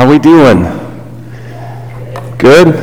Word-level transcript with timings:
How 0.00 0.08
we 0.08 0.18
doing? 0.18 0.62
Good? 2.38 2.74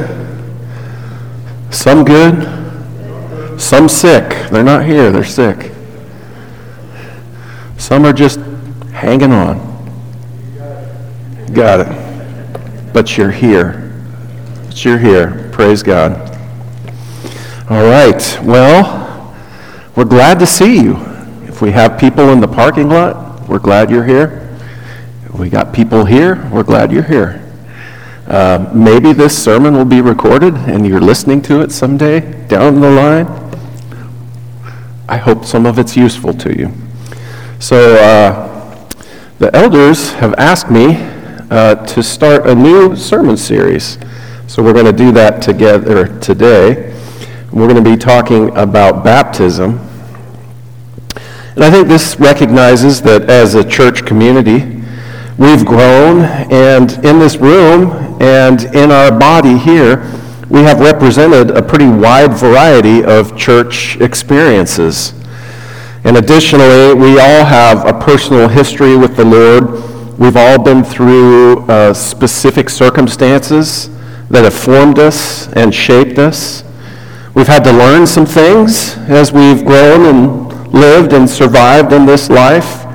Some 1.73 2.05
good? 2.05 3.59
Some 3.59 3.89
sick. 3.89 4.51
They're 4.51 4.63
not 4.63 4.85
here, 4.85 5.11
they're 5.11 5.23
sick. 5.23 5.71
Some 7.79 8.05
are 8.05 8.13
just 8.13 8.37
hanging 8.93 9.31
on. 9.31 9.57
Got 11.53 11.87
it. 11.87 12.93
But 12.93 13.17
you're 13.17 13.31
here. 13.31 13.99
But 14.67 14.85
you're 14.85 14.99
here. 14.99 15.49
Praise 15.51 15.81
God. 15.81 16.13
All 17.67 17.83
right. 17.83 18.39
Well, 18.43 19.35
we're 19.95 20.05
glad 20.05 20.37
to 20.37 20.45
see 20.45 20.83
you. 20.83 20.97
If 21.47 21.63
we 21.63 21.71
have 21.71 21.99
people 21.99 22.29
in 22.29 22.41
the 22.41 22.47
parking 22.47 22.89
lot, 22.89 23.49
we're 23.49 23.57
glad 23.57 23.89
you're 23.89 24.05
here. 24.05 24.46
We 25.37 25.49
got 25.49 25.71
people 25.71 26.03
here. 26.03 26.49
We're 26.51 26.63
glad 26.63 26.91
you're 26.91 27.03
here. 27.03 27.43
Uh, 28.25 28.71
maybe 28.73 29.13
this 29.13 29.37
sermon 29.37 29.75
will 29.75 29.85
be 29.85 30.01
recorded 30.01 30.55
and 30.55 30.87
you're 30.87 30.99
listening 30.99 31.43
to 31.43 31.61
it 31.61 31.71
someday 31.71 32.47
down 32.47 32.81
the 32.81 32.89
line. 32.89 33.27
I 35.07 35.17
hope 35.17 35.45
some 35.45 35.67
of 35.67 35.77
it's 35.77 35.95
useful 35.95 36.33
to 36.33 36.57
you. 36.57 36.71
So, 37.59 37.95
uh, 37.97 38.89
the 39.37 39.55
elders 39.55 40.11
have 40.13 40.33
asked 40.39 40.71
me 40.71 40.95
uh, 41.51 41.75
to 41.85 42.01
start 42.01 42.47
a 42.47 42.55
new 42.55 42.95
sermon 42.95 43.37
series. 43.37 43.99
So, 44.47 44.63
we're 44.63 44.73
going 44.73 44.85
to 44.85 44.91
do 44.91 45.11
that 45.11 45.43
together 45.43 46.19
today. 46.19 46.95
We're 47.51 47.67
going 47.67 47.83
to 47.83 47.89
be 47.89 47.95
talking 47.95 48.57
about 48.57 49.03
baptism. 49.03 49.77
And 51.55 51.63
I 51.63 51.69
think 51.69 51.87
this 51.87 52.19
recognizes 52.19 53.03
that 53.03 53.29
as 53.29 53.53
a 53.53 53.63
church 53.63 54.03
community, 54.03 54.76
We've 55.37 55.63
grown, 55.63 56.21
and 56.51 56.91
in 57.05 57.19
this 57.19 57.37
room 57.37 57.91
and 58.19 58.63
in 58.73 58.89
our 58.89 59.11
body 59.11 59.55
here, 59.55 59.97
we 60.49 60.61
have 60.61 60.79
represented 60.79 61.51
a 61.51 61.61
pretty 61.61 61.87
wide 61.87 62.33
variety 62.33 63.03
of 63.03 63.37
church 63.37 63.97
experiences. 64.01 65.13
And 66.03 66.17
additionally, 66.17 66.95
we 66.95 67.19
all 67.19 67.45
have 67.45 67.85
a 67.85 67.93
personal 67.99 68.47
history 68.47 68.97
with 68.97 69.15
the 69.15 69.25
Lord. 69.25 70.17
We've 70.17 70.37
all 70.37 70.57
been 70.63 70.83
through 70.83 71.59
uh, 71.67 71.93
specific 71.93 72.67
circumstances 72.67 73.91
that 74.29 74.43
have 74.43 74.55
formed 74.55 74.97
us 74.97 75.53
and 75.53 75.71
shaped 75.71 76.17
us. 76.17 76.63
We've 77.35 77.45
had 77.45 77.63
to 77.65 77.71
learn 77.71 78.07
some 78.07 78.25
things 78.25 78.97
as 79.07 79.31
we've 79.31 79.63
grown 79.63 80.07
and 80.07 80.73
lived 80.73 81.13
and 81.13 81.29
survived 81.29 81.93
in 81.93 82.07
this 82.07 82.27
life. 82.27 82.86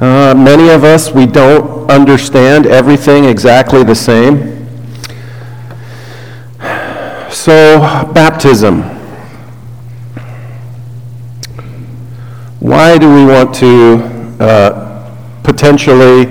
Uh, 0.00 0.34
many 0.34 0.70
of 0.70 0.82
us, 0.82 1.12
we 1.12 1.26
don't 1.26 1.90
understand 1.90 2.66
everything 2.66 3.26
exactly 3.26 3.84
the 3.84 3.94
same. 3.94 4.66
So, 7.30 7.80
baptism. 8.14 8.80
Why 12.60 12.96
do 12.96 13.12
we 13.12 13.26
want 13.26 13.54
to 13.56 13.96
uh, 14.40 15.14
potentially 15.42 16.24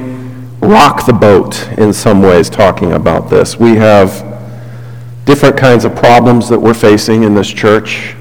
rock 0.61 1.05
the 1.05 1.13
boat 1.13 1.67
in 1.77 1.93
some 1.93 2.23
ways 2.23 2.49
talking 2.49 2.93
about 2.93 3.29
this? 3.29 3.59
We 3.59 3.75
have 3.75 4.25
different 5.25 5.57
kinds 5.57 5.85
of 5.85 5.95
problems 5.95 6.49
that 6.49 6.59
we're 6.59 6.73
facing 6.73 7.21
in 7.21 7.35
this 7.35 7.53
church. 7.53 8.15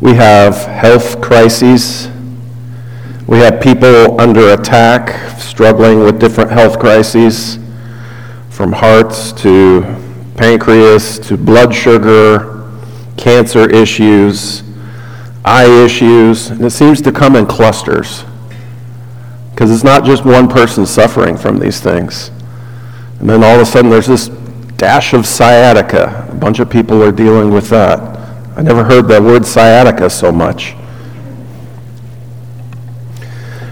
We 0.00 0.14
have 0.14 0.56
health 0.64 1.20
crises 1.20 2.08
we 3.26 3.38
have 3.38 3.60
people 3.60 4.20
under 4.20 4.52
attack, 4.54 5.40
struggling 5.40 6.00
with 6.00 6.20
different 6.20 6.50
health 6.50 6.78
crises, 6.78 7.58
from 8.50 8.72
hearts 8.72 9.32
to 9.32 9.82
pancreas 10.36 11.18
to 11.18 11.36
blood 11.36 11.74
sugar, 11.74 12.70
cancer 13.16 13.68
issues, 13.68 14.62
eye 15.44 15.84
issues, 15.84 16.50
and 16.50 16.64
it 16.64 16.70
seems 16.70 17.02
to 17.02 17.10
come 17.10 17.34
in 17.34 17.46
clusters. 17.46 18.24
Because 19.50 19.72
it's 19.72 19.84
not 19.84 20.04
just 20.04 20.24
one 20.24 20.48
person 20.48 20.86
suffering 20.86 21.36
from 21.36 21.58
these 21.58 21.80
things. 21.80 22.30
And 23.18 23.28
then 23.28 23.42
all 23.42 23.56
of 23.56 23.60
a 23.60 23.66
sudden 23.66 23.90
there's 23.90 24.06
this 24.06 24.28
dash 24.76 25.14
of 25.14 25.26
sciatica. 25.26 26.28
A 26.30 26.34
bunch 26.34 26.60
of 26.60 26.70
people 26.70 27.02
are 27.02 27.12
dealing 27.12 27.50
with 27.50 27.70
that. 27.70 27.98
I 28.56 28.62
never 28.62 28.84
heard 28.84 29.08
that 29.08 29.22
word 29.22 29.44
sciatica 29.44 30.10
so 30.10 30.30
much. 30.30 30.74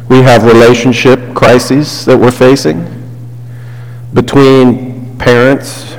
We 0.08 0.18
have 0.18 0.44
relationship 0.44 1.34
crises 1.34 2.04
that 2.04 2.18
we're 2.18 2.30
facing 2.30 2.84
between 4.12 5.16
parents 5.18 5.94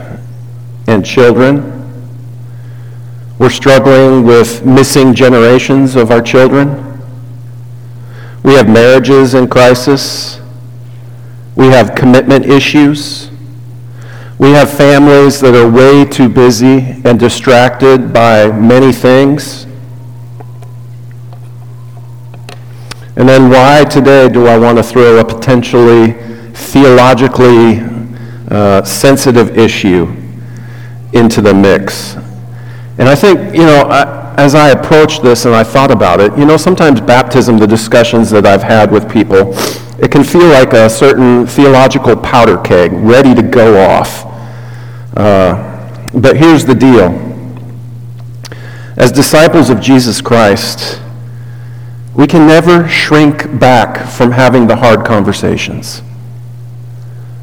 and 0.88 1.04
children. 1.04 1.72
We're 3.40 3.50
struggling 3.50 4.26
with 4.26 4.66
missing 4.66 5.14
generations 5.14 5.96
of 5.96 6.12
our 6.12 6.22
children. 6.22 7.02
We 8.44 8.54
have 8.54 8.70
marriages 8.70 9.34
in 9.34 9.48
crisis. 9.48 10.40
We 11.56 11.68
have 11.68 11.96
commitment 11.96 12.46
issues. 12.46 13.32
We 14.38 14.52
have 14.52 14.70
families 14.72 15.40
that 15.42 15.56
are 15.56 15.70
way 15.70 16.06
too 16.06 16.30
busy 16.30 17.02
and 17.04 17.20
distracted 17.20 18.14
by 18.14 18.52
many 18.52 18.92
things 18.92 19.65
And 23.18 23.30
then 23.30 23.50
why 23.50 23.86
today 23.86 24.28
do 24.28 24.48
I 24.48 24.58
want 24.58 24.78
to 24.78 24.84
throw 24.84 25.20
a 25.20 25.24
potentially 25.24 26.14
theologically 26.52 27.80
uh, 28.50 28.84
sensitive 28.84 29.58
issue 29.58 30.14
into 31.14 31.42
the 31.42 31.54
mix? 31.54 32.16
And 32.98 33.08
I 33.08 33.16
think, 33.16 33.56
you 33.56 33.66
know, 33.66 33.88
I, 33.90 34.36
as 34.38 34.54
I 34.54 34.70
approached 34.70 35.24
this 35.24 35.46
and 35.46 35.56
I 35.56 35.64
thought 35.64 35.92
about 35.92 36.20
it, 36.20 36.38
you 36.38 36.46
know, 36.46 36.58
sometimes 36.58 37.00
baptism, 37.00 37.58
the 37.58 37.68
discussions 37.68 38.30
that 38.32 38.46
I've 38.46 38.64
had 38.64 38.92
with 38.92 39.10
people, 39.10 39.54
it 39.98 40.12
can 40.12 40.24
feel 40.24 40.48
like 40.48 40.74
a 40.74 40.90
certain 40.90 41.48
theological 41.48 42.18
powder 42.18 42.58
keg 42.58 42.92
ready 42.92 43.34
to 43.34 43.42
go 43.42 43.82
off. 43.82 44.26
Uh, 45.16 45.72
but 46.14 46.36
here's 46.36 46.66
the 46.66 46.76
deal. 46.76 47.22
As 48.98 49.12
disciples 49.12 49.70
of 49.70 49.80
Jesus 49.80 50.22
Christ, 50.22 51.02
we 52.16 52.26
can 52.26 52.48
never 52.48 52.88
shrink 52.88 53.60
back 53.60 54.10
from 54.10 54.32
having 54.32 54.68
the 54.68 54.76
hard 54.76 55.06
conversations, 55.06 56.02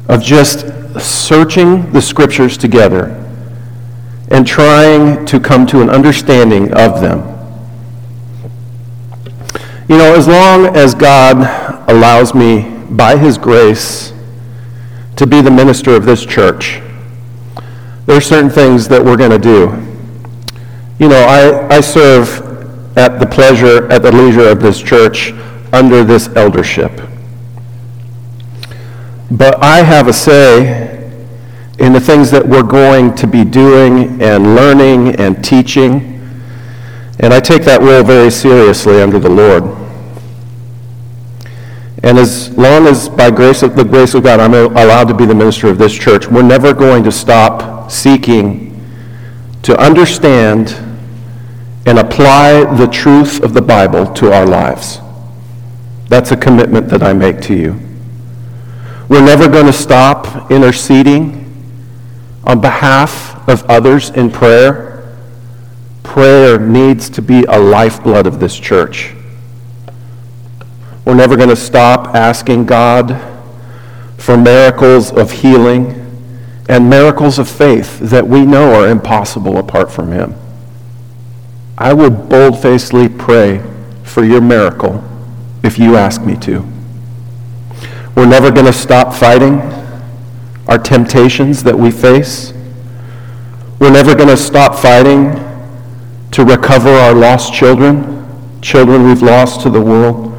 of 0.09 0.21
just 0.21 0.65
searching 0.99 1.91
the 1.91 2.01
scriptures 2.01 2.57
together 2.57 3.19
and 4.29 4.47
trying 4.47 5.25
to 5.25 5.39
come 5.39 5.67
to 5.67 5.81
an 5.81 5.89
understanding 5.89 6.73
of 6.73 7.01
them. 7.01 7.19
You 9.87 9.97
know, 9.97 10.15
as 10.15 10.27
long 10.27 10.75
as 10.75 10.95
God 10.95 11.89
allows 11.89 12.33
me, 12.33 12.69
by 12.89 13.17
His 13.17 13.37
grace, 13.37 14.13
to 15.17 15.27
be 15.27 15.41
the 15.41 15.51
minister 15.51 15.95
of 15.95 16.05
this 16.05 16.25
church, 16.25 16.79
there 18.05 18.17
are 18.17 18.21
certain 18.21 18.49
things 18.49 18.87
that 18.87 19.03
we're 19.03 19.17
going 19.17 19.31
to 19.31 19.37
do. 19.37 19.71
You 20.99 21.09
know, 21.09 21.21
I, 21.21 21.75
I 21.75 21.81
serve 21.81 22.52
at 22.95 23.19
the 23.19 23.25
pleasure, 23.25 23.91
at 23.91 24.03
the 24.03 24.11
leisure 24.11 24.47
of 24.47 24.61
this 24.61 24.81
church 24.81 25.31
under 25.71 26.03
this 26.03 26.27
eldership. 26.35 26.91
But 29.31 29.63
I 29.63 29.81
have 29.81 30.07
a 30.07 30.13
say 30.13 30.93
in 31.79 31.91
the 31.91 31.99
things 31.99 32.29
that 32.31 32.47
we're 32.47 32.61
going 32.63 33.15
to 33.15 33.25
be 33.25 33.43
doing 33.43 34.21
and 34.21 34.55
learning 34.55 35.15
and 35.15 35.43
teaching. 35.43 36.19
And 37.19 37.33
I 37.33 37.39
take 37.39 37.63
that 37.63 37.81
role 37.81 38.03
very 38.03 38.29
seriously 38.29 39.01
under 39.01 39.17
the 39.17 39.29
Lord. 39.29 39.63
And 42.03 42.19
as 42.19 42.55
long 42.57 42.85
as 42.85 43.09
by 43.09 43.31
grace 43.31 43.63
of 43.63 43.75
the 43.75 43.83
grace 43.83 44.13
of 44.13 44.23
God 44.23 44.39
I'm 44.39 44.53
allowed 44.53 45.07
to 45.07 45.13
be 45.13 45.25
the 45.25 45.33
minister 45.33 45.67
of 45.67 45.77
this 45.77 45.93
church, 45.93 46.27
we're 46.27 46.43
never 46.43 46.73
going 46.73 47.03
to 47.05 47.11
stop 47.11 47.89
seeking 47.89 48.69
to 49.63 49.75
understand 49.79 50.92
and 51.85 51.99
apply 51.99 52.75
the 52.75 52.87
truth 52.87 53.43
of 53.43 53.53
the 53.53 53.61
Bible 53.61 54.05
to 54.13 54.31
our 54.31 54.45
lives. 54.45 54.99
That's 56.07 56.31
a 56.31 56.37
commitment 56.37 56.87
that 56.89 57.03
I 57.03 57.13
make 57.13 57.41
to 57.41 57.55
you. 57.55 57.79
We're 59.09 59.25
never 59.25 59.49
going 59.49 59.65
to 59.65 59.73
stop 59.73 60.49
interceding 60.49 61.39
on 62.45 62.61
behalf 62.61 63.47
of 63.49 63.63
others 63.69 64.09
in 64.11 64.31
prayer. 64.31 65.17
Prayer 66.03 66.59
needs 66.59 67.09
to 67.09 67.21
be 67.21 67.43
a 67.43 67.59
lifeblood 67.59 68.27
of 68.27 68.39
this 68.39 68.57
church. 68.57 69.13
We're 71.05 71.15
never 71.15 71.35
going 71.35 71.49
to 71.49 71.55
stop 71.55 72.15
asking 72.15 72.65
God 72.65 73.19
for 74.17 74.37
miracles 74.37 75.11
of 75.11 75.31
healing 75.31 75.99
and 76.69 76.89
miracles 76.89 77.39
of 77.39 77.49
faith 77.49 77.99
that 77.99 78.25
we 78.25 78.45
know 78.45 78.73
are 78.73 78.87
impossible 78.87 79.57
apart 79.57 79.91
from 79.91 80.11
Him. 80.11 80.33
I 81.83 81.91
will 81.91 82.11
boldfacedly 82.11 83.19
pray 83.19 83.61
for 84.05 84.23
your 84.23 84.39
miracle 84.39 85.03
if 85.63 85.77
you 85.77 85.97
ask 85.97 86.21
me 86.21 86.37
to. 86.37 86.65
We're 88.15 88.25
never 88.25 88.51
going 88.51 88.67
to 88.67 88.71
stop 88.71 89.13
fighting 89.13 89.59
our 90.69 90.77
temptations 90.77 91.61
that 91.63 91.77
we 91.77 91.91
face. 91.91 92.53
We're 93.79 93.91
never 93.91 94.15
going 94.15 94.29
to 94.29 94.37
stop 94.37 94.75
fighting 94.79 95.33
to 96.31 96.45
recover 96.45 96.87
our 96.87 97.13
lost 97.13 97.53
children, 97.53 98.61
children 98.61 99.03
we've 99.05 99.21
lost 99.21 99.59
to 99.63 99.69
the 99.69 99.81
world. 99.81 100.33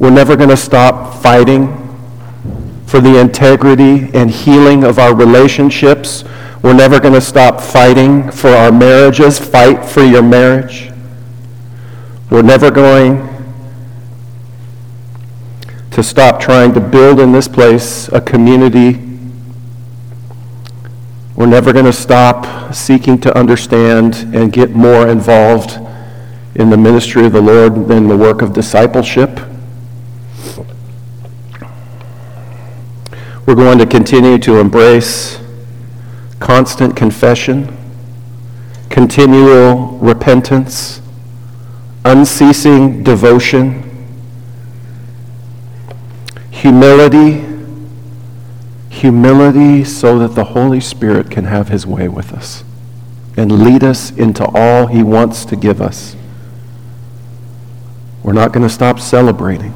We're 0.00 0.10
never 0.10 0.34
going 0.34 0.50
to 0.50 0.56
stop 0.56 1.22
fighting 1.22 1.68
for 2.90 3.00
the 3.00 3.20
integrity 3.20 4.10
and 4.14 4.28
healing 4.28 4.82
of 4.82 4.98
our 4.98 5.14
relationships. 5.14 6.24
We're 6.60 6.74
never 6.74 6.98
going 6.98 7.14
to 7.14 7.20
stop 7.20 7.60
fighting 7.60 8.32
for 8.32 8.48
our 8.48 8.72
marriages. 8.72 9.38
Fight 9.38 9.84
for 9.84 10.02
your 10.02 10.24
marriage. 10.24 10.90
We're 12.30 12.42
never 12.42 12.68
going 12.68 13.28
to 15.92 16.02
stop 16.02 16.40
trying 16.40 16.74
to 16.74 16.80
build 16.80 17.20
in 17.20 17.30
this 17.30 17.46
place 17.46 18.08
a 18.08 18.20
community. 18.20 19.00
We're 21.36 21.46
never 21.46 21.72
going 21.72 21.84
to 21.84 21.92
stop 21.92 22.74
seeking 22.74 23.20
to 23.20 23.38
understand 23.38 24.34
and 24.34 24.52
get 24.52 24.70
more 24.70 25.06
involved 25.06 25.78
in 26.56 26.70
the 26.70 26.76
ministry 26.76 27.24
of 27.24 27.34
the 27.34 27.40
Lord 27.40 27.86
than 27.86 28.08
the 28.08 28.16
work 28.16 28.42
of 28.42 28.52
discipleship. 28.52 29.38
We're 33.50 33.56
going 33.56 33.78
to 33.78 33.86
continue 33.86 34.38
to 34.38 34.60
embrace 34.60 35.40
constant 36.38 36.94
confession, 36.94 37.76
continual 38.90 39.98
repentance, 39.98 41.02
unceasing 42.04 43.02
devotion, 43.02 44.06
humility, 46.52 47.44
humility 48.88 49.82
so 49.82 50.20
that 50.20 50.36
the 50.36 50.44
Holy 50.44 50.78
Spirit 50.78 51.28
can 51.28 51.46
have 51.46 51.70
his 51.70 51.84
way 51.84 52.06
with 52.06 52.32
us 52.32 52.62
and 53.36 53.64
lead 53.64 53.82
us 53.82 54.12
into 54.12 54.44
all 54.54 54.86
he 54.86 55.02
wants 55.02 55.44
to 55.46 55.56
give 55.56 55.82
us. 55.82 56.14
We're 58.22 58.32
not 58.32 58.52
going 58.52 58.62
to 58.62 58.72
stop 58.72 59.00
celebrating. 59.00 59.74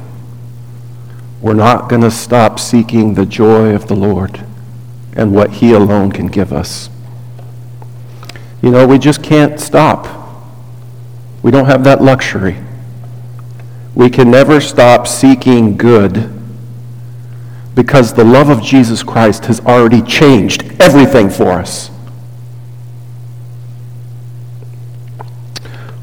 We're 1.41 1.53
not 1.53 1.89
going 1.89 2.01
to 2.01 2.11
stop 2.11 2.59
seeking 2.59 3.13
the 3.13 3.25
joy 3.25 3.75
of 3.75 3.87
the 3.87 3.95
Lord 3.95 4.43
and 5.15 5.33
what 5.33 5.51
He 5.51 5.73
alone 5.73 6.11
can 6.11 6.27
give 6.27 6.51
us. 6.51 6.89
You 8.61 8.71
know, 8.71 8.87
we 8.87 8.97
just 8.97 9.21
can't 9.21 9.59
stop. 9.59 10.07
We 11.43 11.51
don't 11.51 11.65
have 11.65 11.83
that 11.83 12.01
luxury. 12.01 12.57
We 13.93 14.09
can 14.09 14.31
never 14.31 14.59
stop 14.59 15.07
seeking 15.07 15.77
good 15.77 16.31
because 17.75 18.13
the 18.13 18.23
love 18.23 18.49
of 18.49 18.61
Jesus 18.61 19.03
Christ 19.03 19.45
has 19.45 19.59
already 19.59 20.01
changed 20.01 20.63
everything 20.81 21.29
for 21.29 21.51
us. 21.51 21.91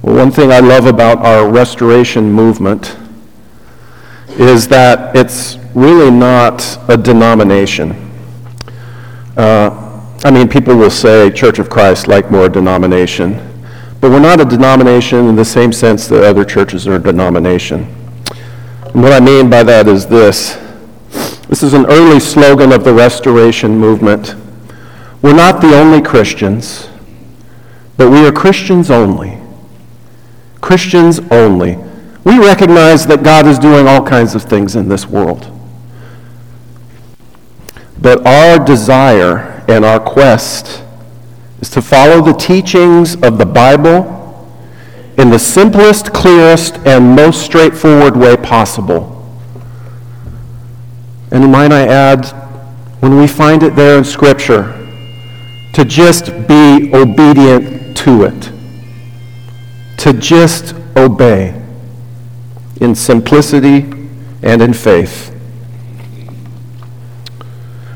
Well, 0.02 0.17
one 0.17 0.31
thing 0.31 0.52
I 0.52 0.61
love 0.61 0.87
about 0.87 1.19
our 1.19 1.49
restoration 1.50 2.31
movement 2.31 2.96
is 4.38 4.69
that 4.69 5.14
it's 5.14 5.58
really 5.75 6.11
not 6.11 6.79
a 6.88 6.96
denomination. 6.96 7.93
Uh, 9.37 9.82
I 10.25 10.31
mean, 10.31 10.49
people 10.49 10.76
will 10.76 10.90
say 10.90 11.31
Church 11.31 11.58
of 11.58 11.69
Christ 11.69 12.08
like 12.08 12.31
more 12.31 12.49
denomination, 12.49 13.34
but 14.00 14.11
we're 14.11 14.20
not 14.20 14.40
a 14.40 14.44
denomination 14.44 15.26
in 15.26 15.37
the 15.37 15.44
same 15.44 15.73
sense 15.73 16.06
that 16.08 16.25
other 16.25 16.44
churches 16.44 16.87
are 16.87 16.96
a 16.96 16.99
denomination. 16.99 17.87
And 18.94 19.02
what 19.02 19.12
I 19.12 19.20
mean 19.20 19.50
by 19.50 19.62
that 19.62 19.88
is 19.88 20.06
this. 20.06 20.58
This 21.49 21.62
is 21.62 21.75
an 21.75 21.87
early 21.87 22.20
slogan 22.20 22.73
of 22.73 22.85
the 22.85 22.93
Restoration 22.93 23.78
movement. 23.78 24.35
We're 25.23 25.35
not 25.35 25.61
the 25.61 25.75
only 25.78 26.00
Christians, 26.00 26.88
but 27.96 28.11
we 28.11 28.26
are 28.26 28.32
Christians 28.32 28.90
only. 28.90 29.38
Christians 30.61 31.20
only. 31.31 31.78
We 32.25 32.39
recognize 32.39 33.07
that 33.07 33.23
God 33.25 33.47
is 33.47 33.59
doing 33.59 33.89
all 33.89 34.05
kinds 34.05 34.35
of 34.35 34.43
things 34.43 34.77
in 34.77 34.89
this 34.89 35.07
world. 35.07 35.51
But 38.01 38.25
our 38.27 38.65
desire 38.65 39.65
and 39.69 39.85
our 39.85 39.99
quest 39.99 40.85
is 41.61 41.71
to 41.71 41.83
follow 41.83 42.21
the 42.21 42.33
teachings 42.33 43.15
of 43.23 43.39
the 43.39 43.47
Bible 43.47 44.19
in 45.19 45.31
the 45.31 45.39
simplest, 45.39 46.13
clearest, 46.13 46.79
and 46.87 47.15
most 47.15 47.43
straightforward 47.43 48.17
way 48.17 48.37
possible. 48.37 49.09
And 51.31 51.51
might 51.51 51.73
I 51.73 51.87
add, 51.87 52.27
when 53.01 53.17
we 53.17 53.27
find 53.27 53.63
it 53.63 53.75
there 53.75 53.99
in 53.99 54.05
Scripture, 54.05 54.79
to 55.75 55.85
just 55.85 56.27
be 56.47 56.91
obedient 56.93 57.97
to 57.99 58.25
it, 58.25 58.53
to 59.99 60.13
just 60.13 60.75
obey 60.97 61.62
in 62.82 62.94
simplicity 62.94 63.90
and 64.43 64.61
in 64.61 64.73
faith. 64.73 65.29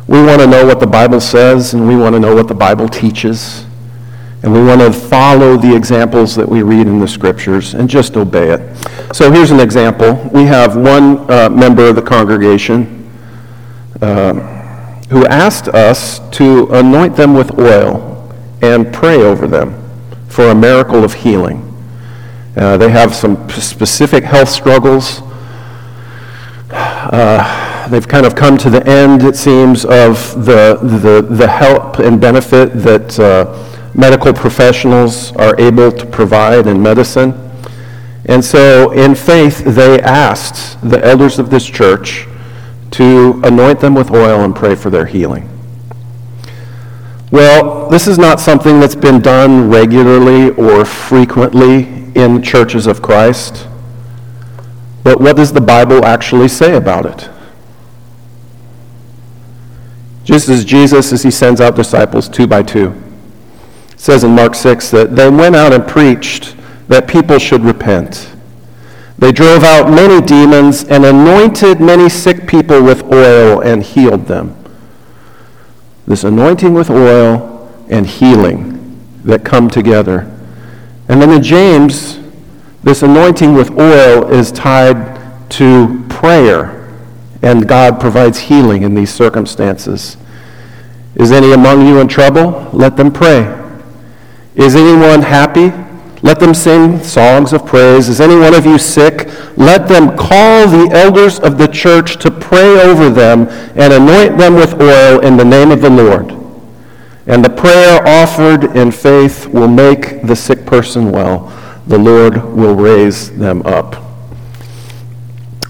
We 0.07 0.23
want 0.23 0.41
to 0.41 0.47
know 0.47 0.65
what 0.65 0.79
the 0.79 0.87
Bible 0.87 1.21
says, 1.21 1.75
and 1.75 1.89
we 1.89 1.97
want 1.97 2.15
to 2.15 2.21
know 2.21 2.35
what 2.35 2.47
the 2.47 2.55
Bible 2.55 2.89
teaches. 2.89 3.67
And 4.43 4.53
we 4.53 4.63
want 4.63 4.81
to 4.81 4.93
follow 4.93 5.57
the 5.57 5.75
examples 5.75 6.37
that 6.37 6.49
we 6.49 6.63
read 6.63 6.87
in 6.87 7.01
the 7.01 7.09
scriptures 7.09 7.75
and 7.75 7.91
just 7.91 8.17
obey 8.17 8.51
it. 8.51 8.77
So 9.13 9.33
here's 9.33 9.51
an 9.51 9.59
example. 9.59 10.15
We 10.33 10.45
have 10.45 10.77
one 10.77 11.29
uh, 11.29 11.51
member 11.51 11.89
of 11.89 11.97
the 11.97 12.03
congregation 12.03 13.11
uh, 14.01 14.35
who 15.09 15.27
asked 15.27 15.67
us 15.69 16.21
to 16.37 16.69
anoint 16.73 17.17
them 17.17 17.35
with 17.35 17.59
oil 17.59 18.33
and 18.63 18.93
pray 18.95 19.17
over 19.17 19.49
them 19.49 19.83
for 20.29 20.51
a 20.51 20.55
miracle 20.55 21.03
of 21.03 21.15
healing. 21.15 21.63
Uh, 22.57 22.77
they 22.79 22.89
have 22.89 23.15
some 23.15 23.49
specific 23.51 24.25
health 24.25 24.49
struggles. 24.49 25.21
Uh, 26.71 27.89
they've 27.89 28.09
kind 28.09 28.25
of 28.25 28.35
come 28.35 28.57
to 28.57 28.71
the 28.71 28.85
end, 28.87 29.23
it 29.23 29.37
seems, 29.37 29.85
of 29.85 30.45
the, 30.47 30.79
the, 30.83 31.27
the 31.29 31.47
help 31.47 31.99
and 31.99 32.21
benefit 32.21 32.73
that 32.75 33.19
uh, 33.21 33.93
medical 33.95 34.33
professionals 34.33 35.33
are 35.37 35.59
able 35.61 35.93
to 35.93 36.07
provide 36.07 36.67
in 36.67 36.83
medicine. 36.83 37.35
And 38.25 38.45
so, 38.45 38.91
in 38.91 39.15
faith, 39.15 39.59
they 39.59 40.01
asked 40.01 40.81
the 40.89 41.05
elders 41.05 41.39
of 41.39 41.51
this 41.51 41.67
church 41.67 42.27
to 42.93 43.41
anoint 43.45 43.81
them 43.81 43.95
with 43.95 44.11
oil 44.11 44.41
and 44.41 44.57
pray 44.57 44.75
for 44.75 44.91
their 44.91 45.07
healing. 45.07 45.49
Well, 47.37 47.87
this 47.91 48.07
is 48.07 48.17
not 48.17 48.41
something 48.41 48.81
that's 48.81 48.95
been 48.95 49.21
done 49.21 49.69
regularly 49.69 50.53
or 50.53 50.87
frequently 50.87 51.81
in 52.15 52.41
churches 52.43 52.87
of 52.87 53.03
Christ. 53.03 53.69
But 55.05 55.21
what 55.21 55.37
does 55.37 55.53
the 55.53 55.61
Bible 55.61 56.07
actually 56.07 56.49
say 56.49 56.77
about 56.77 57.05
it? 57.05 57.29
Just 60.25 60.49
as 60.49 60.65
Jesus, 60.65 61.13
as 61.13 61.23
he 61.23 61.31
sends 61.31 61.61
out 61.61 61.77
disciples 61.77 62.27
two 62.27 62.47
by 62.47 62.63
two, 62.63 62.95
says 63.97 64.25
in 64.25 64.31
Mark 64.31 64.55
6 64.55 64.91
that 64.93 65.15
they 65.15 65.29
went 65.29 65.55
out 65.55 65.75
and 65.75 65.87
preached 65.87 66.57
that 66.89 67.07
people 67.07 67.39
should 67.39 67.61
repent. 67.61 68.35
They 69.19 69.31
drove 69.31 69.63
out 69.63 69.91
many 69.91 70.27
demons 70.27 70.85
and 70.85 71.05
anointed 71.05 71.83
many 71.83 72.09
sick 72.09 72.49
people 72.49 72.83
with 72.83 73.03
oil 73.13 73.61
and 73.61 73.83
healed 73.83 74.25
them. 74.25 74.56
This 76.07 76.25
anointing 76.25 76.75
with 76.75 76.91
oil 76.91 77.71
and 77.89 78.07
healing 78.07 79.01
that 79.25 79.45
come 79.45 79.69
together 79.69 80.33
and 81.09 81.23
then 81.23 81.31
in 81.31 81.43
James, 81.43 82.19
this 82.83 83.03
anointing 83.03 83.55
with 83.55 83.71
oil 83.79 84.29
is 84.33 84.51
tied 84.51 85.51
to 85.53 86.05
prayer, 86.09 86.91
and 87.43 87.69
God 87.69 88.01
provides 88.01 88.39
healing 88.39 88.83
in 88.83 88.95
these 88.95 89.13
circumstances. 89.13 90.17
Is 91.15 91.31
any 91.31 91.53
among 91.53 91.87
you 91.87 92.01
in 92.01 92.09
trouble? 92.09 92.69
Let 92.73 92.97
them 92.97 93.13
pray. 93.13 93.43
Is 94.57 94.75
anyone 94.75 95.23
happy? 95.23 95.73
Let 96.23 96.41
them 96.41 96.55
sing 96.55 97.03
songs 97.03 97.53
of 97.53 97.67
praise. 97.67 98.09
Is 98.09 98.21
any 98.21 98.37
one 98.37 98.55
of 98.55 98.65
you 98.65 98.79
sick? 98.79 99.29
Let 99.57 99.87
them 99.87 100.17
call 100.17 100.67
the 100.67 100.89
elders 100.93 101.39
of 101.39 101.59
the 101.59 101.69
church 101.69 102.17
to 102.23 102.31
pray 102.31 102.81
over 102.81 103.11
them 103.11 103.49
and 103.77 103.93
anoint 103.93 104.39
them 104.39 104.55
with 104.55 104.81
oil 104.81 105.21
in 105.21 105.37
the 105.37 105.45
name 105.45 105.71
of 105.71 105.81
the 105.81 105.91
Lord. 105.91 106.33
And 107.27 107.45
the 107.45 107.51
prayer 107.51 108.03
offered 108.07 108.77
in 108.77 108.91
faith 108.93 109.47
will 109.47 109.69
make 109.69 110.23
the 110.23 110.37
sick 110.37 110.65
person 110.65 111.11
well. 111.11 111.53
The 111.87 111.99
Lord 111.99 112.37
will 112.37 112.75
raise 112.75 113.37
them 113.37 113.63
up. 113.63 114.03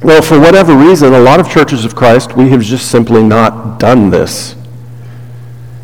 Well, 0.02 0.22
for 0.22 0.38
whatever 0.38 0.76
reason, 0.76 1.14
a 1.14 1.20
lot 1.20 1.40
of 1.40 1.50
churches 1.50 1.84
of 1.84 1.96
Christ, 1.96 2.36
we 2.36 2.50
have 2.50 2.62
just 2.62 2.90
simply 2.90 3.22
not 3.22 3.78
done 3.78 4.10
this. 4.10 4.55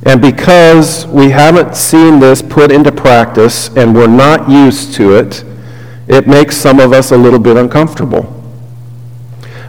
And 0.04 0.20
because 0.20 1.06
we 1.06 1.30
haven't 1.30 1.76
seen 1.76 2.18
this 2.18 2.42
put 2.42 2.72
into 2.72 2.90
practice 2.90 3.68
and 3.76 3.94
we're 3.94 4.08
not 4.08 4.48
used 4.50 4.94
to 4.94 5.14
it, 5.16 5.44
it 6.08 6.26
makes 6.26 6.56
some 6.56 6.80
of 6.80 6.92
us 6.92 7.12
a 7.12 7.16
little 7.16 7.38
bit 7.38 7.56
uncomfortable. 7.56 8.42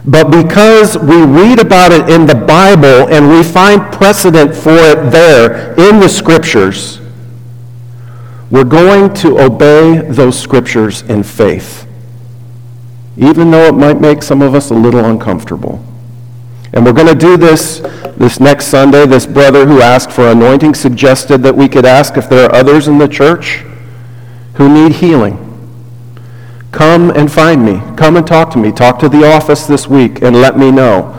But 0.06 0.30
because 0.30 0.98
we 0.98 1.22
read 1.24 1.60
about 1.60 1.92
it 1.92 2.10
in 2.10 2.26
the 2.26 2.34
Bible 2.34 3.08
and 3.08 3.30
we 3.30 3.42
find 3.42 3.80
precedent 3.92 4.54
for 4.54 4.74
it 4.74 5.10
there 5.10 5.72
in 5.78 6.00
the 6.00 6.08
Scriptures, 6.08 7.00
we're 8.50 8.64
going 8.64 9.14
to 9.14 9.40
obey 9.40 10.02
those 10.10 10.38
Scriptures 10.38 11.02
in 11.02 11.22
faith, 11.22 11.86
even 13.16 13.50
though 13.50 13.66
it 13.66 13.74
might 13.74 14.00
make 14.00 14.22
some 14.22 14.42
of 14.42 14.54
us 14.54 14.70
a 14.70 14.74
little 14.74 15.04
uncomfortable. 15.04 15.82
And 16.74 16.84
we're 16.84 16.92
going 16.92 17.06
to 17.06 17.14
do 17.14 17.36
this 17.36 17.78
this 18.16 18.40
next 18.40 18.66
Sunday. 18.66 19.06
This 19.06 19.26
brother 19.26 19.66
who 19.66 19.80
asked 19.80 20.10
for 20.10 20.28
anointing 20.28 20.74
suggested 20.74 21.42
that 21.42 21.54
we 21.54 21.68
could 21.68 21.84
ask 21.84 22.16
if 22.16 22.28
there 22.28 22.46
are 22.46 22.54
others 22.54 22.88
in 22.88 22.98
the 22.98 23.08
church 23.08 23.64
who 24.54 24.68
need 24.68 24.96
healing. 24.96 25.40
Come 26.72 27.10
and 27.10 27.30
find 27.30 27.64
me. 27.64 27.80
Come 27.96 28.16
and 28.16 28.26
talk 28.26 28.50
to 28.50 28.58
me. 28.58 28.72
Talk 28.72 28.98
to 28.98 29.08
the 29.08 29.24
office 29.24 29.66
this 29.66 29.86
week 29.86 30.22
and 30.22 30.34
let 30.34 30.58
me 30.58 30.72
know. 30.72 31.12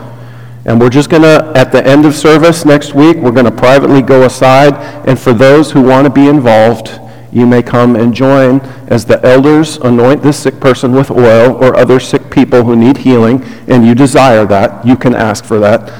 And 0.66 0.78
we're 0.78 0.90
just 0.90 1.08
going 1.08 1.22
to, 1.22 1.52
at 1.54 1.72
the 1.72 1.86
end 1.86 2.04
of 2.04 2.14
service 2.14 2.64
next 2.66 2.92
week, 2.92 3.16
we're 3.16 3.32
going 3.32 3.46
to 3.46 3.50
privately 3.50 4.02
go 4.02 4.24
aside. 4.24 4.74
And 5.08 5.18
for 5.18 5.32
those 5.32 5.70
who 5.70 5.80
want 5.80 6.06
to 6.06 6.10
be 6.10 6.28
involved, 6.28 7.00
you 7.36 7.44
may 7.46 7.62
come 7.62 7.96
and 7.96 8.14
join 8.14 8.60
as 8.88 9.04
the 9.04 9.22
elders 9.22 9.76
anoint 9.76 10.22
this 10.22 10.38
sick 10.42 10.58
person 10.58 10.92
with 10.92 11.10
oil 11.10 11.62
or 11.62 11.76
other 11.76 12.00
sick 12.00 12.30
people 12.30 12.64
who 12.64 12.74
need 12.74 12.96
healing, 12.96 13.44
and 13.68 13.86
you 13.86 13.94
desire 13.94 14.46
that. 14.46 14.86
You 14.86 14.96
can 14.96 15.14
ask 15.14 15.44
for 15.44 15.58
that. 15.58 15.90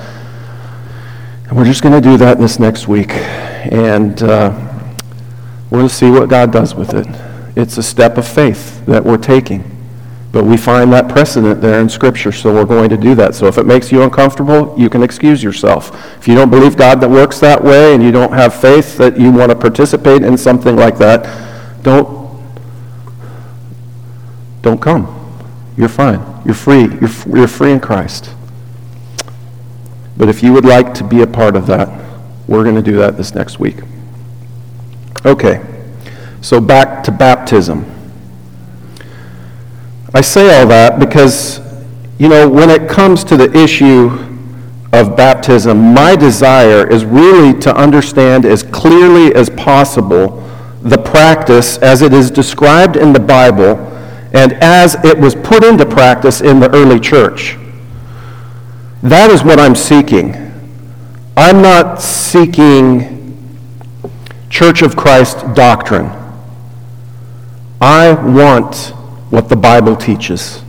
And 1.47 1.55
we're 1.55 1.67
just 1.67 1.83
going 1.83 1.93
to 1.93 2.01
do 2.01 2.17
that 2.17 2.39
this 2.39 2.59
next 2.59 2.89
week. 2.89 3.11
And 3.11 4.23
uh, 4.23 4.51
we're 5.69 5.81
going 5.81 5.89
to 5.89 5.95
see 5.95 6.11
what 6.11 6.31
God 6.31 6.53
does 6.53 6.75
with 6.75 6.95
it. 6.95 7.07
It's 7.55 7.77
a 7.77 7.83
step 7.83 8.17
of 8.17 8.27
faith 8.27 8.87
that 8.87 9.05
we're 9.05 9.19
taking. 9.19 9.76
But 10.37 10.45
we 10.45 10.59
find 10.59 10.93
that 10.93 11.09
precedent 11.09 11.63
there 11.63 11.81
in 11.81 11.89
Scripture, 11.89 12.31
so 12.31 12.53
we're 12.53 12.67
going 12.67 12.91
to 12.91 12.99
do 12.99 13.15
that. 13.15 13.35
So 13.35 13.47
if 13.47 13.57
it 13.57 13.65
makes 13.65 13.91
you 13.91 14.03
uncomfortable, 14.03 14.75
you 14.77 14.91
can 14.91 15.03
excuse 15.03 15.43
yourself. 15.43 15.91
If 16.19 16.29
you 16.29 16.35
don't 16.35 16.51
believe 16.51 16.77
God 16.77 17.01
that 17.01 17.09
works 17.09 17.41
that 17.41 17.65
way 17.65 17.95
and 17.95 18.03
you 18.03 18.13
don't 18.13 18.35
have 18.35 18.55
faith 18.55 18.99
that 18.99 19.19
you 19.19 19.33
want 19.33 19.51
to 19.51 19.57
participate 19.57 20.23
in 20.23 20.37
something 20.37 20.77
like 20.77 20.99
that, 20.99 21.83
don't, 21.83 22.39
don't 24.61 24.79
come. 24.79 25.07
You're 25.75 25.89
fine. 25.89 26.21
You're 26.45 26.55
free. 26.55 26.83
You're, 26.83 27.35
you're 27.35 27.49
free 27.49 27.73
in 27.73 27.81
Christ. 27.81 28.29
But 30.19 30.29
if 30.29 30.43
you 30.43 30.53
would 30.53 30.67
like 30.67 30.93
to 30.97 31.05
be 31.05 31.23
a 31.23 31.27
part 31.27 31.57
of 31.57 31.67
that, 31.69 31.89
we're 32.47 32.63
going 32.63 32.77
to 32.77 32.83
do 32.83 32.99
that 32.99 33.17
this 33.17 33.35
next 33.35 33.59
week. 33.59 33.77
Okay. 35.25 35.65
So 36.43 36.61
back 36.61 37.03
to 37.05 37.11
baptism. 37.11 37.96
I 40.17 40.23
say 40.23 40.59
all 40.59 40.67
that 40.69 40.99
because, 40.99 41.61
you 42.19 42.31
know, 42.31 42.49
when 42.49 42.71
it 42.71 42.89
comes 42.89 43.23
to 43.25 43.37
the 43.37 43.55
issue 43.55 44.09
of 44.95 45.15
baptism, 45.15 45.93
my 45.93 46.17
desire 46.17 46.91
is 46.91 47.05
really 47.05 47.53
to 47.61 47.77
understand 47.77 48.47
as 48.47 48.63
clearly 48.63 49.35
as 49.35 49.51
possible 49.51 50.43
the 50.81 50.97
practice 50.97 51.77
as 51.83 52.01
it 52.01 52.15
is 52.15 52.31
described 52.31 52.97
in 52.97 53.13
the 53.13 53.21
Bible 53.21 53.77
and 54.33 54.55
as 54.55 54.95
it 55.05 55.19
was 55.19 55.35
put 55.35 55.63
into 55.63 55.85
practice 55.85 56.41
in 56.41 56.61
the 56.61 56.75
early 56.75 56.99
church. 56.99 57.59
That 59.03 59.31
is 59.31 59.45
what 59.45 59.61
I'm 59.61 59.75
seeking. 59.75 60.35
I'm 61.37 61.61
not 61.61 62.01
seeking 62.01 63.37
Church 64.49 64.81
of 64.81 64.97
Christ 64.97 65.41
doctrine. 65.53 66.11
I 67.83 68.15
want 68.15 68.96
what 69.31 69.49
the 69.49 69.57
Bible 69.57 69.97
teaches. 69.97 70.63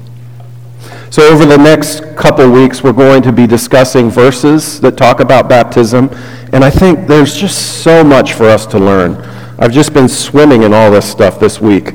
So, 1.09 1.23
over 1.33 1.45
the 1.45 1.57
next 1.57 2.01
couple 2.15 2.49
weeks, 2.51 2.83
we're 2.83 2.91
going 2.93 3.21
to 3.23 3.31
be 3.31 3.47
discussing 3.47 4.09
verses 4.09 4.81
that 4.81 4.97
talk 4.97 5.19
about 5.19 5.47
baptism, 5.47 6.09
and 6.51 6.63
I 6.63 6.69
think 6.69 7.07
there's 7.07 7.35
just 7.35 7.81
so 7.83 8.03
much 8.03 8.33
for 8.33 8.45
us 8.45 8.65
to 8.67 8.79
learn. 8.79 9.15
I've 9.59 9.71
just 9.71 9.93
been 9.93 10.07
swimming 10.09 10.63
in 10.63 10.73
all 10.73 10.91
this 10.91 11.09
stuff 11.09 11.39
this 11.39 11.59
week. 11.59 11.93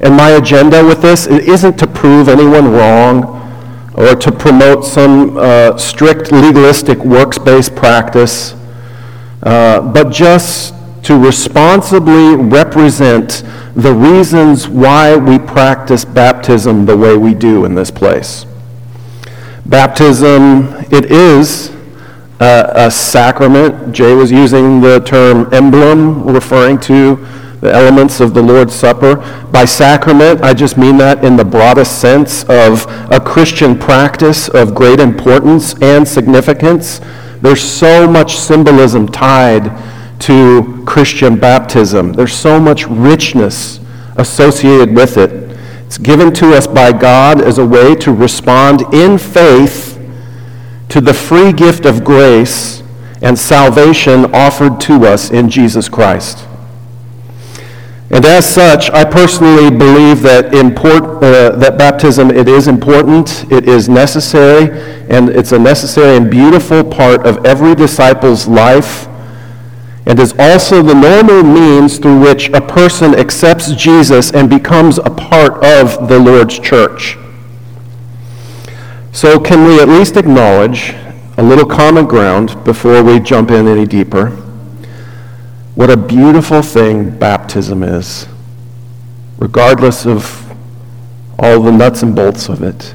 And 0.00 0.16
my 0.16 0.30
agenda 0.30 0.84
with 0.84 1.02
this 1.02 1.26
isn't 1.26 1.78
to 1.78 1.86
prove 1.86 2.28
anyone 2.28 2.72
wrong 2.72 3.38
or 3.94 4.16
to 4.16 4.32
promote 4.32 4.84
some 4.84 5.36
uh, 5.36 5.76
strict 5.76 6.32
legalistic 6.32 6.98
works 6.98 7.38
based 7.38 7.74
practice, 7.76 8.54
uh, 9.42 9.80
but 9.92 10.10
just 10.10 10.74
to 11.04 11.18
responsibly 11.18 12.36
represent 12.36 13.42
the 13.74 13.92
reasons 13.92 14.68
why 14.68 15.16
we 15.16 15.38
practice 15.38 16.04
baptism 16.04 16.84
the 16.84 16.96
way 16.96 17.16
we 17.16 17.34
do 17.34 17.64
in 17.64 17.74
this 17.74 17.90
place. 17.90 18.44
Baptism, 19.64 20.74
it 20.90 21.10
is 21.10 21.70
a, 22.40 22.72
a 22.74 22.90
sacrament. 22.90 23.94
Jay 23.94 24.14
was 24.14 24.30
using 24.30 24.80
the 24.80 25.00
term 25.00 25.52
emblem, 25.54 26.24
referring 26.24 26.78
to 26.80 27.16
the 27.60 27.72
elements 27.72 28.20
of 28.20 28.34
the 28.34 28.42
Lord's 28.42 28.74
Supper. 28.74 29.16
By 29.52 29.64
sacrament, 29.64 30.42
I 30.42 30.52
just 30.52 30.76
mean 30.76 30.98
that 30.98 31.24
in 31.24 31.36
the 31.36 31.44
broadest 31.44 32.00
sense 32.00 32.42
of 32.44 32.84
a 33.10 33.20
Christian 33.20 33.78
practice 33.78 34.48
of 34.48 34.74
great 34.74 34.98
importance 34.98 35.80
and 35.80 36.06
significance. 36.06 37.00
There's 37.40 37.62
so 37.62 38.08
much 38.08 38.36
symbolism 38.36 39.08
tied 39.08 39.70
to 40.22 40.84
Christian 40.86 41.38
baptism. 41.38 42.12
There's 42.12 42.32
so 42.32 42.60
much 42.60 42.86
richness 42.86 43.80
associated 44.16 44.94
with 44.94 45.16
it. 45.16 45.30
It's 45.86 45.98
given 45.98 46.32
to 46.34 46.54
us 46.54 46.66
by 46.66 46.92
God 46.92 47.40
as 47.40 47.58
a 47.58 47.66
way 47.66 47.94
to 47.96 48.12
respond 48.12 48.82
in 48.94 49.18
faith 49.18 50.00
to 50.90 51.00
the 51.00 51.12
free 51.12 51.52
gift 51.52 51.86
of 51.86 52.04
grace 52.04 52.82
and 53.20 53.38
salvation 53.38 54.32
offered 54.34 54.80
to 54.82 55.06
us 55.06 55.30
in 55.30 55.50
Jesus 55.50 55.88
Christ. 55.88 56.46
And 58.10 58.24
as 58.24 58.46
such, 58.46 58.90
I 58.90 59.04
personally 59.04 59.70
believe 59.70 60.20
that, 60.22 60.54
import, 60.54 61.02
uh, 61.24 61.56
that 61.56 61.78
baptism, 61.78 62.30
it 62.30 62.46
is 62.46 62.68
important, 62.68 63.50
it 63.50 63.66
is 63.66 63.88
necessary, 63.88 64.68
and 65.08 65.30
it's 65.30 65.52
a 65.52 65.58
necessary 65.58 66.16
and 66.16 66.30
beautiful 66.30 66.84
part 66.84 67.26
of 67.26 67.44
every 67.46 67.74
disciple's 67.74 68.46
life 68.46 69.08
and 70.06 70.18
is 70.18 70.34
also 70.38 70.82
the 70.82 70.94
normal 70.94 71.42
means 71.42 71.98
through 71.98 72.20
which 72.20 72.48
a 72.50 72.60
person 72.60 73.14
accepts 73.14 73.72
Jesus 73.74 74.32
and 74.32 74.50
becomes 74.50 74.98
a 74.98 75.10
part 75.10 75.64
of 75.64 76.08
the 76.08 76.18
Lord's 76.18 76.58
church. 76.58 77.16
So, 79.12 79.38
can 79.38 79.66
we 79.66 79.80
at 79.80 79.88
least 79.88 80.16
acknowledge 80.16 80.94
a 81.36 81.42
little 81.42 81.66
common 81.66 82.06
ground 82.06 82.64
before 82.64 83.02
we 83.02 83.20
jump 83.20 83.50
in 83.50 83.68
any 83.68 83.86
deeper? 83.86 84.30
What 85.74 85.90
a 85.90 85.96
beautiful 85.96 86.62
thing 86.62 87.10
baptism 87.18 87.82
is, 87.82 88.26
regardless 89.38 90.04
of 90.04 90.52
all 91.38 91.62
the 91.62 91.70
nuts 91.72 92.02
and 92.02 92.14
bolts 92.14 92.48
of 92.48 92.62
it. 92.62 92.94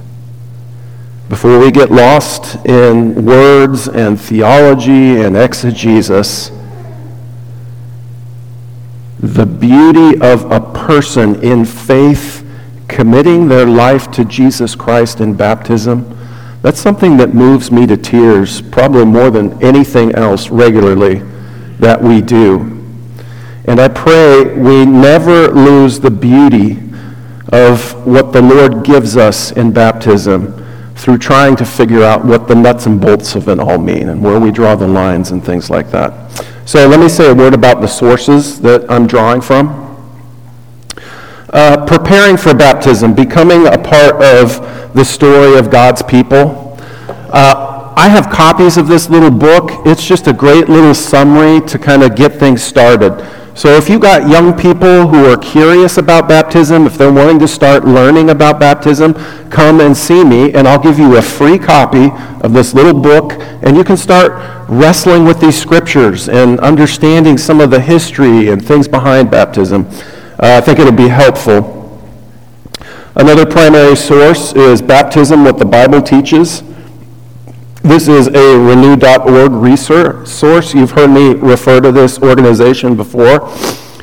Before 1.30 1.60
we 1.60 1.72
get 1.72 1.92
lost 1.92 2.56
in 2.66 3.26
words 3.26 3.88
and 3.88 4.20
theology 4.20 5.22
and 5.22 5.36
exegesis, 5.36 6.52
the 9.20 9.46
beauty 9.46 10.20
of 10.22 10.52
a 10.52 10.60
person 10.60 11.44
in 11.44 11.66
faith 11.66 12.46
committing 12.88 13.48
their 13.48 13.66
life 13.66 14.12
to 14.12 14.26
Jesus 14.26 14.76
Christ 14.76 15.20
in 15.22 15.34
baptism, 15.34 16.14
that's 16.62 16.80
something 16.80 17.18
that 17.18 17.34
moves 17.34 17.72
me 17.72 17.86
to 17.88 17.98
tears 17.98 18.62
probably 18.62 19.06
more 19.06 19.30
than 19.30 19.62
anything 19.64 20.14
else 20.16 20.50
regularly 20.50 21.22
that 21.80 22.02
we 22.02 22.22
do. 22.22 22.74
And 23.66 23.80
I 23.80 23.88
pray 23.88 24.56
we 24.56 24.86
never 24.86 25.50
lose 25.50 26.00
the 26.00 26.10
beauty 26.10 26.80
of 27.52 28.06
what 28.06 28.34
the 28.34 28.42
Lord 28.42 28.84
gives 28.84 29.18
us 29.18 29.52
in 29.52 29.72
baptism 29.72 30.64
through 30.96 31.18
trying 31.18 31.56
to 31.58 31.66
figure 31.66 32.04
out 32.04 32.26
what 32.26 32.48
the 32.48 32.56
nuts 32.56 32.86
and 32.86 33.00
bolts 33.00 33.36
of 33.36 33.48
it 33.50 33.60
all 33.60 33.78
mean 33.78 34.10
and 34.10 34.24
where 34.24 34.40
we 34.40 34.52
draw 34.52 34.76
the 34.76 34.88
lines 34.88 35.32
and 35.32 35.44
things 35.44 35.70
like 35.70 35.92
that. 35.92 36.14
So 36.68 36.86
let 36.86 37.00
me 37.00 37.08
say 37.08 37.32
a 37.32 37.34
word 37.34 37.54
about 37.54 37.80
the 37.80 37.88
sources 37.88 38.60
that 38.60 38.92
I'm 38.92 39.08
drawing 39.08 39.40
from. 39.40 39.70
Uh, 41.54 41.86
preparing 41.86 42.36
for 42.36 42.54
baptism, 42.54 43.14
becoming 43.14 43.68
a 43.68 43.78
part 43.78 44.16
of 44.16 44.94
the 44.94 45.06
story 45.06 45.58
of 45.58 45.72
God's 45.72 46.02
people. 46.02 46.78
Uh, 47.32 47.94
I 47.96 48.10
have 48.10 48.30
copies 48.30 48.76
of 48.76 48.90
this 48.90 49.10
little 49.10 49.32
book. 49.32 49.72
It's 49.86 50.06
just 50.06 50.28
a 50.28 50.34
great 50.34 50.68
little 50.68 50.94
summary 50.94 51.66
to 51.68 51.80
kind 51.80 52.04
of 52.04 52.18
get 52.18 52.34
things 52.34 52.64
started. 52.64 53.14
So 53.58 53.70
if 53.70 53.90
you've 53.90 54.02
got 54.02 54.30
young 54.30 54.56
people 54.56 55.08
who 55.08 55.26
are 55.26 55.36
curious 55.36 55.98
about 55.98 56.30
baptism, 56.30 56.86
if 56.86 56.96
they're 56.96 57.12
wanting 57.12 57.40
to 57.40 57.48
start 57.48 57.86
learning 57.86 58.30
about 58.30 58.60
baptism, 58.60 59.16
come 59.50 59.82
and 59.82 59.98
see 59.98 60.24
me, 60.24 60.54
and 60.54 60.68
I'll 60.68 60.78
give 60.78 61.00
you 61.00 61.18
a 61.18 61.24
free 61.24 61.58
copy 61.58 62.12
of 62.42 62.54
this 62.54 62.76
little 62.76 62.94
book, 62.94 63.34
and 63.64 63.76
you 63.76 63.84
can 63.84 63.98
start 63.98 64.34
wrestling 64.70 65.26
with 65.26 65.42
these 65.42 65.60
scriptures 65.60 66.30
and 66.30 66.60
understanding 66.60 67.36
some 67.36 67.60
of 67.60 67.72
the 67.72 67.80
history 67.80 68.50
and 68.50 68.64
things 68.64 68.88
behind 68.88 69.32
baptism. 69.32 69.88
Uh, 70.38 70.58
I 70.58 70.62
think 70.62 70.78
it'll 70.78 70.92
be 70.92 71.08
helpful. 71.08 72.00
Another 73.16 73.44
primary 73.44 73.96
source 73.96 74.54
is 74.54 74.84
Baptism, 74.84 75.44
What 75.44 75.58
the 75.58 75.66
Bible 75.66 76.04
Teaches. 76.04 76.62
This 77.84 78.08
is 78.08 78.28
a 78.28 78.58
renew.org 78.58 79.52
resource. 79.52 80.74
You've 80.74 80.92
heard 80.92 81.10
me 81.10 81.34
refer 81.36 81.80
to 81.80 81.92
this 81.92 82.20
organization 82.20 82.96
before. 82.96 83.50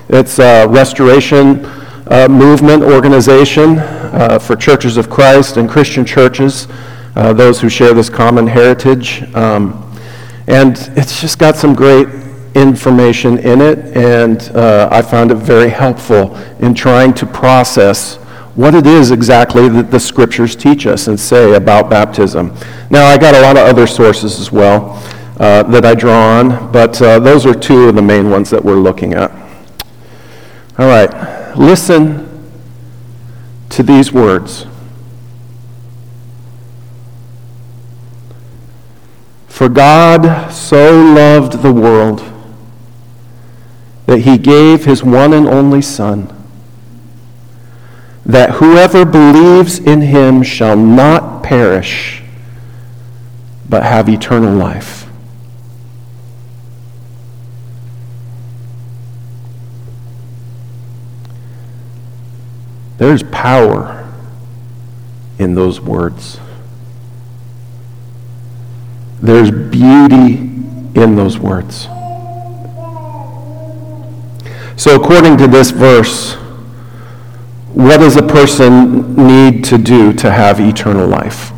It's 0.08 0.38
a 0.38 0.66
restoration 0.68 1.64
uh, 2.06 2.28
movement 2.30 2.82
organization 2.84 3.78
uh, 3.78 4.38
for 4.38 4.54
churches 4.54 4.96
of 4.96 5.10
Christ 5.10 5.56
and 5.56 5.68
Christian 5.68 6.04
churches, 6.04 6.68
uh, 7.16 7.32
those 7.32 7.60
who 7.60 7.68
share 7.68 7.92
this 7.94 8.08
common 8.08 8.46
heritage. 8.46 9.22
Um, 9.34 9.80
and 10.46 10.76
it's 10.96 11.20
just 11.20 11.38
got 11.38 11.56
some 11.56 11.74
great 11.74 12.08
information 12.54 13.38
in 13.38 13.60
it, 13.60 13.78
and 13.96 14.40
uh, 14.56 14.88
I 14.90 15.02
found 15.02 15.32
it 15.32 15.36
very 15.36 15.68
helpful 15.68 16.36
in 16.60 16.74
trying 16.74 17.12
to 17.14 17.26
process 17.26 18.18
what 18.54 18.74
it 18.74 18.86
is 18.86 19.10
exactly 19.10 19.68
that 19.68 19.90
the 19.90 19.98
scriptures 19.98 20.54
teach 20.54 20.86
us 20.86 21.08
and 21.08 21.18
say 21.18 21.54
about 21.54 21.90
baptism. 21.90 22.54
Now, 22.88 23.06
I 23.06 23.18
got 23.18 23.34
a 23.34 23.40
lot 23.40 23.56
of 23.56 23.66
other 23.66 23.86
sources 23.86 24.38
as 24.38 24.52
well 24.52 25.02
uh, 25.40 25.64
that 25.64 25.84
I 25.84 25.94
draw 25.94 26.38
on, 26.38 26.70
but 26.70 27.00
uh, 27.02 27.18
those 27.18 27.46
are 27.46 27.54
two 27.54 27.88
of 27.88 27.96
the 27.96 28.02
main 28.02 28.30
ones 28.30 28.50
that 28.50 28.64
we're 28.64 28.76
looking 28.76 29.14
at. 29.14 29.32
All 30.78 30.86
right, 30.86 31.56
listen 31.56 32.30
to 33.70 33.82
these 33.82 34.12
words. 34.12 34.66
For 39.48 39.68
God 39.68 40.52
so 40.52 41.02
loved 41.02 41.62
the 41.62 41.72
world 41.72 42.22
that 44.06 44.20
he 44.20 44.36
gave 44.38 44.84
his 44.84 45.02
one 45.02 45.32
and 45.32 45.48
only 45.48 45.80
Son 45.80 46.43
that 48.26 48.52
whoever 48.52 49.04
believes 49.04 49.78
in 49.78 50.00
him 50.00 50.42
shall 50.42 50.76
not 50.76 51.42
perish, 51.42 52.22
but 53.68 53.82
have 53.82 54.08
eternal 54.08 54.54
life. 54.54 55.06
There's 62.96 63.22
power 63.24 64.08
in 65.38 65.54
those 65.54 65.80
words. 65.80 66.38
There's 69.20 69.50
beauty 69.50 70.36
in 70.94 71.16
those 71.16 71.38
words. 71.38 71.88
So, 74.76 74.96
according 74.96 75.38
to 75.38 75.46
this 75.46 75.70
verse, 75.70 76.36
what 77.74 77.98
does 77.98 78.16
a 78.16 78.22
person 78.22 79.16
need 79.16 79.64
to 79.64 79.76
do 79.76 80.12
to 80.12 80.30
have 80.30 80.60
eternal 80.60 81.08
life? 81.08 81.50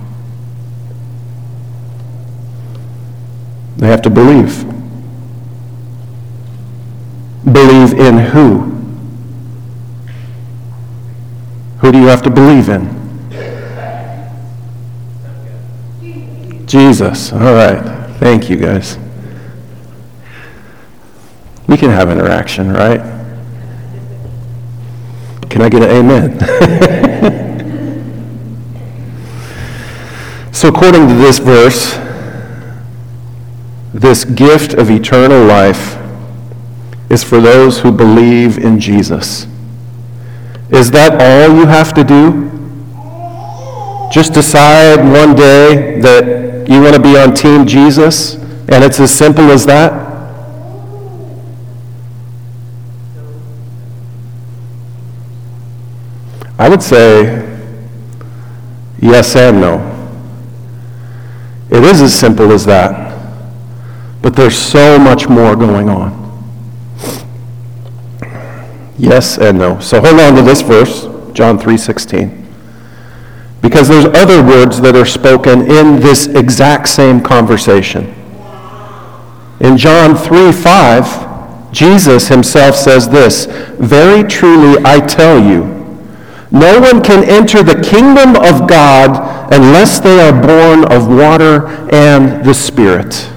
They 3.76 3.86
have 3.88 4.00
to 4.02 4.10
believe. 4.10 4.64
Believe 7.44 7.92
in 7.92 8.18
who? 8.18 8.60
Who 11.80 11.92
do 11.92 12.00
you 12.00 12.06
have 12.06 12.22
to 12.22 12.30
believe 12.30 12.70
in? 12.70 12.96
Jesus. 16.66 17.32
All 17.32 17.40
right. 17.40 17.82
Thank 18.18 18.48
you, 18.48 18.56
guys. 18.56 18.98
We 21.68 21.76
can 21.76 21.90
have 21.90 22.10
interaction, 22.10 22.72
right? 22.72 23.15
Can 25.50 25.62
I 25.62 25.68
get 25.68 25.82
an 25.82 25.90
amen? 25.90 26.38
so, 30.52 30.68
according 30.68 31.08
to 31.08 31.14
this 31.14 31.38
verse, 31.38 31.98
this 33.94 34.24
gift 34.24 34.74
of 34.74 34.90
eternal 34.90 35.44
life 35.44 35.96
is 37.08 37.24
for 37.24 37.40
those 37.40 37.80
who 37.80 37.90
believe 37.90 38.58
in 38.58 38.78
Jesus. 38.78 39.46
Is 40.70 40.90
that 40.90 41.20
all 41.20 41.56
you 41.56 41.66
have 41.66 41.94
to 41.94 42.04
do? 42.04 42.50
Just 44.10 44.34
decide 44.34 44.98
one 44.98 45.34
day 45.36 46.00
that 46.00 46.68
you 46.68 46.82
want 46.82 46.94
to 46.94 47.02
be 47.02 47.16
on 47.16 47.34
Team 47.34 47.66
Jesus, 47.66 48.34
and 48.68 48.82
it's 48.82 49.00
as 49.00 49.12
simple 49.12 49.50
as 49.50 49.64
that? 49.66 50.05
I 56.58 56.68
would 56.68 56.82
say 56.82 57.58
yes 59.00 59.36
and 59.36 59.60
no. 59.60 59.92
It 61.70 61.82
is 61.84 62.00
as 62.00 62.14
simple 62.14 62.52
as 62.52 62.64
that. 62.66 63.06
But 64.22 64.34
there's 64.34 64.56
so 64.56 64.98
much 64.98 65.28
more 65.28 65.54
going 65.54 65.88
on. 65.88 66.24
Yes 68.98 69.38
and 69.38 69.58
no. 69.58 69.78
So 69.80 70.00
hold 70.00 70.18
on 70.18 70.34
to 70.36 70.42
this 70.42 70.62
verse, 70.62 71.06
John 71.32 71.58
3:16. 71.58 72.44
Because 73.60 73.88
there's 73.88 74.06
other 74.06 74.42
words 74.42 74.80
that 74.80 74.96
are 74.96 75.04
spoken 75.04 75.70
in 75.70 76.00
this 76.00 76.26
exact 76.26 76.88
same 76.88 77.20
conversation. 77.20 78.14
In 79.60 79.76
John 79.76 80.16
3:5, 80.16 81.72
Jesus 81.72 82.28
himself 82.28 82.74
says 82.74 83.08
this, 83.08 83.46
"Very 83.78 84.24
truly 84.24 84.78
I 84.84 85.00
tell 85.00 85.38
you, 85.38 85.75
no 86.60 86.80
one 86.80 87.02
can 87.02 87.24
enter 87.24 87.62
the 87.62 87.80
kingdom 87.82 88.36
of 88.36 88.68
God 88.68 89.52
unless 89.52 90.00
they 90.00 90.20
are 90.20 90.32
born 90.32 90.84
of 90.92 91.08
water 91.08 91.68
and 91.92 92.44
the 92.44 92.54
Spirit. 92.54 93.30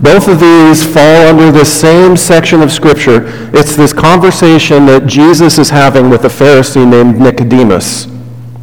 Both 0.00 0.28
of 0.28 0.38
these 0.38 0.84
fall 0.84 1.28
under 1.28 1.50
the 1.50 1.64
same 1.64 2.14
section 2.14 2.60
of 2.60 2.70
Scripture. 2.70 3.22
It's 3.54 3.74
this 3.74 3.94
conversation 3.94 4.84
that 4.84 5.06
Jesus 5.06 5.58
is 5.58 5.70
having 5.70 6.10
with 6.10 6.24
a 6.24 6.28
Pharisee 6.28 6.86
named 6.86 7.18
Nicodemus 7.18 8.04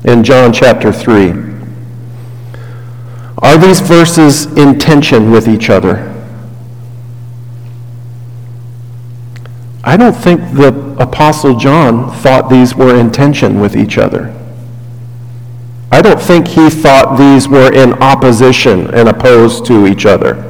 in 0.06 0.24
John 0.24 0.54
chapter 0.54 0.92
3. 0.92 1.30
Are 3.40 3.58
these 3.58 3.80
verses 3.80 4.46
in 4.56 4.78
tension 4.78 5.32
with 5.32 5.48
each 5.48 5.72
other? 5.72 6.11
I 9.84 9.98
don't 9.98 10.16
think 10.16 10.42
the 10.54 10.96
Apostle 11.00 11.58
John 11.58 12.12
thought 12.12 12.50
these 12.50 12.76
were 12.76 12.96
in 12.96 13.12
tension 13.12 13.60
with 13.60 13.76
each 13.76 13.98
other. 13.98 14.36
I 15.92 16.02
don't 16.02 16.22
think 16.22 16.48
he 16.48 16.70
thought 16.70 17.18
these 17.18 17.48
were 17.48 17.74
in 17.74 17.94
opposition 17.94 18.94
and 18.94 19.10
opposed 19.10 19.66
to 19.66 19.88
each 19.88 20.06
other. 20.06 20.48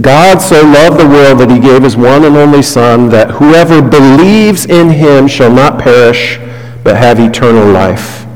God 0.00 0.38
so 0.38 0.62
loved 0.62 0.98
the 0.98 1.06
world 1.06 1.40
that 1.40 1.50
he 1.50 1.60
gave 1.60 1.82
his 1.82 1.96
one 1.96 2.24
and 2.24 2.36
only 2.36 2.62
Son, 2.62 3.08
that 3.10 3.32
whoever 3.32 3.82
believes 3.82 4.66
in 4.66 4.90
him 4.90 5.28
shall 5.28 5.52
not 5.52 5.78
perish, 5.78 6.38
but 6.82 6.96
have 6.96 7.20
eternal 7.20 7.70
life. 7.70 8.26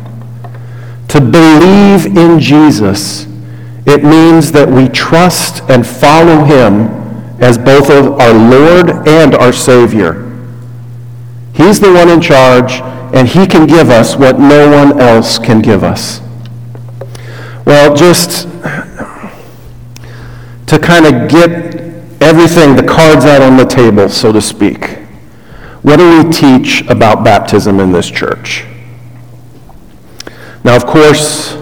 To 1.09 1.21
believe 1.21 2.17
in 2.17 2.39
Jesus, 2.39 3.27
it 3.87 4.05
means 4.05 4.53
that 4.53 4.69
we 4.69 4.89
trust 4.89 5.63
and 5.71 5.87
follow 5.87 6.45
him 6.45 6.98
as 7.39 7.57
both 7.57 7.91
of 7.91 8.19
our 8.21 8.33
Lord 8.33 9.09
and 9.09 9.35
our 9.35 9.53
Savior. 9.53 10.25
He's 11.55 11.81
the 11.81 11.93
one 11.93 12.09
in 12.09 12.21
charge, 12.21 12.81
and 13.15 13.29
He 13.29 13.47
can 13.47 13.67
give 13.67 13.91
us 13.91 14.17
what 14.17 14.39
no 14.39 14.71
one 14.71 15.01
else 15.01 15.39
can 15.39 15.61
give 15.61 15.83
us. 15.83 16.21
Well, 17.65 17.95
just 17.95 18.43
to 20.67 20.79
kind 20.79 21.07
of 21.07 21.29
get 21.29 21.79
everything, 22.21 22.77
the 22.77 22.87
cards 22.87 23.25
out 23.25 23.43
on 23.43 23.57
the 23.57 23.65
table, 23.65 24.09
so 24.09 24.33
to 24.33 24.41
speak, 24.41 24.99
what 25.83 25.97
do 25.97 26.23
we 26.23 26.31
teach 26.33 26.83
about 26.89 27.25
baptism 27.25 27.81
in 27.81 27.93
this 27.93 28.11
church? 28.11 28.65
Now, 30.65 30.77
of 30.77 30.87
course, 30.87 31.53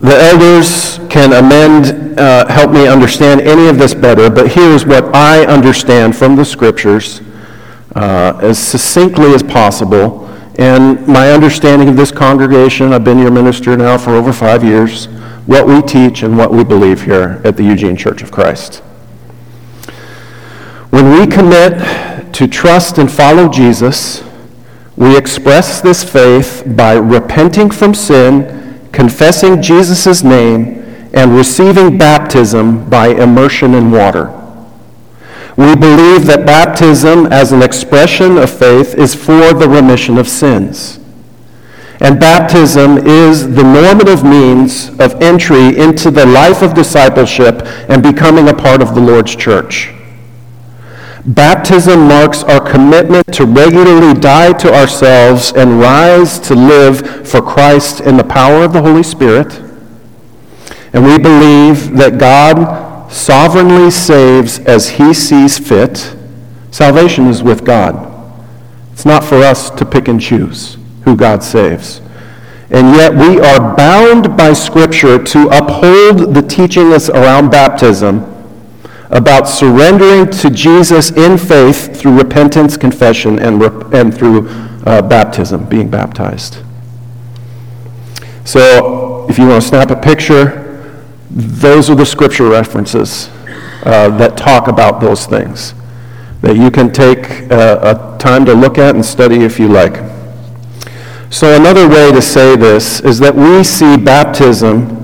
the 0.00 0.14
elders 0.14 1.00
can 1.08 1.32
amend, 1.32 1.95
uh, 2.18 2.50
help 2.50 2.70
me 2.70 2.86
understand 2.86 3.40
any 3.40 3.68
of 3.68 3.78
this 3.78 3.94
better, 3.94 4.30
but 4.30 4.52
here's 4.52 4.86
what 4.86 5.14
I 5.14 5.44
understand 5.46 6.16
from 6.16 6.36
the 6.36 6.44
scriptures 6.44 7.20
uh, 7.94 8.38
as 8.42 8.58
succinctly 8.58 9.32
as 9.34 9.42
possible. 9.42 10.26
And 10.58 11.06
my 11.06 11.32
understanding 11.32 11.88
of 11.88 11.96
this 11.96 12.10
congregation, 12.10 12.92
I've 12.92 13.04
been 13.04 13.18
your 13.18 13.30
minister 13.30 13.76
now 13.76 13.98
for 13.98 14.10
over 14.10 14.32
five 14.32 14.64
years, 14.64 15.06
what 15.46 15.66
we 15.66 15.82
teach 15.82 16.22
and 16.22 16.36
what 16.36 16.50
we 16.50 16.64
believe 16.64 17.04
here 17.04 17.40
at 17.44 17.56
the 17.56 17.64
Eugene 17.64 17.96
Church 17.96 18.22
of 18.22 18.30
Christ. 18.32 18.76
When 20.90 21.18
we 21.18 21.26
commit 21.26 22.32
to 22.34 22.46
trust 22.46 22.98
and 22.98 23.10
follow 23.10 23.48
Jesus, 23.48 24.24
we 24.96 25.16
express 25.16 25.80
this 25.82 26.02
faith 26.02 26.62
by 26.66 26.94
repenting 26.94 27.70
from 27.70 27.92
sin 27.92 28.88
confessing 28.92 29.60
Jesus' 29.60 30.22
name 30.22 30.85
and 31.12 31.34
receiving 31.34 31.98
baptism 31.98 32.88
by 32.88 33.08
immersion 33.08 33.74
in 33.74 33.90
water. 33.90 34.32
We 35.56 35.74
believe 35.74 36.26
that 36.26 36.44
baptism 36.46 37.26
as 37.26 37.52
an 37.52 37.62
expression 37.62 38.36
of 38.36 38.50
faith 38.50 38.94
is 38.94 39.14
for 39.14 39.54
the 39.54 39.68
remission 39.68 40.18
of 40.18 40.28
sins. 40.28 41.00
And 42.00 42.20
baptism 42.20 42.98
is 42.98 43.54
the 43.54 43.62
normative 43.62 44.22
means 44.22 44.90
of 45.00 45.14
entry 45.22 45.78
into 45.78 46.10
the 46.10 46.26
life 46.26 46.60
of 46.60 46.74
discipleship 46.74 47.62
and 47.88 48.02
becoming 48.02 48.48
a 48.48 48.54
part 48.54 48.82
of 48.82 48.94
the 48.94 49.00
Lord's 49.00 49.34
church. 49.34 49.94
Baptism 51.24 52.06
marks 52.06 52.44
our 52.44 52.60
commitment 52.60 53.26
to 53.32 53.46
regularly 53.46 54.12
die 54.14 54.52
to 54.52 54.72
ourselves 54.72 55.52
and 55.56 55.80
rise 55.80 56.38
to 56.40 56.54
live 56.54 57.26
for 57.26 57.40
Christ 57.40 58.00
in 58.00 58.16
the 58.16 58.24
power 58.24 58.62
of 58.62 58.74
the 58.74 58.82
Holy 58.82 59.02
Spirit. 59.02 59.65
And 60.96 61.04
we 61.04 61.18
believe 61.18 61.94
that 61.98 62.16
God 62.16 63.12
sovereignly 63.12 63.90
saves 63.90 64.60
as 64.60 64.88
he 64.88 65.12
sees 65.12 65.58
fit. 65.58 66.16
Salvation 66.70 67.26
is 67.26 67.42
with 67.42 67.66
God. 67.66 68.14
It's 68.94 69.04
not 69.04 69.22
for 69.22 69.34
us 69.42 69.68
to 69.68 69.84
pick 69.84 70.08
and 70.08 70.18
choose 70.18 70.78
who 71.04 71.14
God 71.14 71.42
saves. 71.42 72.00
And 72.70 72.96
yet 72.96 73.12
we 73.12 73.38
are 73.38 73.76
bound 73.76 74.38
by 74.38 74.54
Scripture 74.54 75.22
to 75.22 75.48
uphold 75.48 76.34
the 76.34 76.40
teachings 76.40 77.10
around 77.10 77.50
baptism 77.50 78.24
about 79.10 79.48
surrendering 79.48 80.30
to 80.30 80.48
Jesus 80.48 81.10
in 81.10 81.36
faith 81.36 81.94
through 81.94 82.16
repentance, 82.16 82.78
confession, 82.78 83.38
and, 83.38 83.62
and 83.92 84.16
through 84.16 84.48
uh, 84.86 85.02
baptism, 85.02 85.66
being 85.66 85.90
baptized. 85.90 86.56
So, 88.46 89.26
if 89.28 89.36
you 89.36 89.46
want 89.46 89.62
to 89.62 89.68
snap 89.68 89.90
a 89.90 89.96
picture, 89.96 90.65
those 91.30 91.90
are 91.90 91.94
the 91.94 92.06
scripture 92.06 92.48
references 92.48 93.28
uh, 93.84 94.08
that 94.16 94.36
talk 94.36 94.68
about 94.68 95.00
those 95.00 95.26
things 95.26 95.74
that 96.42 96.56
you 96.56 96.70
can 96.70 96.92
take 96.92 97.50
uh, 97.50 98.14
a 98.14 98.18
time 98.18 98.44
to 98.44 98.54
look 98.54 98.78
at 98.78 98.94
and 98.94 99.04
study 99.04 99.42
if 99.42 99.58
you 99.58 99.68
like. 99.68 99.96
So, 101.30 101.56
another 101.56 101.88
way 101.88 102.12
to 102.12 102.22
say 102.22 102.54
this 102.56 103.00
is 103.00 103.18
that 103.18 103.34
we 103.34 103.64
see 103.64 103.96
baptism 103.96 104.96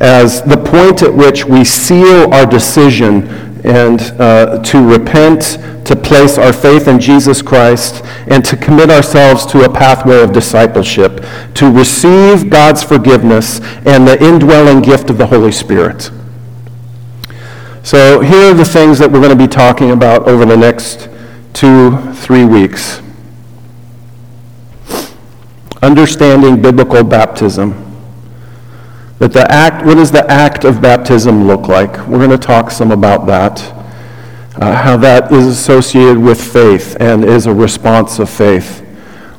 as 0.00 0.42
the 0.42 0.56
point 0.56 1.02
at 1.02 1.12
which 1.12 1.44
we 1.44 1.64
seal 1.64 2.32
our 2.32 2.46
decision 2.46 3.45
and 3.66 4.00
uh, 4.20 4.62
to 4.62 4.86
repent, 4.86 5.58
to 5.84 5.96
place 5.96 6.38
our 6.38 6.52
faith 6.52 6.86
in 6.86 7.00
Jesus 7.00 7.42
Christ, 7.42 8.04
and 8.28 8.44
to 8.44 8.56
commit 8.56 8.90
ourselves 8.90 9.44
to 9.46 9.64
a 9.64 9.72
pathway 9.72 10.22
of 10.22 10.32
discipleship, 10.32 11.24
to 11.54 11.70
receive 11.70 12.48
God's 12.48 12.82
forgiveness 12.82 13.60
and 13.84 14.06
the 14.06 14.22
indwelling 14.22 14.82
gift 14.82 15.10
of 15.10 15.18
the 15.18 15.26
Holy 15.26 15.52
Spirit. 15.52 16.10
So, 17.82 18.20
here 18.20 18.50
are 18.50 18.54
the 18.54 18.64
things 18.64 18.98
that 18.98 19.10
we're 19.10 19.20
going 19.20 19.36
to 19.36 19.44
be 19.44 19.48
talking 19.48 19.90
about 19.90 20.28
over 20.28 20.44
the 20.44 20.56
next 20.56 21.08
two, 21.52 21.96
three 22.14 22.44
weeks. 22.44 23.00
Understanding 25.82 26.62
biblical 26.62 27.04
baptism 27.04 27.85
that 29.18 29.32
the 29.32 29.50
act, 29.50 29.86
what 29.86 29.94
does 29.94 30.12
the 30.12 30.30
act 30.30 30.64
of 30.64 30.82
baptism 30.82 31.46
look 31.46 31.68
like? 31.68 32.06
We're 32.06 32.18
going 32.18 32.30
to 32.30 32.38
talk 32.38 32.70
some 32.70 32.92
about 32.92 33.26
that. 33.26 33.72
Uh, 34.60 34.74
how 34.74 34.96
that 34.96 35.32
is 35.32 35.46
associated 35.46 36.18
with 36.18 36.40
faith 36.40 36.96
and 36.98 37.24
is 37.24 37.46
a 37.46 37.54
response 37.54 38.18
of 38.18 38.30
faith. 38.30 38.82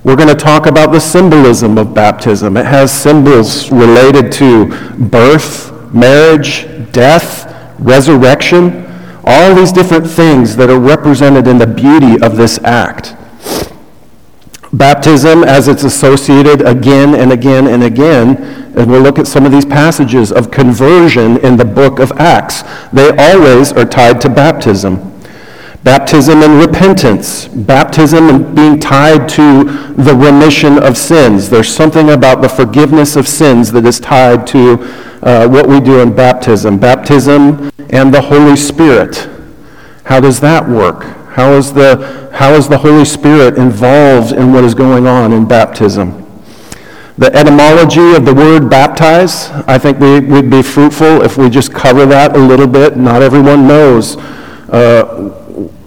We're 0.03 0.15
going 0.15 0.29
to 0.29 0.35
talk 0.35 0.67
about 0.67 0.91
the 0.91 0.99
symbolism 0.99 1.77
of 1.77 1.93
baptism. 1.93 2.55
It 2.55 2.65
has 2.65 2.91
symbols 2.91 3.71
related 3.71 4.31
to 4.33 4.67
birth, 5.09 5.93
marriage, 5.93 6.65
death, 6.91 7.75
resurrection, 7.79 8.85
all 9.25 9.53
these 9.55 9.71
different 9.71 10.07
things 10.07 10.55
that 10.55 10.69
are 10.69 10.79
represented 10.79 11.47
in 11.47 11.57
the 11.57 11.67
beauty 11.67 12.21
of 12.21 12.37
this 12.37 12.59
act. 12.63 13.15
Baptism, 14.73 15.43
as 15.43 15.67
it's 15.67 15.84
associated 15.84 16.62
again 16.62 17.15
and 17.15 17.32
again 17.32 17.67
and 17.67 17.84
again, 17.84 18.36
and 18.77 18.91
we'll 18.91 19.01
look 19.01 19.17
at 19.17 19.27
some 19.27 19.45
of 19.45 19.51
these 19.51 19.65
passages 19.65 20.32
of 20.32 20.51
conversion 20.51 21.38
in 21.38 21.58
the 21.58 21.65
book 21.65 21.99
of 21.99 22.12
Acts. 22.13 22.63
They 22.91 23.10
always 23.17 23.71
are 23.71 23.86
tied 23.86 24.19
to 24.21 24.30
baptism. 24.30 25.13
Baptism 25.84 26.43
and 26.43 26.60
repentance. 26.60 27.47
Baptism 27.47 28.30
and 28.30 28.56
being 28.56 28.80
tied 28.80 29.30
to 29.30 29.63
the 29.93 30.13
remission 30.13 30.77
of 30.77 30.97
sins. 30.97 31.49
There's 31.49 31.73
something 31.73 32.10
about 32.10 32.41
the 32.41 32.49
forgiveness 32.49 33.15
of 33.15 33.27
sins 33.27 33.71
that 33.71 33.86
is 33.86 33.99
tied 33.99 34.45
to 34.47 34.73
uh, 35.23 35.47
what 35.47 35.67
we 35.67 35.80
do 35.80 36.01
in 36.01 36.13
baptism. 36.13 36.77
Baptism 36.77 37.71
and 37.89 38.13
the 38.13 38.21
Holy 38.21 38.58
Spirit. 38.58 39.30
How 40.03 40.19
does 40.19 40.39
that 40.41 40.67
work? 40.67 41.16
How 41.38 41.54
is 41.54 41.71
the, 41.71 42.32
how 42.34 42.54
is 42.54 42.67
the 42.67 42.80
Holy 42.80 43.06
Spirit 43.06 43.60
involved 43.60 44.32
in 44.32 44.52
what 44.52 44.63
is 44.63 44.73
going 44.73 45.06
on 45.06 45.32
in 45.32 45.47
baptism? 45.47 46.26
The 47.19 47.32
etymology 47.32 48.15
of 48.15 48.26
the 48.26 48.34
word 48.34 48.71
baptize, 48.71 49.52
I 49.67 49.78
think 49.78 50.00
we, 50.00 50.19
would 50.19 50.50
be 50.50 50.63
fruitful 50.63 51.21
if 51.21 51.38
we 51.38 51.52
just 51.52 51.71
cover 51.71 52.08
that 52.08 52.36
a 52.36 52.39
little 52.39 52.65
bit. 52.65 52.97
Not 52.97 53.21
everyone 53.21 53.67
knows 53.67 54.17
uh, 54.17 55.30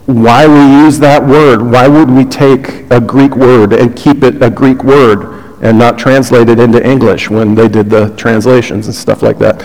why 0.06 0.46
we 0.46 0.84
use 0.84 1.00
that 1.00 1.20
word. 1.20 1.62
Why 1.62 1.88
would 1.88 2.12
we 2.12 2.24
take 2.24 2.88
a 2.92 3.00
Greek 3.00 3.34
word 3.34 3.72
and 3.72 3.96
keep 3.96 4.22
it 4.22 4.40
a 4.40 4.50
Greek 4.50 4.84
word 4.84 5.58
and 5.64 5.76
not 5.76 5.98
translate 5.98 6.48
it 6.48 6.60
into 6.60 6.80
English 6.88 7.28
when 7.28 7.56
they 7.56 7.66
did 7.66 7.90
the 7.90 8.14
translations 8.16 8.86
and 8.86 8.94
stuff 8.94 9.20
like 9.20 9.40
that? 9.40 9.60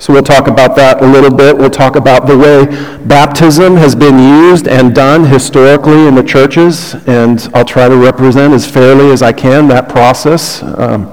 So 0.00 0.12
we'll 0.12 0.22
talk 0.22 0.46
about 0.46 0.76
that 0.76 1.02
a 1.02 1.06
little 1.06 1.34
bit. 1.36 1.56
We'll 1.56 1.70
talk 1.70 1.96
about 1.96 2.28
the 2.28 2.38
way 2.38 2.66
baptism 3.04 3.76
has 3.76 3.96
been 3.96 4.16
used 4.16 4.68
and 4.68 4.94
done 4.94 5.24
historically 5.24 6.06
in 6.06 6.14
the 6.14 6.22
churches, 6.22 6.94
and 7.08 7.48
I'll 7.52 7.64
try 7.64 7.88
to 7.88 7.96
represent 7.96 8.54
as 8.54 8.64
fairly 8.70 9.10
as 9.10 9.22
I 9.22 9.32
can 9.32 9.66
that 9.68 9.88
process. 9.88 10.62
Um, 10.62 11.06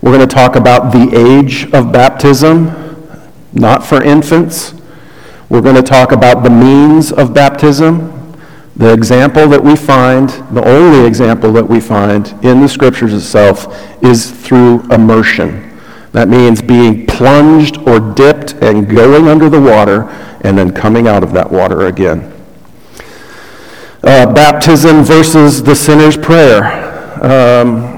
we're 0.00 0.16
going 0.16 0.26
to 0.26 0.34
talk 0.34 0.56
about 0.56 0.90
the 0.90 1.14
age 1.14 1.70
of 1.74 1.92
baptism, 1.92 2.72
not 3.52 3.84
for 3.84 4.02
infants. 4.02 4.72
We're 5.50 5.60
going 5.60 5.76
to 5.76 5.82
talk 5.82 6.12
about 6.12 6.44
the 6.44 6.50
means 6.50 7.12
of 7.12 7.34
baptism. 7.34 8.08
The 8.74 8.90
example 8.94 9.46
that 9.48 9.62
we 9.62 9.76
find, 9.76 10.30
the 10.50 10.66
only 10.66 11.06
example 11.06 11.52
that 11.52 11.68
we 11.68 11.78
find 11.78 12.28
in 12.42 12.62
the 12.62 12.68
scriptures 12.68 13.12
itself, 13.12 14.02
is 14.02 14.30
through 14.30 14.80
immersion. 14.90 15.71
That 16.12 16.28
means 16.28 16.60
being 16.60 17.06
plunged 17.06 17.78
or 17.88 17.98
dipped 17.98 18.54
and 18.62 18.88
going 18.88 19.28
under 19.28 19.48
the 19.48 19.60
water 19.60 20.08
and 20.42 20.56
then 20.56 20.72
coming 20.72 21.08
out 21.08 21.22
of 21.22 21.32
that 21.32 21.50
water 21.50 21.86
again. 21.86 22.32
Uh, 24.04 24.32
baptism 24.32 25.04
versus 25.04 25.62
the 25.62 25.74
sinner's 25.74 26.16
prayer. 26.16 26.64
Um, 27.24 27.92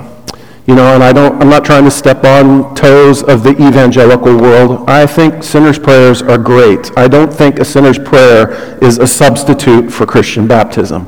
you 0.67 0.75
know, 0.75 0.95
and 0.95 1.03
I 1.03 1.13
don't, 1.13 1.41
I'm 1.43 1.49
not 1.51 1.65
trying 1.65 1.85
to 1.85 1.91
step 1.91 2.25
on 2.25 2.75
toes 2.75 3.23
of 3.23 3.43
the 3.43 3.51
evangelical 3.51 4.37
world. 4.37 4.89
I 4.89 5.07
think 5.07 5.43
sinners' 5.43 5.79
prayers 5.79 6.23
are 6.23 6.39
great. 6.39 6.97
I 6.97 7.09
don't 7.09 7.33
think 7.33 7.59
a 7.59 7.65
sinner's 7.65 7.99
prayer 7.99 8.53
is 8.83 8.99
a 8.99 9.07
substitute 9.07 9.91
for 9.91 10.07
Christian 10.07 10.47
baptism. 10.47 11.07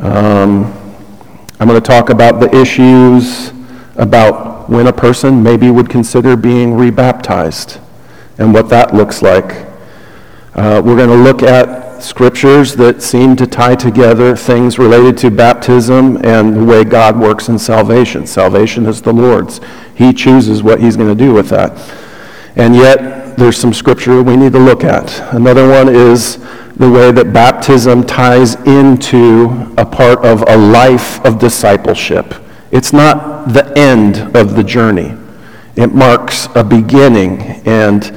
Um, 0.00 0.72
I'm 1.58 1.68
going 1.68 1.80
to 1.80 1.86
talk 1.86 2.10
about 2.10 2.38
the 2.38 2.54
issues 2.54 3.52
about 3.98 4.68
when 4.68 4.86
a 4.86 4.92
person 4.92 5.42
maybe 5.42 5.70
would 5.70 5.88
consider 5.88 6.36
being 6.36 6.74
rebaptized 6.74 7.78
and 8.38 8.52
what 8.52 8.68
that 8.68 8.94
looks 8.94 9.22
like. 9.22 9.66
Uh, 10.54 10.80
we're 10.84 10.96
going 10.96 11.08
to 11.08 11.16
look 11.16 11.42
at 11.42 12.02
scriptures 12.02 12.76
that 12.76 13.02
seem 13.02 13.36
to 13.36 13.46
tie 13.46 13.74
together 13.74 14.36
things 14.36 14.78
related 14.78 15.16
to 15.18 15.30
baptism 15.30 16.16
and 16.24 16.54
the 16.54 16.64
way 16.64 16.84
God 16.84 17.18
works 17.18 17.48
in 17.48 17.58
salvation. 17.58 18.26
Salvation 18.26 18.86
is 18.86 19.02
the 19.02 19.12
Lord's. 19.12 19.60
He 19.94 20.12
chooses 20.12 20.62
what 20.62 20.80
he's 20.80 20.96
going 20.96 21.08
to 21.08 21.14
do 21.14 21.32
with 21.32 21.48
that. 21.48 21.72
And 22.56 22.74
yet, 22.74 23.36
there's 23.36 23.58
some 23.58 23.74
scripture 23.74 24.22
we 24.22 24.36
need 24.36 24.52
to 24.52 24.58
look 24.58 24.82
at. 24.84 25.34
Another 25.34 25.68
one 25.68 25.88
is 25.88 26.38
the 26.76 26.90
way 26.90 27.12
that 27.12 27.32
baptism 27.32 28.04
ties 28.04 28.54
into 28.66 29.74
a 29.76 29.84
part 29.84 30.24
of 30.24 30.42
a 30.48 30.56
life 30.56 31.24
of 31.24 31.38
discipleship. 31.38 32.34
It's 32.70 32.92
not 32.92 33.52
the 33.52 33.72
end 33.78 34.36
of 34.36 34.56
the 34.56 34.64
journey. 34.64 35.14
It 35.76 35.94
marks 35.94 36.48
a 36.54 36.64
beginning 36.64 37.42
and 37.66 38.12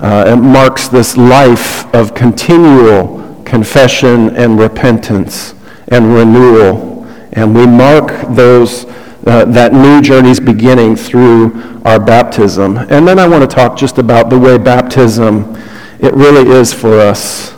uh, 0.00 0.24
it 0.28 0.36
marks 0.36 0.88
this 0.88 1.16
life 1.16 1.92
of 1.94 2.14
continual 2.14 3.42
confession 3.44 4.36
and 4.36 4.58
repentance 4.58 5.54
and 5.88 6.14
renewal. 6.14 7.04
And 7.32 7.54
we 7.54 7.66
mark 7.66 8.34
those, 8.34 8.86
uh, 9.26 9.44
that 9.46 9.72
new 9.72 10.02
journey's 10.02 10.40
beginning 10.40 10.96
through 10.96 11.80
our 11.84 12.00
baptism. 12.00 12.76
And 12.76 13.06
then 13.06 13.18
I 13.18 13.28
want 13.28 13.48
to 13.48 13.54
talk 13.54 13.76
just 13.76 13.98
about 13.98 14.30
the 14.30 14.38
way 14.38 14.58
baptism, 14.58 15.56
it 16.00 16.14
really 16.14 16.50
is 16.50 16.72
for 16.72 16.98
us 16.98 17.54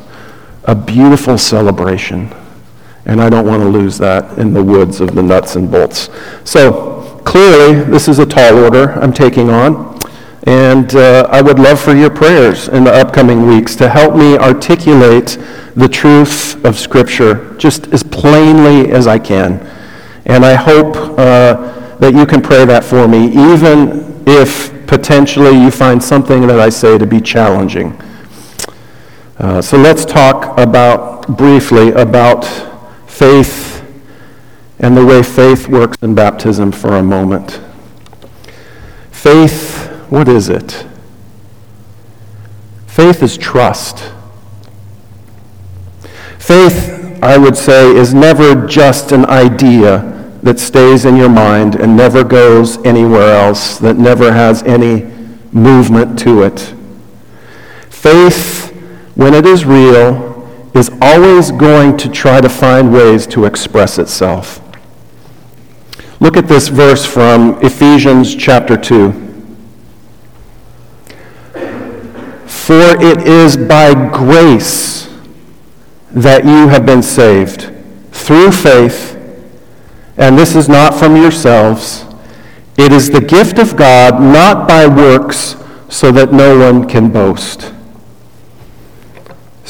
a 0.64 0.74
beautiful 0.74 1.38
celebration. 1.38 2.28
And 3.05 3.21
I 3.21 3.29
don't 3.29 3.47
want 3.47 3.62
to 3.62 3.69
lose 3.69 3.99
that 3.99 4.38
in 4.38 4.53
the 4.53 4.62
woods 4.62 5.01
of 5.01 5.15
the 5.15 5.23
nuts 5.23 5.57
and 5.57 5.71
bolts. 5.71 6.09
So, 6.45 7.21
clearly, 7.25 7.83
this 7.85 8.09
is 8.09 8.19
a 8.19 8.27
tall 8.27 8.59
order 8.59 8.93
I'm 8.93 9.12
taking 9.12 9.51
on, 9.51 9.99
and 10.45 10.95
uh, 10.95 11.27
I 11.31 11.43
would 11.43 11.59
love 11.59 11.81
for 11.81 11.95
your 11.95 12.11
prayers 12.11 12.69
in 12.69 12.85
the 12.85 12.93
upcoming 12.93 13.47
weeks 13.47 13.77
to 13.77 13.88
help 13.88 14.15
me 14.15 14.37
articulate 14.37 15.38
the 15.75 15.88
truth 15.88 16.65
of 16.65 16.79
Scripture 16.79 17.55
just 17.59 17.88
as 17.88 18.03
plainly 18.03 18.91
as 18.91 19.07
I 19.07 19.19
can. 19.19 19.61
And 20.27 20.45
I 20.45 20.55
hope 20.55 20.97
uh, 20.97 21.97
that 21.99 22.15
you 22.15 22.27
can 22.27 22.43
pray 22.43 22.65
that 22.65 22.85
for 22.85 23.09
me, 23.09 23.27
even 23.29 24.23
if 24.27 24.87
potentially 24.87 25.59
you 25.59 25.71
find 25.71 26.03
something 26.03 26.47
that 26.47 26.61
I 26.61 26.69
say 26.69 26.99
to 26.99 27.07
be 27.07 27.21
challenging. 27.21 28.01
Uh, 29.38 29.62
so 29.62 29.77
let's 29.77 30.05
talk 30.05 30.59
about 30.59 31.37
briefly 31.37 31.91
about 31.93 32.71
faith 33.12 33.85
and 34.79 34.96
the 34.96 35.05
way 35.05 35.22
faith 35.22 35.68
works 35.68 35.96
in 36.03 36.14
baptism 36.14 36.72
for 36.72 36.96
a 36.96 37.03
moment. 37.03 37.61
Faith, 39.11 39.87
what 40.09 40.29
is 40.29 40.48
it? 40.48 40.87
Faith 42.87 43.22
is 43.22 43.37
trust. 43.37 44.12
Faith, 46.38 47.22
I 47.22 47.37
would 47.37 47.57
say, 47.57 47.94
is 47.94 48.12
never 48.14 48.66
just 48.66 49.12
an 49.12 49.27
idea 49.27 49.98
that 50.42 50.59
stays 50.59 51.05
in 51.05 51.14
your 51.16 51.29
mind 51.29 51.77
and 51.77 51.96
never 51.96 52.25
goes 52.25 52.79
anywhere 52.85 53.35
else, 53.35 53.79
that 53.79 53.98
never 53.98 54.33
has 54.33 54.62
any 54.64 55.03
movement 55.53 56.18
to 56.20 56.42
it. 56.42 56.75
Faith, 57.90 58.70
when 59.14 59.35
it 59.35 59.46
is 59.46 59.64
real, 59.64 60.32
is 60.74 60.90
always 61.00 61.50
going 61.50 61.96
to 61.98 62.08
try 62.08 62.40
to 62.40 62.48
find 62.48 62.92
ways 62.92 63.26
to 63.28 63.44
express 63.44 63.98
itself. 63.98 64.61
Look 66.20 66.37
at 66.37 66.48
this 66.48 66.68
verse 66.68 67.04
from 67.04 67.58
Ephesians 67.62 68.35
chapter 68.35 68.76
2. 68.76 69.12
For 72.46 73.02
it 73.02 73.26
is 73.26 73.56
by 73.56 73.92
grace 74.11 75.11
that 76.12 76.44
you 76.44 76.68
have 76.68 76.87
been 76.87 77.02
saved 77.02 77.72
through 78.12 78.52
faith, 78.52 79.16
and 80.16 80.38
this 80.38 80.54
is 80.54 80.68
not 80.68 80.94
from 80.94 81.16
yourselves. 81.16 82.04
It 82.78 82.92
is 82.92 83.11
the 83.11 83.20
gift 83.20 83.58
of 83.58 83.76
God, 83.76 84.20
not 84.20 84.68
by 84.68 84.87
works, 84.87 85.56
so 85.88 86.12
that 86.12 86.32
no 86.32 86.58
one 86.58 86.88
can 86.88 87.11
boast. 87.11 87.72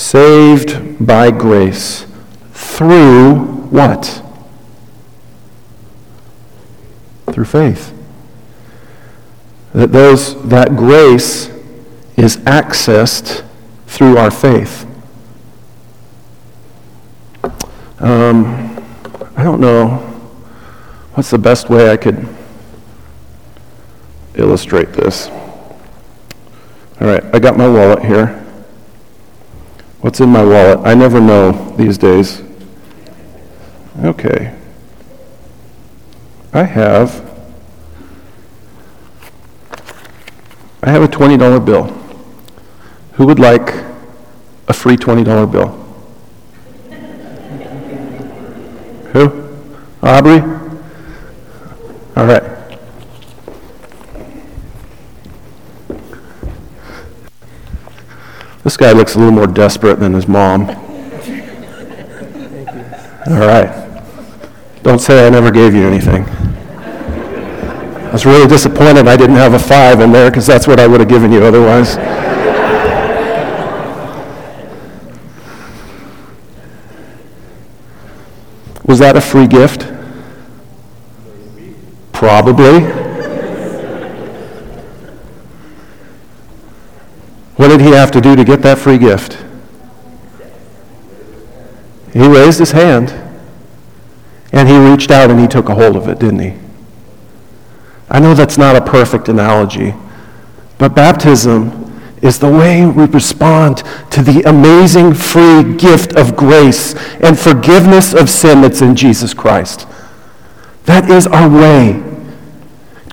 Saved 0.03 1.07
by 1.07 1.31
grace 1.31 2.07
through 2.53 3.37
what? 3.71 4.21
Through 7.31 7.45
faith. 7.45 7.95
That 9.73 9.93
those 9.93 10.43
that 10.49 10.77
grace 10.77 11.47
is 12.17 12.37
accessed 12.39 13.45
through 13.87 14.19
our 14.19 14.33
faith. 14.33 14.87
Um, 18.01 18.85
I 19.37 19.45
don't 19.45 19.61
know 19.61 19.99
what's 21.15 21.31
the 21.31 21.39
best 21.39 21.71
way 21.71 21.91
I 21.91 21.97
could 21.97 22.29
illustrate 24.35 24.93
this. 24.93 25.29
All 27.01 27.07
right, 27.07 27.25
I 27.33 27.39
got 27.39 27.57
my 27.57 27.69
wallet 27.69 28.05
here. 28.05 28.42
What's 30.03 30.19
in 30.19 30.31
my 30.31 30.45
wallet? 30.45 30.81
I 30.85 30.95
never 30.95 31.21
know 31.21 31.53
these 31.77 31.97
days. 31.97 32.43
Okay. 34.05 34.53
I 36.53 36.65
have 36.65 37.33
I 40.83 40.91
have 40.91 41.03
a 41.03 41.09
$20 41.09 41.65
bill. 41.65 41.85
Who 43.13 43.27
would 43.27 43.39
like 43.39 43.73
a 44.67 44.73
free 44.73 44.97
$20 44.97 45.53
bill? 45.53 45.69
Who? 49.13 49.49
Aubrey? 50.03 50.41
All 52.17 52.27
right. 52.27 52.52
Guy 58.83 58.91
looks 58.91 59.15
a 59.15 59.19
little 59.19 59.33
more 59.33 59.47
desperate 59.47 60.01
than 60.01 60.13
his 60.13 60.27
mom. 60.27 60.69
All 63.29 63.39
right. 63.39 63.71
Don't 64.83 64.99
say 64.99 65.25
I 65.25 65.31
never 65.31 65.53
gave 65.53 65.73
you 65.73 65.87
anything. 65.87 66.25
I 66.25 68.11
was 68.13 68.27
really 68.27 68.49
disappointed 68.49 69.07
I 69.07 69.17
didn't 69.17 69.37
have 69.37 69.55
a 69.55 69.59
five 69.61 70.01
in 70.01 70.11
there 70.11 70.31
because 70.31 70.49
that's 70.49 70.67
what 70.67 70.81
I 70.81 70.89
would 70.89 70.99
have 70.99 71.09
given 71.09 71.31
you 71.31 71.45
otherwise. 71.45 71.97
Was 78.85 78.99
that 78.99 79.17
a 79.17 79.21
free 79.21 79.47
gift? 79.47 79.87
Probably. 82.13 83.12
He 87.93 87.99
have 87.99 88.11
to 88.13 88.23
do 88.23 88.35
to 88.35 88.43
get 88.43 88.63
that 88.63 88.79
free 88.79 88.97
gift? 88.97 89.37
He 92.15 92.27
raised 92.27 92.59
his 92.59 92.71
hand 92.71 93.11
and 94.51 94.67
he 94.67 94.79
reached 94.79 95.11
out 95.11 95.31
and 95.31 95.39
he 95.39 95.47
took 95.47 95.69
a 95.69 95.75
hold 95.75 95.97
of 95.97 96.09
it, 96.09 96.19
didn't 96.19 96.39
he? 96.39 96.55
I 98.09 98.19
know 98.19 98.33
that's 98.33 98.57
not 98.57 98.77
a 98.77 98.81
perfect 98.81 99.29
analogy, 99.29 99.93
but 100.79 100.95
baptism 100.95 101.93
is 102.23 102.39
the 102.39 102.51
way 102.51 102.87
we 102.87 103.05
respond 103.05 103.83
to 104.11 104.23
the 104.23 104.43
amazing 104.49 105.13
free 105.13 105.77
gift 105.77 106.17
of 106.17 106.35
grace 106.35 106.95
and 107.21 107.39
forgiveness 107.39 108.15
of 108.15 108.31
sin 108.31 108.63
that's 108.63 108.81
in 108.81 108.97
Jesus 108.97 109.35
Christ. 109.35 109.87
That 110.87 111.11
is 111.11 111.27
our 111.27 111.51
way. 111.51 112.03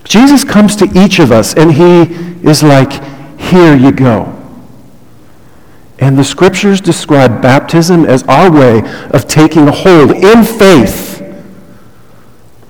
Jesus 0.05 0.45
comes 0.45 0.77
to 0.77 0.89
each 0.95 1.19
of 1.19 1.33
us 1.33 1.53
and 1.53 1.73
he 1.73 2.03
is 2.49 2.63
like, 2.63 2.93
here 3.37 3.75
you 3.75 3.91
go. 3.91 4.37
And 6.09 6.17
the 6.17 6.23
scriptures 6.23 6.81
describe 6.81 7.39
baptism 7.39 8.03
as 8.03 8.23
our 8.23 8.51
way 8.51 8.81
of 9.11 9.27
taking 9.27 9.67
hold 9.67 10.09
in 10.09 10.43
faith 10.43 11.21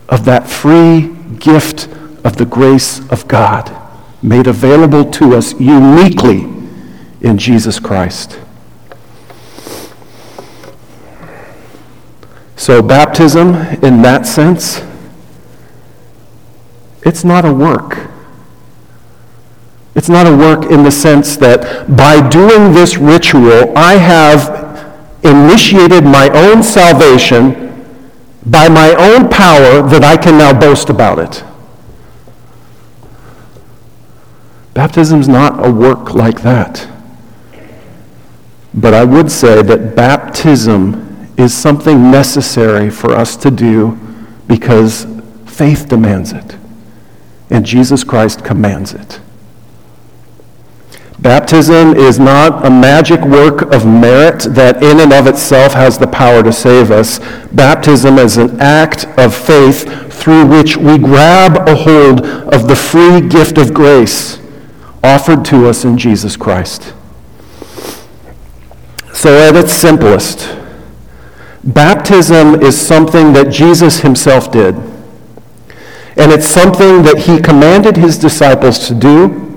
of 0.09 0.25
that 0.25 0.49
free 0.49 1.15
gift 1.37 1.87
of 2.25 2.35
the 2.35 2.43
grace 2.43 2.99
of 3.09 3.29
God 3.29 3.73
made 4.21 4.45
available 4.45 5.09
to 5.11 5.35
us 5.35 5.57
uniquely 5.57 6.41
in 7.21 7.37
Jesus 7.37 7.79
Christ. 7.79 8.37
So, 12.57 12.81
baptism, 12.81 13.55
in 13.81 14.01
that 14.01 14.25
sense, 14.25 14.83
it's 17.03 17.23
not 17.23 17.45
a 17.45 17.53
work. 17.53 18.09
It's 19.99 20.07
not 20.07 20.27
a 20.27 20.33
work 20.33 20.71
in 20.71 20.83
the 20.83 20.91
sense 20.91 21.35
that 21.35 21.93
by 21.97 22.25
doing 22.29 22.71
this 22.71 22.95
ritual, 22.95 23.77
I 23.77 23.95
have 23.95 24.47
initiated 25.25 26.05
my 26.05 26.29
own 26.29 26.63
salvation 26.63 27.67
by 28.45 28.69
my 28.69 28.95
own 28.95 29.27
power 29.27 29.81
that 29.89 30.05
I 30.05 30.15
can 30.15 30.37
now 30.37 30.57
boast 30.57 30.89
about 30.89 31.19
it. 31.19 31.43
Baptism 34.73 35.19
is 35.19 35.27
not 35.27 35.67
a 35.67 35.69
work 35.69 36.13
like 36.13 36.43
that. 36.43 36.87
But 38.73 38.93
I 38.93 39.03
would 39.03 39.29
say 39.29 39.61
that 39.61 39.97
baptism 39.97 41.29
is 41.35 41.53
something 41.53 42.09
necessary 42.09 42.89
for 42.89 43.11
us 43.11 43.35
to 43.35 43.51
do 43.51 43.99
because 44.47 45.05
faith 45.45 45.89
demands 45.89 46.31
it. 46.31 46.55
And 47.49 47.65
Jesus 47.65 48.05
Christ 48.05 48.45
commands 48.45 48.93
it. 48.93 49.19
Baptism 51.21 51.95
is 51.95 52.17
not 52.17 52.65
a 52.65 52.69
magic 52.69 53.19
work 53.21 53.73
of 53.73 53.85
merit 53.85 54.43
that 54.55 54.81
in 54.81 55.01
and 55.01 55.11
of 55.11 55.27
itself 55.27 55.73
has 55.73 55.97
the 55.97 56.07
power 56.07 56.41
to 56.41 56.53
save 56.53 56.91
us. 56.91 57.19
Baptism 57.51 58.17
is 58.17 58.37
an 58.37 58.57
act 58.61 59.05
of 59.17 59.35
faith 59.35 60.13
through 60.13 60.45
which 60.45 60.77
we 60.77 60.97
grab 60.97 61.67
a 61.67 61.75
hold 61.75 62.21
of 62.21 62.69
the 62.69 62.75
free 62.75 63.19
gift 63.19 63.57
of 63.57 63.73
grace 63.73 64.39
offered 65.03 65.43
to 65.45 65.67
us 65.67 65.83
in 65.83 65.97
Jesus 65.97 66.37
Christ. 66.37 66.93
So, 69.13 69.37
at 69.37 69.57
its 69.57 69.73
simplest, 69.73 70.55
baptism 71.65 72.61
is 72.61 72.79
something 72.79 73.33
that 73.33 73.51
Jesus 73.51 73.99
himself 73.99 74.51
did. 74.53 74.75
And 76.15 76.31
it's 76.31 76.47
something 76.47 77.03
that 77.03 77.23
he 77.25 77.41
commanded 77.41 77.97
his 77.97 78.17
disciples 78.17 78.87
to 78.87 78.93
do. 78.93 79.48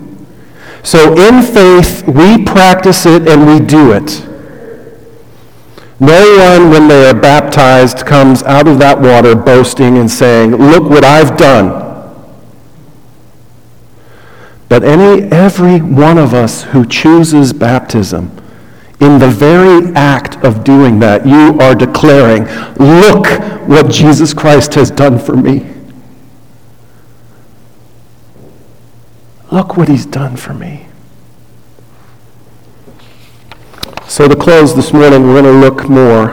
So, 0.83 1.13
in 1.17 1.43
faith, 1.43 2.07
we 2.07 2.45
practice 2.45 3.07
it 3.07 3.29
and 3.29 3.47
we 3.47 3.65
do 3.65 3.93
it. 3.93 4.27
No 6.01 6.59
one, 6.59 6.71
when 6.71 6.89
they 6.89 7.09
are 7.09 7.15
baptized, 7.15 8.05
comes 8.05 8.43
out 8.43 8.67
of 8.67 8.81
that 8.81 9.01
water 9.01 9.37
boasting 9.37 9.99
and 9.99 10.11
saying, 10.11 10.51
Look 10.51 10.83
what 10.91 11.05
I've 11.05 11.37
done. 11.37 11.83
But 14.69 14.83
any, 14.83 15.23
every 15.31 15.81
one 15.81 16.19
of 16.19 16.35
us 16.35 16.65
who 16.65 16.85
chooses 16.87 17.53
baptism, 17.53 18.37
in 19.03 19.19
the 19.19 19.29
very 19.29 19.93
act 19.95 20.37
of 20.45 20.63
doing 20.63 21.01
that, 21.01 21.27
you 21.27 21.59
are 21.61 21.75
declaring, 21.75 22.45
look 22.79 23.27
what 23.69 23.91
Jesus 23.91 24.33
Christ 24.33 24.75
has 24.75 24.91
done 24.91 25.19
for 25.19 25.37
me. 25.37 25.67
Look 29.53 29.77
what 29.77 29.89
he's 29.89 30.07
done 30.07 30.37
for 30.39 30.55
me. 30.55 30.87
So, 34.09 34.27
to 34.27 34.35
close 34.35 34.75
this 34.75 34.95
morning, 34.95 35.25
we're 35.25 35.43
going 35.43 35.45
to 35.45 35.61
look 35.61 35.91
more 35.91 36.31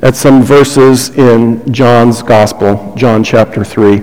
at 0.00 0.16
some 0.16 0.42
verses 0.42 1.10
in 1.10 1.70
John's 1.70 2.22
Gospel, 2.22 2.94
John 2.96 3.22
chapter 3.22 3.62
3. 3.62 4.02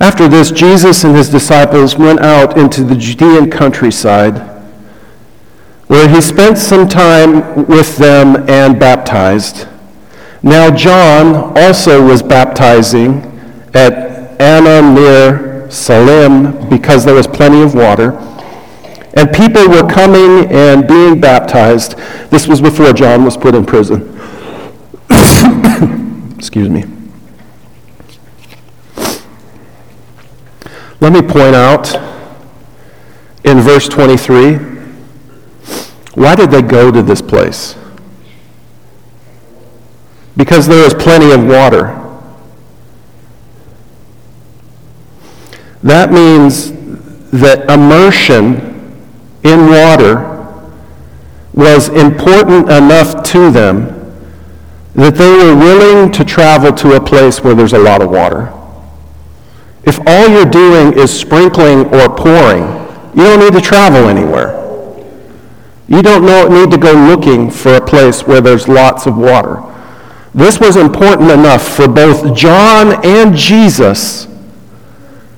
After 0.00 0.28
this, 0.28 0.50
Jesus 0.50 1.02
and 1.02 1.16
his 1.16 1.30
disciples 1.30 1.96
went 1.96 2.20
out 2.20 2.58
into 2.58 2.84
the 2.84 2.94
Judean 2.94 3.50
countryside, 3.50 4.36
where 5.86 6.10
he 6.10 6.20
spent 6.20 6.58
some 6.58 6.86
time 6.86 7.64
with 7.64 7.96
them 7.96 8.46
and 8.50 8.78
baptized. 8.78 9.66
Now, 10.42 10.70
John 10.76 11.56
also 11.56 12.06
was 12.06 12.22
baptizing 12.22 13.22
at 13.72 14.05
Aenon 14.38 14.94
near 14.94 15.70
Salim 15.70 16.68
because 16.68 17.04
there 17.04 17.14
was 17.14 17.26
plenty 17.26 17.62
of 17.62 17.74
water. 17.74 18.12
And 19.14 19.32
people 19.32 19.68
were 19.68 19.88
coming 19.88 20.50
and 20.50 20.86
being 20.86 21.20
baptized. 21.20 21.96
This 22.30 22.46
was 22.46 22.60
before 22.60 22.92
John 22.92 23.24
was 23.24 23.36
put 23.36 23.54
in 23.54 23.64
prison. 23.64 24.02
Excuse 26.36 26.68
me. 26.68 26.84
Let 31.00 31.12
me 31.12 31.22
point 31.22 31.54
out 31.54 31.94
in 33.44 33.60
verse 33.60 33.88
23 33.88 34.76
why 36.16 36.34
did 36.34 36.50
they 36.50 36.62
go 36.62 36.90
to 36.90 37.02
this 37.02 37.20
place? 37.20 37.76
Because 40.34 40.66
there 40.66 40.82
was 40.82 40.94
plenty 40.94 41.30
of 41.30 41.44
water. 41.44 42.05
That 45.86 46.10
means 46.10 46.72
that 47.30 47.70
immersion 47.70 48.56
in 49.44 49.66
water 49.68 50.32
was 51.54 51.90
important 51.90 52.68
enough 52.68 53.22
to 53.30 53.52
them 53.52 53.92
that 54.96 55.14
they 55.14 55.30
were 55.30 55.54
willing 55.54 56.10
to 56.10 56.24
travel 56.24 56.72
to 56.72 56.96
a 56.96 57.00
place 57.00 57.44
where 57.44 57.54
there's 57.54 57.72
a 57.72 57.78
lot 57.78 58.02
of 58.02 58.10
water. 58.10 58.52
If 59.84 60.00
all 60.08 60.28
you're 60.28 60.50
doing 60.50 60.98
is 60.98 61.16
sprinkling 61.16 61.86
or 61.94 62.08
pouring, 62.16 62.64
you 63.14 63.22
don't 63.22 63.38
need 63.38 63.52
to 63.52 63.60
travel 63.60 64.08
anywhere. 64.08 64.54
You 65.86 66.02
don't 66.02 66.52
need 66.52 66.72
to 66.72 66.78
go 66.78 66.94
looking 66.94 67.48
for 67.48 67.76
a 67.76 67.80
place 67.80 68.26
where 68.26 68.40
there's 68.40 68.66
lots 68.66 69.06
of 69.06 69.16
water. 69.16 69.62
This 70.34 70.58
was 70.58 70.74
important 70.74 71.30
enough 71.30 71.76
for 71.76 71.86
both 71.86 72.36
John 72.36 73.06
and 73.06 73.36
Jesus 73.36 74.26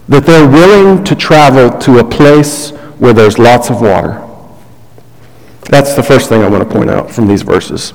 that 0.09 0.25
they're 0.25 0.49
willing 0.49 1.05
to 1.05 1.15
travel 1.15 1.71
to 1.81 1.99
a 1.99 2.05
place 2.05 2.71
where 2.99 3.13
there's 3.13 3.39
lots 3.39 3.71
of 3.71 3.81
water. 3.83 4.25
That's 5.69 5.95
the 5.95 6.03
first 6.03 6.31
thing 6.31 6.43
I 6.43 6.49
want 6.49 6.67
to 6.67 6.75
point 6.75 6.89
out 6.89 7.11
from 7.11 7.29
these 7.29 7.43
verses. 7.43 7.93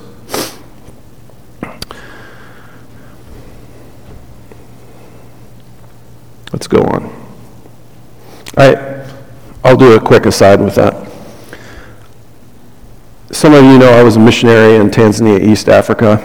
Let's 6.51 6.67
go 6.67 6.83
on. 6.83 7.11
I, 8.57 9.03
I'll 9.63 9.75
do 9.75 9.93
a 9.93 9.99
quick 9.99 10.27
aside 10.27 10.59
with 10.61 10.75
that. 10.75 10.93
Some 13.31 13.55
of 13.55 13.63
you 13.63 13.79
know 13.79 13.89
I 13.89 14.03
was 14.03 14.17
a 14.17 14.19
missionary 14.19 14.75
in 14.75 14.91
Tanzania, 14.91 15.41
East 15.41 15.67
Africa, 15.67 16.21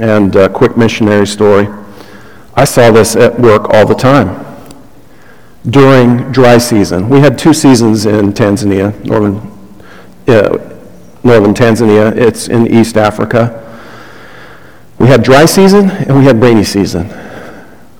and 0.00 0.34
a 0.36 0.48
quick 0.48 0.78
missionary 0.78 1.26
story. 1.26 1.68
I 2.54 2.64
saw 2.64 2.90
this 2.90 3.14
at 3.14 3.38
work 3.38 3.68
all 3.68 3.86
the 3.86 3.94
time 3.94 4.47
during 5.70 6.30
dry 6.32 6.58
season. 6.58 7.08
We 7.08 7.20
had 7.20 7.38
two 7.38 7.52
seasons 7.52 8.06
in 8.06 8.32
Tanzania, 8.32 9.04
northern, 9.04 9.36
uh, 10.26 10.76
northern 11.22 11.54
Tanzania. 11.54 12.16
It's 12.16 12.48
in 12.48 12.66
East 12.66 12.96
Africa. 12.96 13.64
We 14.98 15.08
had 15.08 15.22
dry 15.22 15.44
season 15.44 15.90
and 15.90 16.18
we 16.18 16.24
had 16.24 16.40
rainy 16.40 16.64
season. 16.64 17.08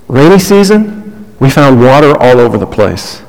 Rainy 0.08 0.38
season, 0.38 1.36
we 1.38 1.50
found 1.50 1.80
water 1.80 2.16
all 2.18 2.40
over 2.40 2.58
the 2.58 2.66
place. 2.66 3.22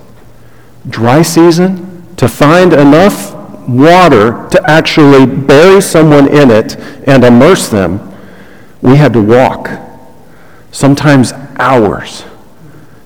Dry 0.89 1.21
season, 1.21 2.15
to 2.15 2.27
find 2.27 2.73
enough 2.73 3.33
water 3.67 4.47
to 4.49 4.61
actually 4.69 5.25
bury 5.25 5.81
someone 5.81 6.27
in 6.27 6.49
it 6.49 6.77
and 7.07 7.23
immerse 7.23 7.69
them, 7.69 8.05
we 8.81 8.95
had 8.95 9.13
to 9.13 9.21
walk, 9.21 9.69
sometimes 10.71 11.33
hours, 11.57 12.23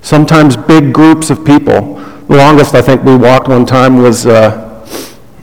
sometimes 0.03 0.55
big 0.55 0.93
groups 0.93 1.31
of 1.31 1.43
people. 1.43 1.95
The 2.27 2.37
longest 2.37 2.75
I 2.75 2.81
think 2.83 3.03
we 3.03 3.15
walked 3.15 3.47
one 3.47 3.65
time 3.65 3.97
was, 3.97 4.27
uh, 4.27 4.85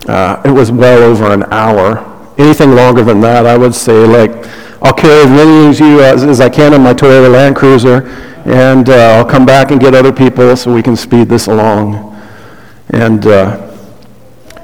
uh, 0.07 0.41
it 0.45 0.51
was 0.51 0.71
well 0.71 1.03
over 1.03 1.33
an 1.33 1.43
hour. 1.53 2.07
Anything 2.39 2.77
longer 2.77 3.03
than 3.03 3.21
that, 3.23 3.45
I 3.45 3.57
would 3.57 3.75
say, 3.75 4.07
like, 4.07 4.31
I'll 4.81 4.95
carry 4.95 5.25
as 5.25 5.31
many 5.31 5.69
of 5.71 5.81
you 5.81 6.01
as, 6.01 6.23
as 6.23 6.41
I 6.41 6.49
can 6.49 6.73
in 6.73 6.83
my 6.83 6.95
Toyota 6.95 7.31
Land 7.31 7.57
Cruiser 7.57 8.09
and 8.45 8.89
uh, 8.89 9.17
I'll 9.19 9.25
come 9.25 9.45
back 9.45 9.71
and 9.71 9.81
get 9.81 9.95
other 9.95 10.13
people 10.13 10.57
so 10.57 10.73
we 10.73 10.83
can 10.83 10.97
speed 10.97 11.29
this 11.29 11.47
along. 11.47 12.07
And 12.89 13.27
uh, 13.27 13.71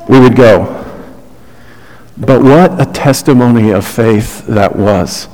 we 0.08 0.18
would 0.18 0.34
go. 0.34 0.72
But 2.16 2.42
what 2.42 2.80
a 2.80 2.90
testimony 2.90 3.70
of 3.70 3.86
faith 3.86 4.46
that 4.46 4.74
was. 4.74 5.28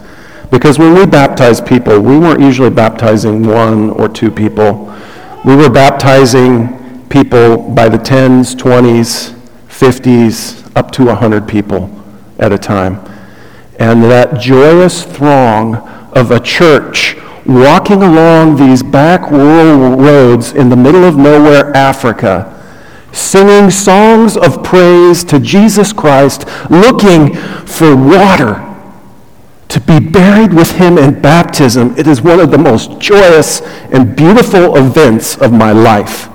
Because 0.53 0.79
when 0.79 0.95
we 0.95 1.07
baptized 1.07 1.67
people, 1.67 1.99
we 1.99 2.19
weren't 2.19 2.43
usually 2.43 2.69
baptizing 2.69 3.47
one 3.47 3.89
or 3.89 4.07
two 4.07 4.31
people. 4.31 4.95
We 5.47 5.57
were 5.57 5.71
baptizing 5.71 7.09
people 7.09 7.71
by 7.71 7.89
the 7.89 7.97
10s, 7.97 8.55
20s, 8.55 9.33
50s, 9.69 10.77
up 10.77 10.91
to 10.93 11.07
100 11.07 11.49
people 11.49 11.91
at 12.39 12.53
a 12.53 12.59
time. 12.59 13.01
And 13.79 14.03
that 14.05 14.39
joyous 14.39 15.05
throng 15.05 15.77
of 16.13 16.31
a 16.31 16.39
church 16.39 17.17
walking 17.47 18.03
along 18.03 18.57
these 18.57 18.83
back 18.83 19.31
rural 19.31 19.97
roads 19.97 20.53
in 20.53 20.69
the 20.69 20.77
middle 20.77 21.05
of 21.05 21.17
nowhere, 21.17 21.75
Africa, 21.75 22.63
singing 23.11 23.71
songs 23.71 24.37
of 24.37 24.63
praise 24.63 25.25
to 25.25 25.41
Jesus 25.41 25.95
Christ, 25.95 26.45
looking 26.69 27.35
for 27.65 27.97
water 27.97 28.69
to 29.73 29.81
be 29.81 29.99
buried 29.99 30.53
with 30.53 30.71
him 30.73 30.99
in 30.99 31.19
baptism. 31.23 31.97
It 31.97 32.07
is 32.07 32.21
one 32.21 32.41
of 32.41 32.51
the 32.51 32.59
most 32.59 33.01
joyous 33.01 33.63
and 33.91 34.15
beautiful 34.15 34.77
events 34.77 35.39
of 35.39 35.51
my 35.51 35.73
life. 35.73 36.29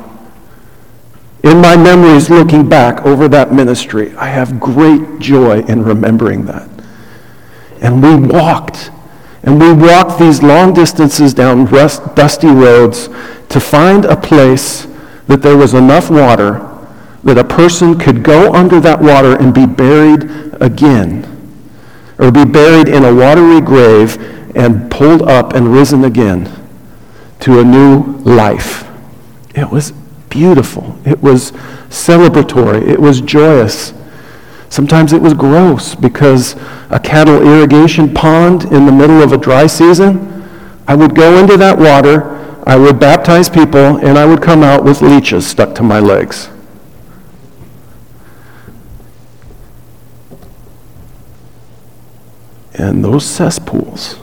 In 1.43 1.61
my 1.61 1.77
memories 1.77 2.31
looking 2.31 2.67
back 2.67 3.05
over 3.05 3.27
that 3.27 3.53
ministry, 3.53 4.15
I 4.15 4.25
have 4.25 4.59
great 4.59 5.19
joy 5.19 5.59
in 5.59 5.83
remembering 5.83 6.45
that. 6.45 6.67
And 7.79 8.01
we 8.01 8.15
walked 8.27 8.89
and 9.43 9.61
we 9.61 9.71
walked 9.71 10.17
these 10.17 10.41
long 10.41 10.73
distances 10.73 11.35
down 11.35 11.67
rust, 11.67 12.15
dusty 12.15 12.47
roads 12.47 13.07
to 13.49 13.59
find 13.59 14.05
a 14.05 14.17
place 14.17 14.87
that 15.27 15.43
there 15.43 15.55
was 15.55 15.75
enough 15.75 16.09
water 16.09 16.67
that 17.23 17.37
a 17.37 17.43
person 17.43 17.99
could 17.99 18.23
go 18.23 18.51
under 18.53 18.79
that 18.79 18.99
water 18.99 19.37
and 19.37 19.53
be 19.53 19.67
buried 19.67 20.23
again, 20.59 21.36
or 22.19 22.31
be 22.31 22.45
buried 22.45 22.87
in 22.87 23.05
a 23.05 23.13
watery 23.13 23.61
grave 23.61 24.17
and 24.55 24.89
pulled 24.89 25.21
up 25.21 25.53
and 25.53 25.73
risen 25.73 26.03
again 26.03 26.51
to 27.39 27.59
a 27.59 27.63
new 27.63 28.03
life. 28.23 28.87
It 29.55 29.69
was 29.69 29.91
beautiful. 30.29 30.97
It 31.05 31.21
was 31.21 31.51
celebratory. 31.89 32.87
It 32.87 32.99
was 32.99 33.21
joyous. 33.21 33.93
Sometimes 34.69 35.13
it 35.13 35.21
was 35.21 35.33
gross 35.33 35.95
because 35.95 36.55
a 36.89 36.99
cattle 36.99 37.41
irrigation 37.41 38.13
pond 38.13 38.65
in 38.65 38.85
the 38.85 38.91
middle 38.91 39.21
of 39.21 39.31
a 39.31 39.37
dry 39.37 39.67
season, 39.67 40.47
I 40.87 40.95
would 40.95 41.15
go 41.15 41.37
into 41.37 41.57
that 41.57 41.77
water, 41.77 42.35
I 42.65 42.75
would 42.75 42.99
baptize 42.99 43.49
people, 43.49 43.97
and 43.97 44.17
I 44.17 44.25
would 44.25 44.41
come 44.41 44.63
out 44.63 44.83
with 44.83 45.01
leeches 45.01 45.47
stuck 45.47 45.73
to 45.75 45.83
my 45.83 45.99
legs. 45.99 46.49
And 52.77 53.03
those 53.03 53.25
cesspools 53.25 54.19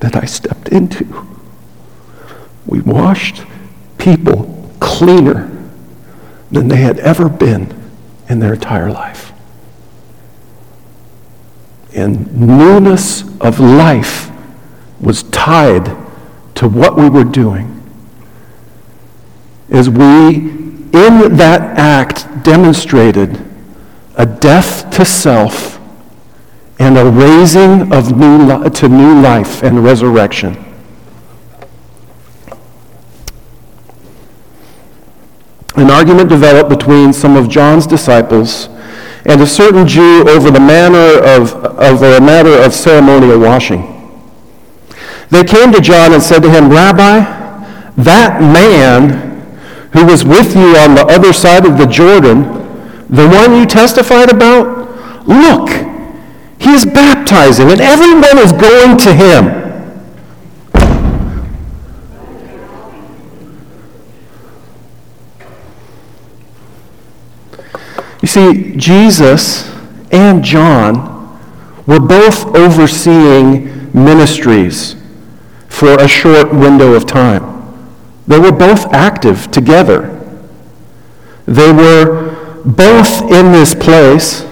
that 0.00 0.16
I 0.16 0.24
stepped 0.24 0.68
into, 0.68 1.26
we 2.66 2.80
washed 2.80 3.42
people 3.98 4.72
cleaner 4.80 5.52
than 6.50 6.68
they 6.68 6.76
had 6.76 6.98
ever 6.98 7.28
been 7.28 7.74
in 8.28 8.38
their 8.38 8.54
entire 8.54 8.90
life. 8.90 9.32
And 11.94 12.34
newness 12.40 13.22
of 13.40 13.60
life 13.60 14.30
was 15.00 15.22
tied 15.24 15.96
to 16.54 16.68
what 16.68 16.96
we 16.96 17.08
were 17.08 17.24
doing. 17.24 17.72
As 19.70 19.90
we, 19.90 20.36
in 20.36 21.36
that 21.36 21.78
act, 21.78 22.44
demonstrated 22.44 23.44
a 24.16 24.24
death 24.24 24.90
to 24.90 25.04
self 25.04 25.75
and 26.78 26.98
a 26.98 27.04
raising 27.04 27.92
of 27.92 28.16
new 28.16 28.68
to 28.70 28.88
new 28.88 29.20
life 29.20 29.62
and 29.62 29.82
resurrection. 29.82 30.62
An 35.76 35.90
argument 35.90 36.28
developed 36.28 36.70
between 36.70 37.12
some 37.12 37.36
of 37.36 37.48
John's 37.48 37.86
disciples 37.86 38.68
and 39.26 39.40
a 39.40 39.46
certain 39.46 39.86
Jew 39.86 40.24
over 40.28 40.50
the 40.50 40.60
manner 40.60 41.20
of, 41.24 41.52
of 41.54 42.02
a 42.02 42.20
matter 42.20 42.62
of 42.62 42.72
ceremonial 42.72 43.38
washing. 43.38 43.92
They 45.30 45.44
came 45.44 45.72
to 45.72 45.80
John 45.80 46.12
and 46.12 46.22
said 46.22 46.42
to 46.42 46.50
him, 46.50 46.70
Rabbi, 46.70 47.20
that 47.96 48.40
man 48.40 49.26
who 49.92 50.06
was 50.06 50.24
with 50.24 50.54
you 50.54 50.76
on 50.76 50.94
the 50.94 51.04
other 51.08 51.32
side 51.32 51.66
of 51.66 51.76
the 51.76 51.86
Jordan, 51.86 52.42
the 53.08 53.28
one 53.28 53.56
you 53.56 53.66
testified 53.66 54.30
about, 54.30 55.26
look, 55.26 55.68
he 56.58 56.70
is 56.70 56.84
baptizing 56.84 57.70
and 57.70 57.80
everyone 57.80 58.38
is 58.38 58.52
going 58.52 58.96
to 58.98 59.14
him. 59.14 59.66
You 68.22 68.28
see, 68.28 68.76
Jesus 68.76 69.70
and 70.10 70.42
John 70.42 71.14
were 71.86 72.00
both 72.00 72.46
overseeing 72.56 73.92
ministries 73.92 74.96
for 75.68 75.94
a 75.94 76.08
short 76.08 76.52
window 76.52 76.94
of 76.94 77.06
time. 77.06 77.56
They 78.26 78.38
were 78.38 78.52
both 78.52 78.92
active 78.92 79.50
together. 79.50 80.12
They 81.46 81.70
were 81.70 82.62
both 82.64 83.22
in 83.30 83.52
this 83.52 83.74
place, 83.74 84.42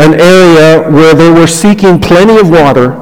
an 0.00 0.18
area 0.18 0.90
where 0.90 1.14
they 1.14 1.30
were 1.30 1.46
seeking 1.46 2.00
plenty 2.00 2.38
of 2.38 2.48
water 2.48 2.96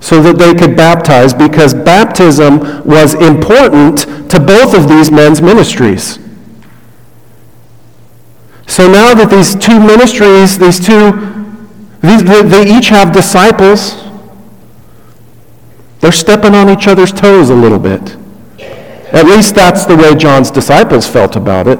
so 0.00 0.20
that 0.20 0.36
they 0.36 0.52
could 0.52 0.76
baptize 0.76 1.32
because 1.32 1.72
baptism 1.72 2.58
was 2.84 3.14
important 3.14 3.98
to 4.28 4.40
both 4.40 4.74
of 4.74 4.88
these 4.88 5.12
men's 5.12 5.40
ministries. 5.40 6.18
So 8.66 8.90
now 8.90 9.14
that 9.14 9.30
these 9.30 9.54
two 9.54 9.78
ministries, 9.78 10.58
these 10.58 10.84
two, 10.84 11.12
these, 12.00 12.24
they 12.24 12.76
each 12.76 12.88
have 12.88 13.12
disciples, 13.12 14.02
they're 16.00 16.10
stepping 16.10 16.56
on 16.56 16.68
each 16.68 16.88
other's 16.88 17.12
toes 17.12 17.50
a 17.50 17.54
little 17.54 17.78
bit. 17.78 18.16
At 19.12 19.26
least 19.26 19.54
that's 19.54 19.84
the 19.84 19.94
way 19.94 20.16
John's 20.16 20.50
disciples 20.50 21.06
felt 21.06 21.36
about 21.36 21.68
it. 21.68 21.78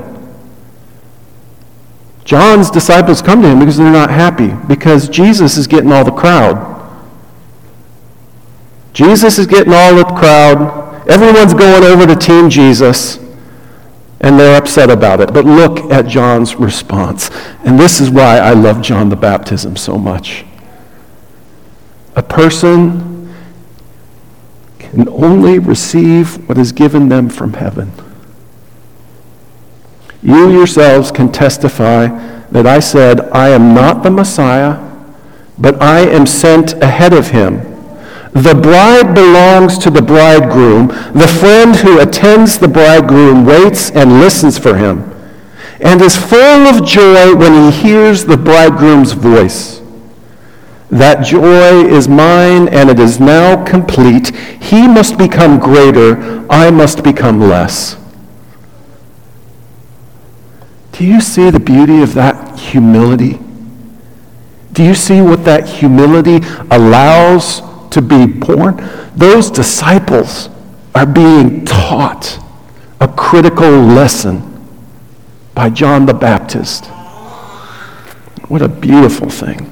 John's 2.25 2.71
disciples 2.71 3.21
come 3.21 3.43
to 3.43 3.49
him 3.49 3.59
because 3.59 3.77
they're 3.77 3.91
not 3.91 4.11
happy, 4.11 4.53
because 4.69 5.09
Jesus 5.09 5.57
is 5.57 5.67
getting 5.67 5.93
all 5.93 6.05
the 6.05 6.13
crowd. 6.13 6.69
Jesus 8.93 9.39
is 9.39 9.47
getting 9.47 9.73
all 9.73 9.95
the 9.95 10.05
crowd. 10.05 11.09
Everyone's 11.09 11.55
going 11.55 11.83
over 11.83 12.07
to 12.07 12.15
Team 12.15 12.51
Jesus 12.51 13.19
and 14.23 14.39
they're 14.39 14.57
upset 14.57 14.89
about 14.89 15.21
it. 15.21 15.35
But 15.35 15.45
look 15.45 15.91
at 15.91 16.07
John's 16.07 16.55
response. 16.55 17.31
And 17.65 17.79
this 17.79 18.01
is 18.01 18.09
why 18.09 18.39
I 18.39 18.53
love 18.53 18.81
John 18.81 19.09
the 19.09 19.17
Baptism 19.17 19.77
so 19.77 19.99
much. 19.99 20.45
A 22.15 22.23
person 22.23 23.35
can 24.79 25.09
only 25.09 25.59
receive 25.59 26.49
what 26.49 26.57
is 26.57 26.71
given 26.71 27.09
them 27.09 27.29
from 27.29 27.55
heaven. 27.55 27.91
You 30.23 30.51
yourselves 30.51 31.11
can 31.11 31.33
testify 31.33 32.07
that 32.51 32.67
I 32.67 32.81
said, 32.81 33.21
I 33.31 33.49
am 33.49 33.75
not 33.75 34.03
the 34.03 34.11
Messiah, 34.11 34.79
but 35.59 35.81
I 35.83 36.01
am 36.01 36.27
sent 36.27 36.75
ahead 36.75 37.13
of 37.13 37.31
him. 37.31 37.59
The 38.33 38.55
bride 38.55 39.15
belongs 39.15 39.77
to 39.79 39.91
the 39.91 40.01
bridegroom. 40.01 40.89
The 40.89 41.29
friend 41.41 41.77
who 41.77 42.01
attends 42.01 42.59
the 42.59 42.69
bridegroom 42.69 43.45
waits 43.45 43.91
and 43.91 44.21
listens 44.21 44.59
for 44.59 44.77
him 44.77 45.13
and 45.83 46.01
is 46.01 46.17
full 46.17 46.39
of 46.39 46.87
joy 46.87 47.35
when 47.35 47.73
he 47.73 47.83
hears 47.83 48.25
the 48.25 48.37
bridegroom's 48.37 49.13
voice. 49.13 49.83
That 50.91 51.25
joy 51.25 51.85
is 51.85 52.07
mine 52.07 52.69
and 52.69 52.89
it 52.89 53.01
is 53.01 53.19
now 53.19 53.65
complete. 53.65 54.35
He 54.63 54.87
must 54.87 55.19
become 55.19 55.59
greater. 55.59 56.47
I 56.49 56.71
must 56.71 57.03
become 57.03 57.41
less. 57.41 57.97
Do 60.93 61.05
you 61.05 61.21
see 61.21 61.51
the 61.51 61.61
beauty 61.61 62.03
of 62.03 62.15
that 62.15 62.59
humility? 62.59 63.39
Do 64.73 64.83
you 64.83 64.95
see 64.95 65.21
what 65.21 65.45
that 65.45 65.69
humility 65.69 66.41
allows 66.71 67.63
to 67.93 68.03
be 68.03 68.27
born, 68.27 68.77
those 69.15 69.51
disciples 69.51 70.49
are 70.95 71.07
being 71.07 71.65
taught 71.65 72.39
a 73.01 73.09
critical 73.09 73.71
lesson 73.71 74.49
by 75.55 75.69
John 75.71 76.07
the 76.07 76.15
Baptist. 76.15 76.87
What 78.49 78.63
a 78.63 78.69
beautiful 78.69 79.29
thing. 79.29 79.69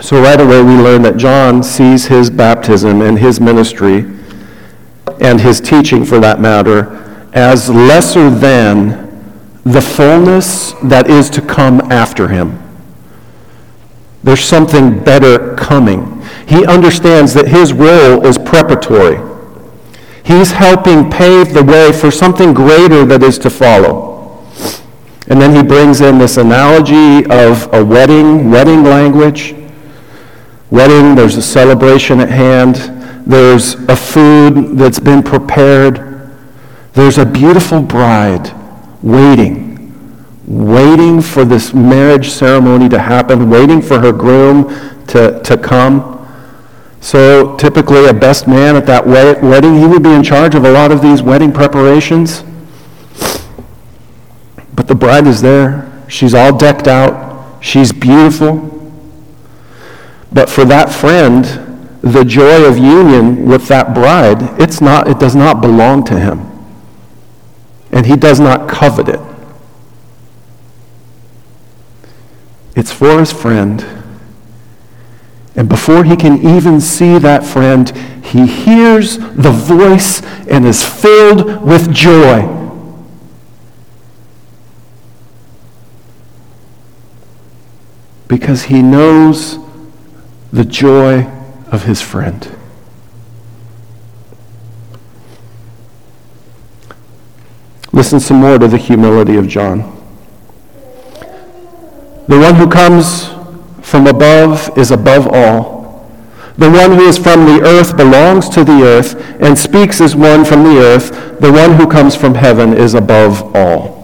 So, 0.00 0.22
right 0.22 0.40
away, 0.40 0.62
we 0.62 0.74
learn 0.76 1.02
that 1.02 1.16
John 1.16 1.62
sees 1.62 2.06
his 2.06 2.28
baptism 2.28 3.00
and 3.00 3.18
his 3.18 3.40
ministry 3.40 4.00
and 5.20 5.40
his 5.40 5.60
teaching, 5.60 6.04
for 6.04 6.18
that 6.20 6.40
matter, 6.40 7.28
as 7.32 7.68
lesser 7.68 8.30
than 8.30 9.04
the 9.64 9.80
fullness 9.80 10.72
that 10.84 11.08
is 11.08 11.30
to 11.30 11.40
come 11.40 11.80
after 11.92 12.28
him. 12.28 12.60
There's 14.22 14.44
something 14.44 15.02
better 15.02 15.54
coming. 15.56 16.22
He 16.46 16.64
understands 16.66 17.34
that 17.34 17.48
his 17.48 17.72
role 17.72 18.24
is 18.26 18.38
preparatory. 18.38 19.18
He's 20.24 20.52
helping 20.52 21.10
pave 21.10 21.52
the 21.52 21.62
way 21.62 21.92
for 21.92 22.10
something 22.10 22.54
greater 22.54 23.04
that 23.04 23.22
is 23.22 23.38
to 23.40 23.50
follow. 23.50 24.46
And 25.28 25.40
then 25.40 25.54
he 25.54 25.62
brings 25.62 26.00
in 26.00 26.18
this 26.18 26.36
analogy 26.36 27.24
of 27.30 27.72
a 27.72 27.84
wedding, 27.84 28.50
wedding 28.50 28.82
language. 28.84 29.54
Wedding, 30.70 31.14
there's 31.14 31.36
a 31.36 31.42
celebration 31.42 32.20
at 32.20 32.28
hand. 32.28 32.93
There's 33.26 33.74
a 33.88 33.96
food 33.96 34.76
that's 34.76 35.00
been 35.00 35.22
prepared. 35.22 36.30
There's 36.92 37.18
a 37.18 37.26
beautiful 37.26 37.82
bride 37.82 38.52
waiting 39.02 39.74
waiting 40.46 41.22
for 41.22 41.44
this 41.44 41.72
marriage 41.72 42.28
ceremony 42.28 42.88
to 42.88 42.98
happen, 42.98 43.48
waiting 43.48 43.80
for 43.80 43.98
her 43.98 44.12
groom 44.12 44.64
to, 45.06 45.40
to 45.42 45.56
come. 45.56 46.10
So 47.00 47.56
typically 47.56 48.06
a 48.06 48.14
best 48.14 48.46
man 48.46 48.76
at 48.76 48.86
that 48.86 49.06
wedding, 49.06 49.78
he 49.78 49.86
would 49.86 50.02
be 50.02 50.12
in 50.12 50.22
charge 50.22 50.54
of 50.54 50.64
a 50.64 50.70
lot 50.70 50.92
of 50.92 51.02
these 51.02 51.22
wedding 51.22 51.52
preparations. 51.52 52.44
But 54.74 54.88
the 54.88 54.94
bride 54.94 55.26
is 55.26 55.40
there. 55.40 55.90
She's 56.08 56.34
all 56.34 56.56
decked 56.56 56.88
out. 56.88 57.62
She's 57.62 57.92
beautiful. 57.92 58.70
But 60.32 60.50
for 60.50 60.64
that 60.66 60.92
friend, 60.92 61.44
the 62.04 62.22
joy 62.22 62.66
of 62.68 62.76
union 62.76 63.46
with 63.46 63.66
that 63.68 63.94
bride, 63.94 64.60
it's 64.60 64.82
not, 64.82 65.08
it 65.08 65.18
does 65.18 65.34
not 65.34 65.62
belong 65.62 66.04
to 66.04 66.20
him. 66.20 66.50
And 67.90 68.04
he 68.04 68.14
does 68.14 68.38
not 68.38 68.68
covet 68.68 69.08
it. 69.08 69.20
It's 72.76 72.92
for 72.92 73.18
his 73.18 73.32
friend. 73.32 73.82
And 75.56 75.66
before 75.66 76.04
he 76.04 76.14
can 76.14 76.46
even 76.46 76.78
see 76.78 77.16
that 77.18 77.42
friend, 77.42 77.88
he 78.22 78.46
hears 78.46 79.16
the 79.16 79.50
voice 79.50 80.20
and 80.46 80.66
is 80.66 80.84
filled 80.84 81.62
with 81.66 81.90
joy. 81.90 82.42
Because 88.28 88.64
he 88.64 88.82
knows 88.82 89.58
the 90.52 90.66
joy 90.66 91.30
of 91.74 91.82
his 91.82 92.00
friend. 92.00 92.56
Listen 97.92 98.20
some 98.20 98.38
more 98.38 98.58
to 98.58 98.68
the 98.68 98.78
humility 98.78 99.36
of 99.36 99.48
John. 99.48 99.80
The 102.28 102.38
one 102.38 102.54
who 102.54 102.68
comes 102.68 103.28
from 103.82 104.06
above 104.06 104.76
is 104.78 104.90
above 104.90 105.26
all. 105.26 106.08
The 106.56 106.70
one 106.70 106.92
who 106.92 107.06
is 107.06 107.18
from 107.18 107.44
the 107.44 107.60
earth 107.62 107.96
belongs 107.96 108.48
to 108.50 108.64
the 108.64 108.82
earth 108.82 109.14
and 109.40 109.58
speaks 109.58 110.00
as 110.00 110.14
one 110.14 110.44
from 110.44 110.62
the 110.62 110.78
earth. 110.78 111.40
The 111.40 111.52
one 111.52 111.74
who 111.74 111.86
comes 111.86 112.14
from 112.14 112.34
heaven 112.34 112.72
is 112.72 112.94
above 112.94 113.54
all. 113.54 114.03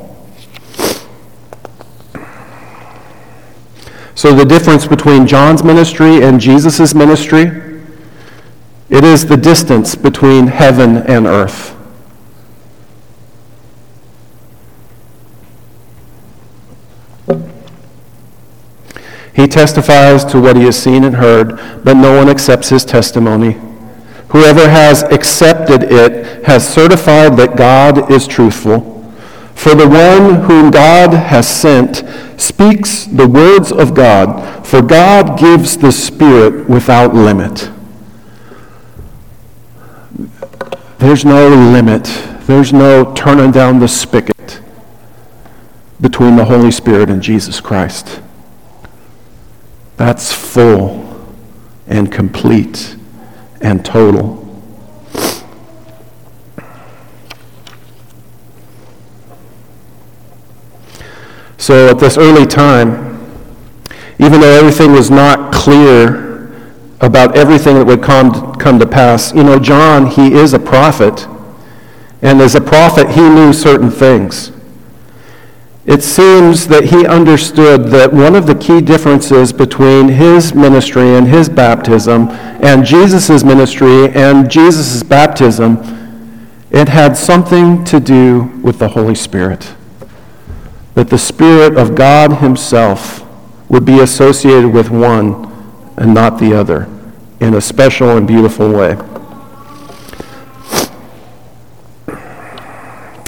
So 4.21 4.35
the 4.35 4.45
difference 4.45 4.87
between 4.87 5.27
John's 5.27 5.65
ministry 5.65 6.23
and 6.23 6.39
Jesus' 6.39 6.95
ministry 6.95 7.45
It 8.91 9.03
is 9.03 9.25
the 9.25 9.39
distance 9.39 9.95
between 9.95 10.49
heaven 10.49 10.99
and 10.99 11.27
earth. 11.27 11.75
He 19.35 19.47
testifies 19.47 20.23
to 20.27 20.39
what 20.39 20.55
he 20.55 20.65
has 20.65 20.79
seen 20.79 21.03
and 21.05 21.17
heard, 21.17 21.59
but 21.83 21.95
no 21.95 22.15
one 22.19 22.29
accepts 22.29 22.69
his 22.69 22.85
testimony. 22.85 23.53
Whoever 24.29 24.69
has 24.69 25.03
accepted 25.05 25.85
it 25.85 26.45
has 26.45 26.69
certified 26.69 27.39
that 27.39 27.57
God 27.57 28.11
is 28.11 28.29
truthful. 28.29 29.01
For 29.55 29.75
the 29.75 29.89
one 29.89 30.43
whom 30.43 30.71
God 30.71 31.15
has 31.15 31.49
sent 31.49 32.03
speaks 32.41 33.05
the 33.05 33.29
words 33.29 33.71
of 33.71 33.95
God, 33.95 34.67
for 34.67 34.83
God 34.83 35.39
gives 35.39 35.77
the 35.77 35.93
Spirit 35.93 36.69
without 36.69 37.15
limit. 37.15 37.71
There's 40.99 41.25
no 41.25 41.49
limit. 41.49 42.05
There's 42.47 42.73
no 42.73 43.15
turning 43.15 43.53
down 43.53 43.79
the 43.79 43.89
spigot 43.89 44.61
between 46.01 46.37
the 46.37 46.45
Holy 46.45 46.71
Spirit 46.71 47.11
and 47.11 47.23
Jesus 47.23 47.61
Christ. 47.61 48.21
That's 49.97 50.33
full 50.33 51.27
and 51.87 52.11
complete 52.11 52.97
and 53.61 53.85
total. 53.85 54.40
So 61.61 61.89
at 61.89 61.99
this 61.99 62.17
early 62.17 62.47
time, 62.47 63.21
even 64.19 64.41
though 64.41 64.59
everything 64.59 64.93
was 64.93 65.11
not 65.11 65.53
clear 65.53 66.47
about 67.03 67.37
everything 67.37 67.75
that 67.75 67.85
would 67.85 68.03
come, 68.03 68.55
come 68.55 68.79
to 68.79 68.87
pass, 68.87 69.35
you 69.35 69.45
know, 69.45 69.59
John, 69.59 70.07
he 70.07 70.33
is 70.33 70.55
a 70.55 70.59
prophet. 70.59 71.29
And 72.23 72.41
as 72.41 72.55
a 72.55 72.63
prophet, 72.63 73.11
he 73.11 73.21
knew 73.21 73.53
certain 73.53 73.91
things. 73.91 74.53
It 75.85 76.03
seems 76.03 76.67
that 76.69 76.85
he 76.85 77.07
understood 77.07 77.89
that 77.89 78.11
one 78.11 78.35
of 78.35 78.47
the 78.47 78.55
key 78.55 78.81
differences 78.81 79.53
between 79.53 80.09
his 80.09 80.55
ministry 80.55 81.15
and 81.15 81.29
his 81.29 81.51
baptism 81.51 82.31
and 82.63 82.87
Jesus' 82.87 83.45
ministry 83.45 84.09
and 84.13 84.51
Jesus' 84.51 85.03
baptism, 85.03 85.77
it 86.71 86.89
had 86.89 87.19
something 87.19 87.85
to 87.85 88.01
do 88.01 88.45
with 88.63 88.79
the 88.79 88.89
Holy 88.89 89.15
Spirit. 89.15 89.75
That 90.95 91.09
the 91.09 91.19
Spirit 91.19 91.77
of 91.77 91.95
God 91.95 92.39
himself 92.39 93.27
would 93.69 93.85
be 93.85 94.01
associated 94.01 94.69
with 94.73 94.91
one 94.91 95.47
and 95.97 96.13
not 96.13 96.39
the 96.39 96.53
other 96.55 96.89
in 97.41 97.55
a 97.55 97.61
special 97.61 98.17
and 98.17 98.27
beautiful 98.27 98.71
way. 98.71 98.97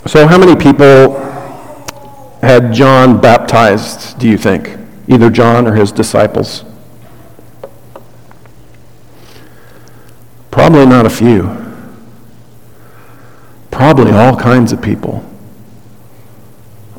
So, 0.06 0.26
how 0.26 0.36
many 0.36 0.56
people 0.56 1.20
had 2.42 2.72
John 2.72 3.20
baptized, 3.20 4.18
do 4.18 4.28
you 4.28 4.36
think? 4.36 4.76
Either 5.08 5.30
John 5.30 5.66
or 5.66 5.74
his 5.74 5.92
disciples? 5.92 6.64
Probably 10.50 10.84
not 10.84 11.06
a 11.06 11.10
few. 11.10 11.56
Probably 13.70 14.12
all 14.12 14.36
kinds 14.36 14.72
of 14.72 14.82
people. 14.82 15.24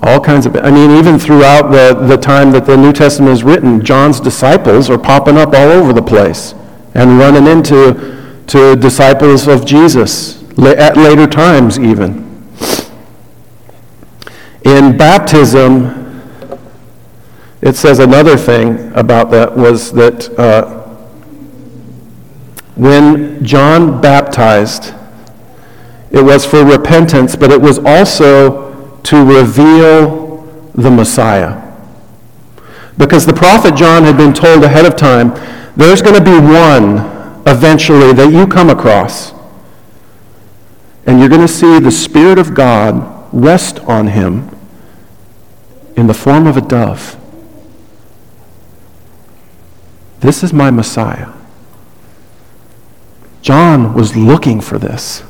All 0.05 0.19
kinds 0.19 0.45
of, 0.45 0.55
I 0.57 0.69
mean, 0.69 0.91
even 0.91 1.17
throughout 1.17 1.71
the, 1.71 1.93
the 2.07 2.17
time 2.17 2.51
that 2.51 2.65
the 2.65 2.75
New 2.75 2.91
Testament 2.91 3.31
is 3.31 3.43
written, 3.43 3.83
John's 3.83 4.19
disciples 4.19 4.89
are 4.89 4.97
popping 4.97 5.37
up 5.37 5.53
all 5.53 5.69
over 5.69 5.93
the 5.93 6.01
place 6.01 6.53
and 6.93 7.17
running 7.17 7.47
into 7.47 8.43
to 8.47 8.75
disciples 8.75 9.47
of 9.47 9.65
Jesus 9.65 10.43
at 10.59 10.97
later 10.97 11.25
times, 11.25 11.79
even. 11.79 12.21
In 14.65 14.97
baptism, 14.97 16.21
it 17.61 17.77
says 17.77 17.99
another 17.99 18.35
thing 18.35 18.91
about 18.95 19.31
that 19.31 19.55
was 19.55 19.93
that 19.93 20.37
uh, 20.37 20.81
when 22.75 23.43
John 23.43 24.01
baptized, 24.01 24.93
it 26.11 26.21
was 26.21 26.45
for 26.45 26.65
repentance, 26.65 27.35
but 27.37 27.51
it 27.51 27.61
was 27.61 27.79
also 27.79 28.72
to 29.03 29.23
reveal 29.23 30.41
the 30.75 30.89
Messiah. 30.89 31.61
Because 32.97 33.25
the 33.25 33.33
prophet 33.33 33.75
John 33.75 34.03
had 34.03 34.17
been 34.17 34.33
told 34.33 34.63
ahead 34.63 34.85
of 34.85 34.95
time, 34.95 35.33
there's 35.75 36.01
going 36.01 36.15
to 36.15 36.23
be 36.23 36.39
one 36.39 37.11
eventually 37.45 38.13
that 38.13 38.31
you 38.31 38.47
come 38.47 38.69
across. 38.69 39.33
And 41.05 41.19
you're 41.19 41.29
going 41.29 41.41
to 41.41 41.47
see 41.47 41.79
the 41.79 41.91
Spirit 41.91 42.39
of 42.39 42.53
God 42.53 43.27
rest 43.33 43.79
on 43.81 44.07
him 44.07 44.49
in 45.97 46.07
the 46.07 46.13
form 46.13 46.47
of 46.47 46.55
a 46.55 46.61
dove. 46.61 47.17
This 50.21 50.43
is 50.43 50.53
my 50.53 50.71
Messiah. 50.71 51.33
John 53.41 53.93
was 53.93 54.15
looking 54.15 54.61
for 54.61 54.79
this. 54.79 55.23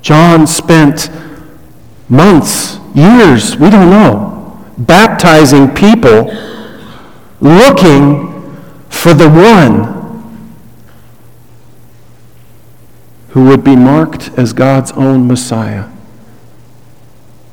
John 0.00 0.46
spent 0.46 1.10
months, 2.10 2.78
years, 2.94 3.56
we 3.56 3.70
don't 3.70 3.88
know, 3.88 4.66
baptizing 4.76 5.72
people, 5.74 6.32
looking 7.40 8.28
for 8.90 9.14
the 9.14 9.30
one 9.30 9.98
who 13.28 13.44
would 13.44 13.62
be 13.62 13.76
marked 13.76 14.28
as 14.36 14.52
God's 14.52 14.90
own 14.92 15.28
Messiah 15.28 15.88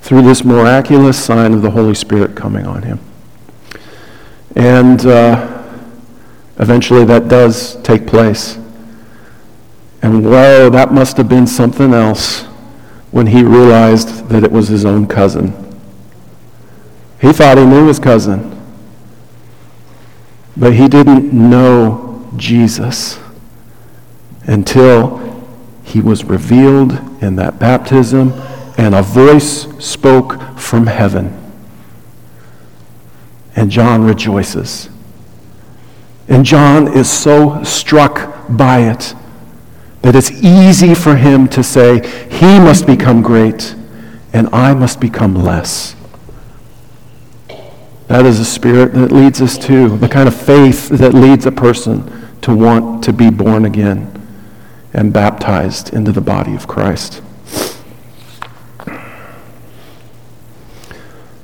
through 0.02 0.24
this 0.24 0.44
miraculous 0.44 1.24
sign 1.24 1.54
of 1.54 1.62
the 1.62 1.70
Holy 1.70 1.94
Spirit 1.94 2.36
coming 2.36 2.66
on 2.66 2.82
him. 2.82 3.00
And 4.56 5.06
uh, 5.06 5.64
eventually 6.58 7.06
that 7.06 7.28
does 7.28 7.76
take 7.84 8.08
place. 8.08 8.58
And 10.02 10.26
whoa, 10.26 10.70
that 10.72 10.92
must 10.92 11.18
have 11.18 11.30
been 11.30 11.46
something 11.46 11.94
else 11.94 12.47
when 13.12 13.28
he 13.28 13.44
realized 13.44 14.30
that 14.30 14.44
it 14.44 14.52
was 14.52 14.68
his 14.68 14.86
own 14.86 15.08
cousin. 15.08 15.54
He 17.22 17.32
thought 17.34 17.58
he 17.58 17.66
knew 17.66 17.88
his 17.88 18.00
cousin, 18.00 18.54
but 20.56 20.74
he 20.74 20.88
didn't 20.88 21.34
know 21.34 22.30
Jesus 22.36 23.20
until 24.44 25.24
he 25.84 26.02
was 26.02 26.26
revealed 26.26 26.94
in 27.22 27.36
that 27.38 27.60
baptism 27.60 28.34
and 28.78 28.94
a 28.94 29.02
voice 29.02 29.68
spoke 29.84 30.40
from 30.58 30.88
heaven. 30.88 31.36
And 33.56 33.72
John 33.72 34.04
rejoices. 34.04 34.90
And 36.28 36.46
John 36.46 36.88
is 36.96 37.10
so 37.10 37.64
struck 37.64 38.48
by 38.50 38.82
it 38.82 39.16
that 40.02 40.16
it's 40.16 40.32
easy 40.32 40.94
for 40.94 41.16
him 41.16 41.48
to 41.50 41.64
say, 41.64 42.08
He 42.30 42.60
must 42.60 42.86
become 42.86 43.22
great, 43.22 43.76
and 44.34 44.48
I 44.54 44.74
must 44.74 45.00
become 45.00 45.36
less. 45.36 45.96
That 48.08 48.26
is 48.26 48.40
a 48.40 48.46
spirit 48.46 48.94
that 48.94 49.12
leads 49.12 49.42
us 49.42 49.58
to, 49.66 49.98
the 49.98 50.08
kind 50.08 50.28
of 50.28 50.36
faith 50.36 50.88
that 50.90 51.14
leads 51.14 51.46
a 51.46 51.52
person 51.52 52.30
to 52.42 52.56
want 52.56 53.04
to 53.04 53.12
be 53.12 53.30
born 53.30 53.66
again 53.66 54.14
and 54.94 55.12
baptized 55.12 55.94
into 55.94 56.12
the 56.12 56.22
body 56.22 56.56
of 56.56 56.68
Christ. 56.68 57.22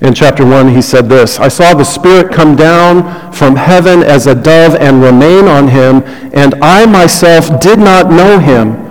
In 0.04 0.14
chapter 0.14 0.46
1, 0.46 0.68
he 0.68 0.82
said 0.82 1.08
this 1.08 1.40
I 1.40 1.48
saw 1.48 1.74
the 1.74 1.86
Spirit 1.86 2.34
come 2.34 2.58
down 2.58 3.32
from 3.32 3.56
heaven 3.56 4.04
as 4.04 4.28
a 4.28 4.36
dove 4.36 4.76
and 4.76 5.02
remain 5.02 5.46
on 5.46 5.70
him, 5.70 6.04
and 6.34 6.56
I 6.62 6.86
myself 6.86 7.62
did 7.62 7.80
not 7.80 8.12
know 8.12 8.38
him. 8.38 8.82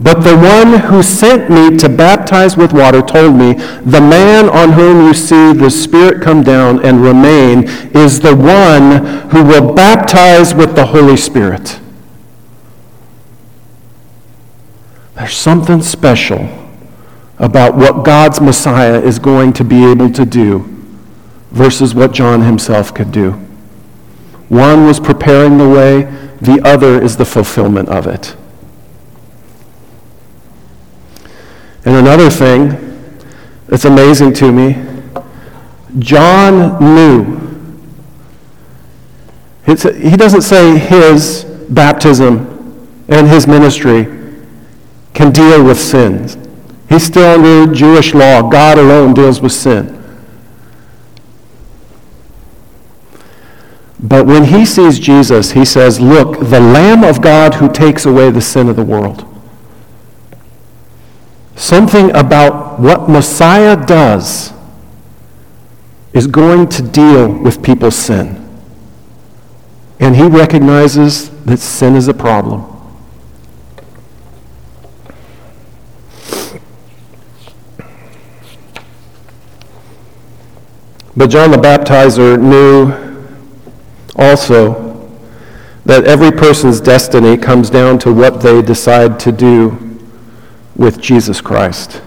But 0.00 0.22
the 0.22 0.36
one 0.36 0.80
who 0.80 1.04
sent 1.04 1.48
me 1.48 1.78
to 1.78 1.88
baptize 1.88 2.56
with 2.56 2.72
water 2.72 3.00
told 3.00 3.36
me, 3.36 3.54
The 3.54 4.00
man 4.00 4.48
on 4.48 4.72
whom 4.72 5.06
you 5.06 5.14
see 5.14 5.52
the 5.52 5.70
Spirit 5.70 6.20
come 6.20 6.42
down 6.42 6.84
and 6.84 7.00
remain 7.00 7.68
is 7.94 8.18
the 8.18 8.34
one 8.34 9.30
who 9.30 9.44
will 9.44 9.72
baptize 9.72 10.52
with 10.52 10.74
the 10.74 10.86
Holy 10.86 11.16
Spirit. 11.16 11.78
There's 15.14 15.32
something 15.32 15.80
special 15.80 16.65
about 17.38 17.76
what 17.76 18.04
God's 18.04 18.40
Messiah 18.40 19.00
is 19.00 19.18
going 19.18 19.52
to 19.54 19.64
be 19.64 19.84
able 19.84 20.10
to 20.12 20.24
do 20.24 20.60
versus 21.50 21.94
what 21.94 22.12
John 22.12 22.42
himself 22.42 22.94
could 22.94 23.12
do. 23.12 23.32
One 24.48 24.86
was 24.86 25.00
preparing 25.00 25.58
the 25.58 25.68
way, 25.68 26.02
the 26.40 26.60
other 26.64 27.02
is 27.02 27.16
the 27.16 27.24
fulfillment 27.24 27.88
of 27.88 28.06
it. 28.06 28.36
And 31.84 31.96
another 31.96 32.30
thing 32.30 32.70
that's 33.66 33.84
amazing 33.84 34.32
to 34.34 34.52
me, 34.52 34.76
John 35.98 36.78
knew. 36.94 37.36
He 39.66 40.16
doesn't 40.16 40.42
say 40.42 40.78
his 40.78 41.44
baptism 41.68 42.52
and 43.08 43.28
his 43.28 43.46
ministry 43.46 44.04
can 45.14 45.32
deal 45.32 45.64
with 45.64 45.78
sins. 45.78 46.36
He's 46.88 47.04
still 47.04 47.44
under 47.44 47.74
Jewish 47.74 48.14
law. 48.14 48.48
God 48.48 48.78
alone 48.78 49.14
deals 49.14 49.40
with 49.40 49.52
sin. 49.52 49.92
But 53.98 54.26
when 54.26 54.44
he 54.44 54.64
sees 54.64 54.98
Jesus, 54.98 55.52
he 55.52 55.64
says, 55.64 56.00
Look, 56.00 56.38
the 56.38 56.60
Lamb 56.60 57.02
of 57.02 57.20
God 57.20 57.54
who 57.54 57.72
takes 57.72 58.06
away 58.06 58.30
the 58.30 58.40
sin 58.40 58.68
of 58.68 58.76
the 58.76 58.84
world. 58.84 59.24
Something 61.56 62.14
about 62.14 62.78
what 62.78 63.08
Messiah 63.08 63.76
does 63.76 64.52
is 66.12 66.26
going 66.26 66.68
to 66.68 66.82
deal 66.82 67.28
with 67.28 67.62
people's 67.62 67.96
sin. 67.96 68.42
And 69.98 70.14
he 70.14 70.24
recognizes 70.24 71.30
that 71.46 71.58
sin 71.58 71.96
is 71.96 72.06
a 72.08 72.14
problem. 72.14 72.75
But 81.16 81.30
John 81.30 81.50
the 81.50 81.56
Baptizer 81.56 82.38
knew 82.38 82.92
also 84.16 85.08
that 85.86 86.04
every 86.04 86.30
person's 86.30 86.80
destiny 86.80 87.36
comes 87.36 87.70
down 87.70 87.98
to 88.00 88.12
what 88.12 88.42
they 88.42 88.60
decide 88.60 89.18
to 89.20 89.32
do 89.32 89.98
with 90.74 91.00
Jesus 91.00 91.40
Christ. 91.40 92.02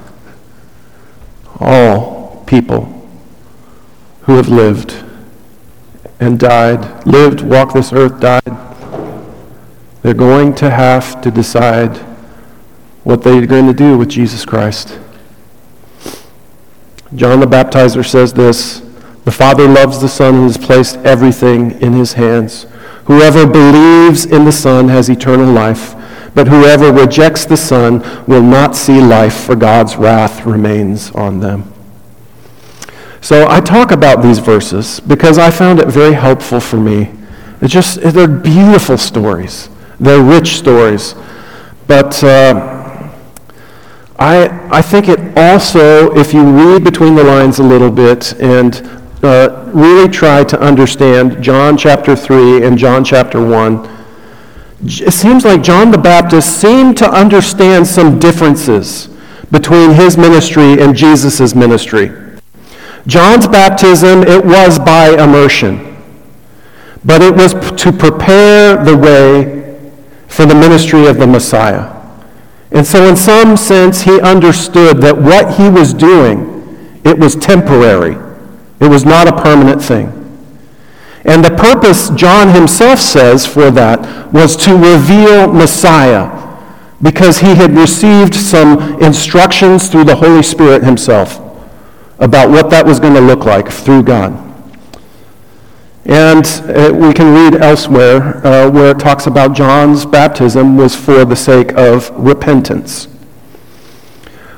All 1.60 2.43
people 2.45 2.86
who 4.22 4.36
have 4.36 4.49
lived 4.49 5.03
and 6.20 6.38
died, 6.39 7.07
lived, 7.07 7.41
walked 7.41 7.74
this 7.74 7.91
earth, 7.91 8.20
died, 8.20 8.41
they're 10.03 10.14
going 10.14 10.53
to 10.55 10.70
have 10.70 11.20
to 11.22 11.32
decide 11.32 11.97
what 13.03 13.24
they're 13.24 13.47
going 13.47 13.66
to 13.66 13.74
do 13.74 13.97
with 13.97 14.10
Jesus 14.10 14.45
Christ. 14.45 14.99
John 17.16 17.39
the 17.39 17.47
Baptizer 17.47 18.05
says 18.05 18.34
this 18.34 18.88
The 19.30 19.36
Father 19.36 19.67
loves 19.67 20.01
the 20.01 20.09
Son 20.09 20.34
and 20.34 20.43
has 20.45 20.57
placed 20.57 20.95
everything 21.05 21.80
in 21.82 21.93
his 21.93 22.13
hands. 22.13 22.65
Whoever 23.05 23.45
believes 23.45 24.25
in 24.25 24.43
the 24.43 24.51
Son 24.51 24.88
has 24.88 25.07
eternal 25.07 25.53
life, 25.53 25.93
but 26.34 26.47
whoever 26.47 26.91
rejects 26.91 27.45
the 27.45 27.55
Son 27.55 27.99
will 28.25 28.41
not 28.41 28.75
see 28.75 28.99
life, 28.99 29.43
for 29.45 29.55
God's 29.55 29.97
wrath 29.97 30.47
remains 30.47 31.11
on 31.11 31.41
them. 31.41 31.71
So 33.21 33.45
I 33.47 33.59
talk 33.59 33.91
about 33.91 34.23
these 34.23 34.39
verses 34.39 34.99
because 34.99 35.38
I 35.38 35.51
found 35.51 35.77
it 35.77 35.89
very 35.89 36.13
helpful 36.13 36.59
for 36.59 36.77
me. 36.77 37.11
It's 37.61 37.71
just, 37.71 38.01
they're 38.01 38.27
beautiful 38.27 38.97
stories. 38.97 39.69
They're 39.99 40.23
rich 40.23 40.57
stories. 40.57 41.13
But 41.86 42.23
uh, 42.23 43.11
I, 44.17 44.69
I 44.75 44.82
think 44.82 45.07
it 45.07 45.38
also, 45.38 46.17
if 46.17 46.34
you 46.34 46.43
read 46.43 46.84
between 46.84 47.13
the 47.13 47.23
lines 47.23 47.59
a 47.59 47.63
little 47.63 47.91
bit 47.91 48.34
and 48.41 48.99
uh, 49.24 49.70
really 49.74 50.09
try 50.09 50.43
to 50.43 50.59
understand 50.59 51.43
John 51.43 51.78
chapter 51.78 52.15
3 52.15 52.63
and 52.63 52.78
John 52.78 53.03
chapter 53.03 53.43
1, 53.43 53.97
it 54.82 55.13
seems 55.13 55.43
like 55.43 55.61
John 55.61 55.91
the 55.91 55.97
Baptist 55.97 56.61
seemed 56.61 56.97
to 56.97 57.11
understand 57.11 57.86
some 57.86 58.17
differences 58.17 59.09
between 59.51 59.91
his 59.91 60.17
ministry 60.17 60.82
and 60.82 60.95
Jesus' 60.95 61.53
ministry. 61.53 62.11
John's 63.07 63.47
baptism, 63.47 64.24
it 64.24 64.45
was 64.45 64.80
by 64.80 65.09
immersion, 65.09 65.97
but 67.03 67.22
it 67.22 67.36
was 67.36 67.53
to 67.82 67.91
prepare 67.91 68.84
the 68.84 68.95
way 68.95 69.78
for 70.28 70.45
the 70.45 70.55
ministry 70.55 71.07
of 71.07 71.17
the 71.17 71.28
Messiah. 71.28 71.95
And 72.72 72.86
so 72.86 73.09
in 73.09 73.15
some 73.15 73.57
sense, 73.57 74.01
he 74.01 74.22
understood 74.22 74.99
that 74.99 75.17
what 75.17 75.55
he 75.55 75.67
was 75.67 75.93
doing, 75.93 77.01
it 77.03 77.17
was 77.17 77.36
temporary. 77.36 78.28
It 78.80 78.88
was 78.88 79.05
not 79.05 79.27
a 79.27 79.41
permanent 79.41 79.82
thing. 79.82 80.15
And 81.25 81.43
the 81.43 81.51
purpose, 81.51 82.09
John 82.11 82.49
himself 82.49 82.99
says, 82.99 83.45
for 83.45 83.69
that 83.71 84.34
was 84.34 84.55
to 84.57 84.73
reveal 84.73 85.51
Messiah 85.51 86.38
because 87.01 87.39
he 87.39 87.55
had 87.55 87.75
received 87.75 88.34
some 88.34 89.01
instructions 89.01 89.89
through 89.89 90.05
the 90.05 90.15
Holy 90.15 90.43
Spirit 90.43 90.84
himself 90.84 91.39
about 92.19 92.49
what 92.49 92.69
that 92.69 92.86
was 92.86 92.99
going 92.99 93.13
to 93.13 93.21
look 93.21 93.45
like 93.45 93.69
through 93.69 94.03
God. 94.03 94.45
And 96.05 96.45
uh, 96.65 96.91
we 96.93 97.13
can 97.13 97.34
read 97.34 97.61
elsewhere 97.61 98.45
uh, 98.45 98.69
where 98.69 98.91
it 98.91 98.99
talks 98.99 99.27
about 99.27 99.53
John's 99.53 100.05
baptism 100.05 100.75
was 100.75 100.95
for 100.95 101.23
the 101.23 101.36
sake 101.36 101.73
of 101.73 102.09
repentance. 102.11 103.07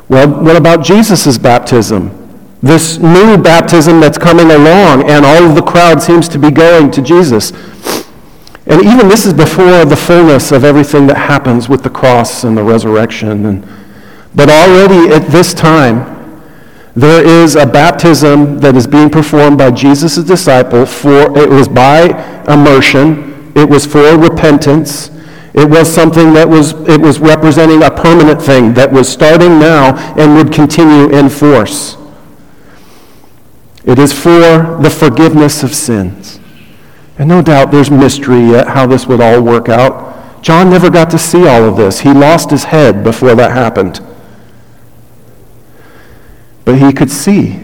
Well, 0.08 0.30
what 0.44 0.56
about 0.56 0.84
Jesus' 0.84 1.38
baptism? 1.38 2.21
This 2.62 3.00
new 3.00 3.38
baptism 3.38 4.00
that's 4.00 4.20
coming 4.20 4.52
along, 4.52 5.10
and 5.10 5.26
all 5.26 5.44
of 5.44 5.56
the 5.56 5.64
crowd 5.64 6.02
seems 6.02 6.30
to 6.30 6.38
be 6.38 6.52
going 6.52 6.92
to 6.92 7.02
Jesus. 7.02 7.52
And 8.68 8.82
even 8.86 9.08
this 9.08 9.26
is 9.26 9.34
before 9.34 9.84
the 9.84 9.96
fullness 9.96 10.52
of 10.52 10.64
everything 10.64 11.08
that 11.08 11.18
happens 11.18 11.68
with 11.68 11.82
the 11.82 11.90
cross 11.90 12.44
and 12.44 12.56
the 12.56 12.64
resurrection. 12.64 13.46
And, 13.48 13.68
but 14.36 14.50
already 14.50 15.12
at 15.12 15.28
this 15.32 15.56
time, 15.56 16.20
there 16.96 17.26
is 17.26 17.56
a 17.56 17.66
baptism 17.66 18.60
that 18.60 18.76
is 18.76 18.86
being 18.86 19.10
performed 19.10 19.58
by 19.58 19.72
Jesus' 19.72 20.18
disciple 20.18 20.86
for 20.86 21.36
it 21.38 21.50
was 21.50 21.68
by 21.68 22.10
immersion, 22.48 23.52
it 23.56 23.68
was 23.68 23.86
for 23.86 24.18
repentance. 24.18 25.10
It 25.54 25.70
was 25.70 25.94
something 25.94 26.34
that 26.34 26.48
was 26.48 26.72
it 26.88 27.02
was 27.02 27.20
representing 27.20 27.84
a 27.84 27.92
permanent 27.92 28.42
thing 28.42 28.74
that 28.76 28.92
was 28.92 29.10
starting 29.10 29.60
now 29.60 29.98
and 30.18 30.36
would 30.36 30.54
continue 30.54 31.10
in 31.10 31.28
force. 31.28 31.98
It 33.84 33.98
is 33.98 34.14
for 34.14 34.80
the 34.82 34.90
forgiveness 34.90 35.64
of 35.64 35.74
sins. 35.74 36.40
And 37.18 37.28
no 37.28 37.42
doubt 37.42 37.72
there's 37.72 37.92
mystery 37.92 38.42
yet 38.42 38.68
how 38.68 38.88
this 38.88 39.08
would 39.08 39.22
all 39.22 39.42
work 39.42 39.70
out. 39.70 40.44
John 40.44 40.70
never 40.70 40.90
got 40.90 41.10
to 41.12 41.20
see 41.20 41.48
all 41.48 41.64
of 41.64 41.78
this. 41.78 42.00
He 42.02 42.14
lost 42.14 42.50
his 42.50 42.66
head 42.66 43.04
before 43.04 43.36
that 43.36 43.52
happened. 43.52 44.00
But 46.66 46.80
he 46.80 46.94
could 46.94 47.12
see 47.12 47.60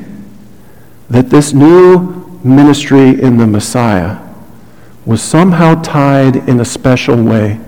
that 1.09 1.29
this 1.29 1.53
new 1.53 2.39
ministry 2.43 3.21
in 3.21 3.37
the 3.37 3.47
Messiah 3.47 4.19
was 5.05 5.21
somehow 5.21 5.81
tied 5.81 6.35
in 6.49 6.59
a 6.59 6.65
special 6.65 7.23
way 7.23 7.59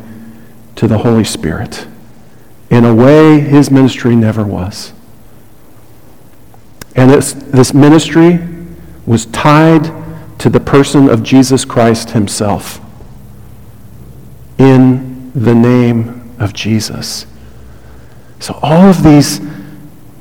to 0.76 0.88
the 0.88 1.00
Holy 1.00 1.24
Spirit, 1.24 1.88
in 2.70 2.86
a 2.86 2.94
way 2.94 3.40
his 3.40 3.72
ministry 3.72 4.16
never 4.16 4.44
was. 4.44 4.94
And 7.00 7.10
this, 7.10 7.32
this 7.32 7.74
ministry 7.74 8.46
was 9.06 9.26
tied 9.28 9.90
to 10.40 10.50
the 10.50 10.60
person 10.60 11.08
of 11.08 11.24
Jesus 11.24 11.64
Christ 11.64 12.10
himself 12.10 12.82
in 14.58 15.32
the 15.32 15.56
name 15.56 16.36
of 16.40 16.52
Jesus. 16.52 17.26
So 18.42 18.60
all 18.62 18.90
of 18.90 19.02
these 19.02 19.40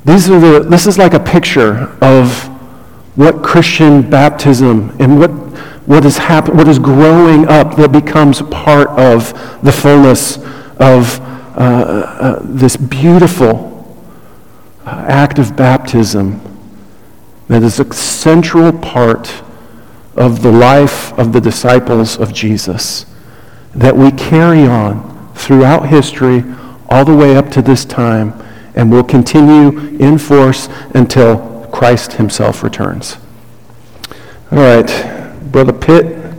these 0.05 0.29
are 0.29 0.39
the, 0.39 0.59
this 0.61 0.87
is 0.87 0.97
like 0.97 1.13
a 1.13 1.19
picture 1.19 1.89
of 2.01 2.45
what 3.17 3.43
Christian 3.43 4.09
baptism 4.09 4.95
and 5.01 5.19
what, 5.19 5.31
what, 5.85 6.05
is 6.05 6.17
happen, 6.17 6.55
what 6.55 6.69
is 6.69 6.79
growing 6.79 7.45
up 7.49 7.75
that 7.75 7.91
becomes 7.91 8.41
part 8.43 8.87
of 8.91 9.33
the 9.63 9.71
fullness 9.73 10.37
of 10.79 11.19
uh, 11.19 11.25
uh, 11.57 12.39
this 12.43 12.77
beautiful 12.77 13.97
uh, 14.85 15.05
act 15.09 15.39
of 15.39 15.57
baptism 15.57 16.39
that 17.49 17.63
is 17.63 17.79
a 17.79 17.93
central 17.93 18.71
part 18.71 19.43
of 20.15 20.41
the 20.41 20.51
life 20.51 21.11
of 21.19 21.33
the 21.33 21.41
disciples 21.41 22.17
of 22.17 22.31
Jesus 22.31 23.05
that 23.75 23.95
we 23.95 24.11
carry 24.11 24.65
on 24.65 25.33
throughout 25.33 25.89
history 25.89 26.43
all 26.89 27.03
the 27.03 27.15
way 27.15 27.35
up 27.35 27.49
to 27.49 27.61
this 27.61 27.85
time 27.85 28.33
and 28.75 28.91
will 28.91 29.03
continue 29.03 29.77
in 29.97 30.17
force 30.17 30.69
until 30.93 31.67
Christ 31.71 32.13
himself 32.13 32.63
returns. 32.63 33.17
All 34.51 34.59
right, 34.59 35.41
Brother 35.51 35.73
Pitt, 35.73 36.33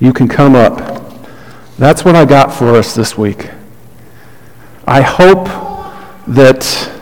you 0.00 0.12
can 0.12 0.26
come 0.26 0.54
up. 0.54 1.02
That's 1.78 2.04
what 2.04 2.14
I 2.14 2.24
got 2.24 2.52
for 2.52 2.74
us 2.74 2.94
this 2.94 3.16
week. 3.18 3.50
I 4.86 5.02
hope 5.02 5.46
that 6.26 6.93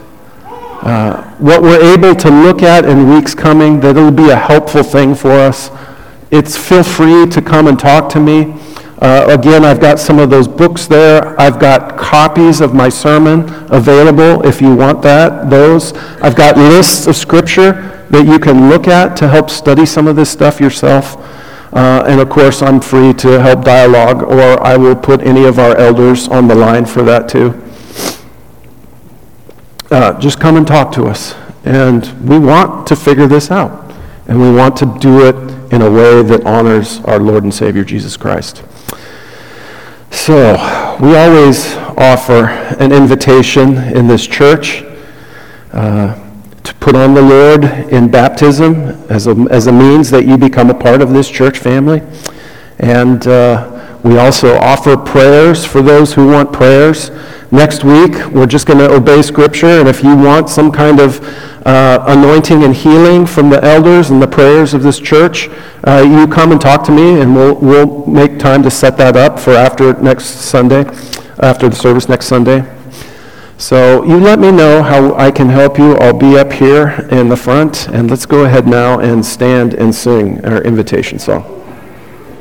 uh, 0.83 1.23
what 1.39 1.63
we're 1.63 1.95
able 1.95 2.15
to 2.15 2.29
look 2.29 2.63
at 2.63 2.85
in 2.85 3.09
weeks 3.09 3.35
coming, 3.35 3.81
that 3.81 3.97
it'll 3.97 4.11
be 4.11 4.31
a 4.31 4.37
helpful 4.37 4.83
thing 4.83 5.15
for 5.15 5.31
us. 5.31 5.71
It's 6.31 6.57
feel 6.57 6.83
free 6.83 7.27
to 7.27 7.41
come 7.43 7.67
and 7.67 7.79
talk 7.79 8.09
to 8.11 8.21
me. 8.21 8.55
Uh, 9.01 9.27
again, 9.29 9.65
I've 9.65 9.81
got 9.81 9.99
some 9.99 10.19
of 10.19 10.31
those 10.31 10.47
books 10.47 10.87
there. 10.87 11.39
I've 11.41 11.59
got 11.59 11.97
copies 11.99 12.61
of 12.61 12.75
my 12.75 12.89
sermon 12.89 13.41
available 13.73 14.47
if 14.47 14.61
you 14.61 14.75
want 14.75 15.03
that, 15.03 15.51
those. 15.51 15.93
I've 16.23 16.37
got 16.37 16.57
lists 16.57 17.07
of 17.07 17.17
scripture 17.17 18.07
that 18.11 18.27
you 18.27 18.39
can 18.39 18.69
look 18.69 18.89
at 18.89 19.17
to 19.17 19.29
help 19.29 19.51
study 19.51 19.87
some 19.87 20.07
of 20.07 20.17
this 20.17 20.31
stuff 20.31 20.61
yourself. 20.61 21.17
Uh, 21.73 22.05
And 22.07 22.21
of 22.21 22.29
course, 22.29 22.61
I'm 22.61 22.81
free 22.81 23.15
to 23.15 23.41
help 23.41 23.65
dialogue, 23.65 24.23
or 24.23 24.63
I 24.63 24.77
will 24.77 24.97
put 24.97 25.23
any 25.23 25.47
of 25.47 25.59
our 25.59 25.77
elders 25.77 26.29
on 26.29 26.47
the 26.47 26.55
line 26.55 26.85
for 26.85 27.03
that 27.03 27.29
too. 27.29 27.62
Uh, 29.93 30.19
Just 30.19 30.41
come 30.41 30.57
and 30.57 30.67
talk 30.67 30.91
to 30.93 31.05
us. 31.05 31.35
And 31.67 32.03
we 32.27 32.39
want 32.39 32.87
to 32.87 32.97
figure 32.97 33.27
this 33.27 33.51
out. 33.51 33.93
And 34.27 34.41
we 34.41 34.51
want 34.51 34.75
to 34.79 34.87
do 35.01 35.29
it 35.29 35.37
in 35.71 35.83
a 35.83 35.91
way 35.91 36.23
that 36.23 36.47
honors 36.47 37.01
our 37.01 37.19
Lord 37.19 37.45
and 37.45 37.53
Savior 37.53 37.85
Jesus 37.85 38.17
Christ. 38.17 38.65
So, 40.11 40.55
we 40.99 41.15
always 41.15 41.75
offer 41.99 42.47
an 42.81 42.91
invitation 42.91 43.77
in 43.77 44.07
this 44.07 44.27
church 44.27 44.83
uh, 45.73 46.19
to 46.63 46.75
put 46.77 46.97
on 46.97 47.13
the 47.13 47.21
Lord 47.21 47.65
in 47.93 48.11
baptism 48.11 48.89
as 49.11 49.27
a, 49.27 49.33
as 49.51 49.67
a 49.67 49.73
means 49.73 50.11
that 50.11 50.25
you 50.25 50.39
become 50.39 50.71
a 50.71 50.75
part 50.75 51.03
of 51.03 51.11
this 51.13 51.29
church 51.29 51.59
family. 51.59 52.01
And 52.79 53.27
uh, 53.27 53.99
we 54.03 54.17
also 54.17 54.57
offer 54.57 54.97
prayers 54.97 55.67
for 55.67 55.83
those 55.83 56.15
who 56.15 56.29
want 56.29 56.51
prayers. 56.51 57.11
Next 57.53 57.85
week, 57.85 58.29
we're 58.29 58.47
just 58.47 58.67
going 58.67 58.79
to 58.79 58.91
obey 58.91 59.21
Scripture, 59.21 59.67
and 59.67 59.87
if 59.87 60.03
you 60.03 60.17
want 60.17 60.49
some 60.49 60.73
kind 60.73 60.99
of 60.99 61.23
uh, 61.67 62.03
anointing 62.09 62.65
and 62.65 62.75
healing 62.75 63.27
from 63.27 63.51
the 63.51 63.63
elders 63.63 64.09
and 64.09 64.23
the 64.23 64.27
prayers 64.27 64.73
of 64.73 64.83
this 64.83 64.99
church, 64.99 65.51
uh, 65.85 66.03
you 66.03 66.27
come 66.27 66.51
and 66.53 66.59
talk 66.59 66.83
to 66.85 66.93
me, 66.93 67.21
and 67.21 67.37
we'll, 67.37 67.57
we'll 67.57 68.07
make 68.07 68.39
time 68.39 68.63
to 68.63 68.71
set 68.71 68.97
that 68.97 69.17
up 69.17 69.39
for 69.39 69.51
after 69.51 69.93
next 70.01 70.25
Sunday, 70.25 70.87
after 71.41 71.69
the 71.69 71.77
service 71.77 72.09
next 72.09 72.25
Sunday. 72.25 72.65
So 73.59 74.03
you 74.05 74.17
let 74.17 74.39
me 74.39 74.51
know 74.51 74.83
how 74.83 75.15
I 75.17 75.31
can 75.31 75.51
help 75.51 75.77
you. 75.77 75.95
I'll 75.97 76.19
be 76.19 76.39
up 76.39 76.55
here 76.55 77.07
in 77.11 77.29
the 77.29 77.37
front, 77.37 77.87
and 77.89 78.09
let's 78.09 78.25
go 78.25 78.47
ahead 78.47 78.67
now 78.67 79.01
and 79.01 79.23
stand 79.23 79.75
and 79.75 79.95
sing 79.95 80.43
our 80.47 80.63
invitation 80.63 81.19
song. 81.19 81.62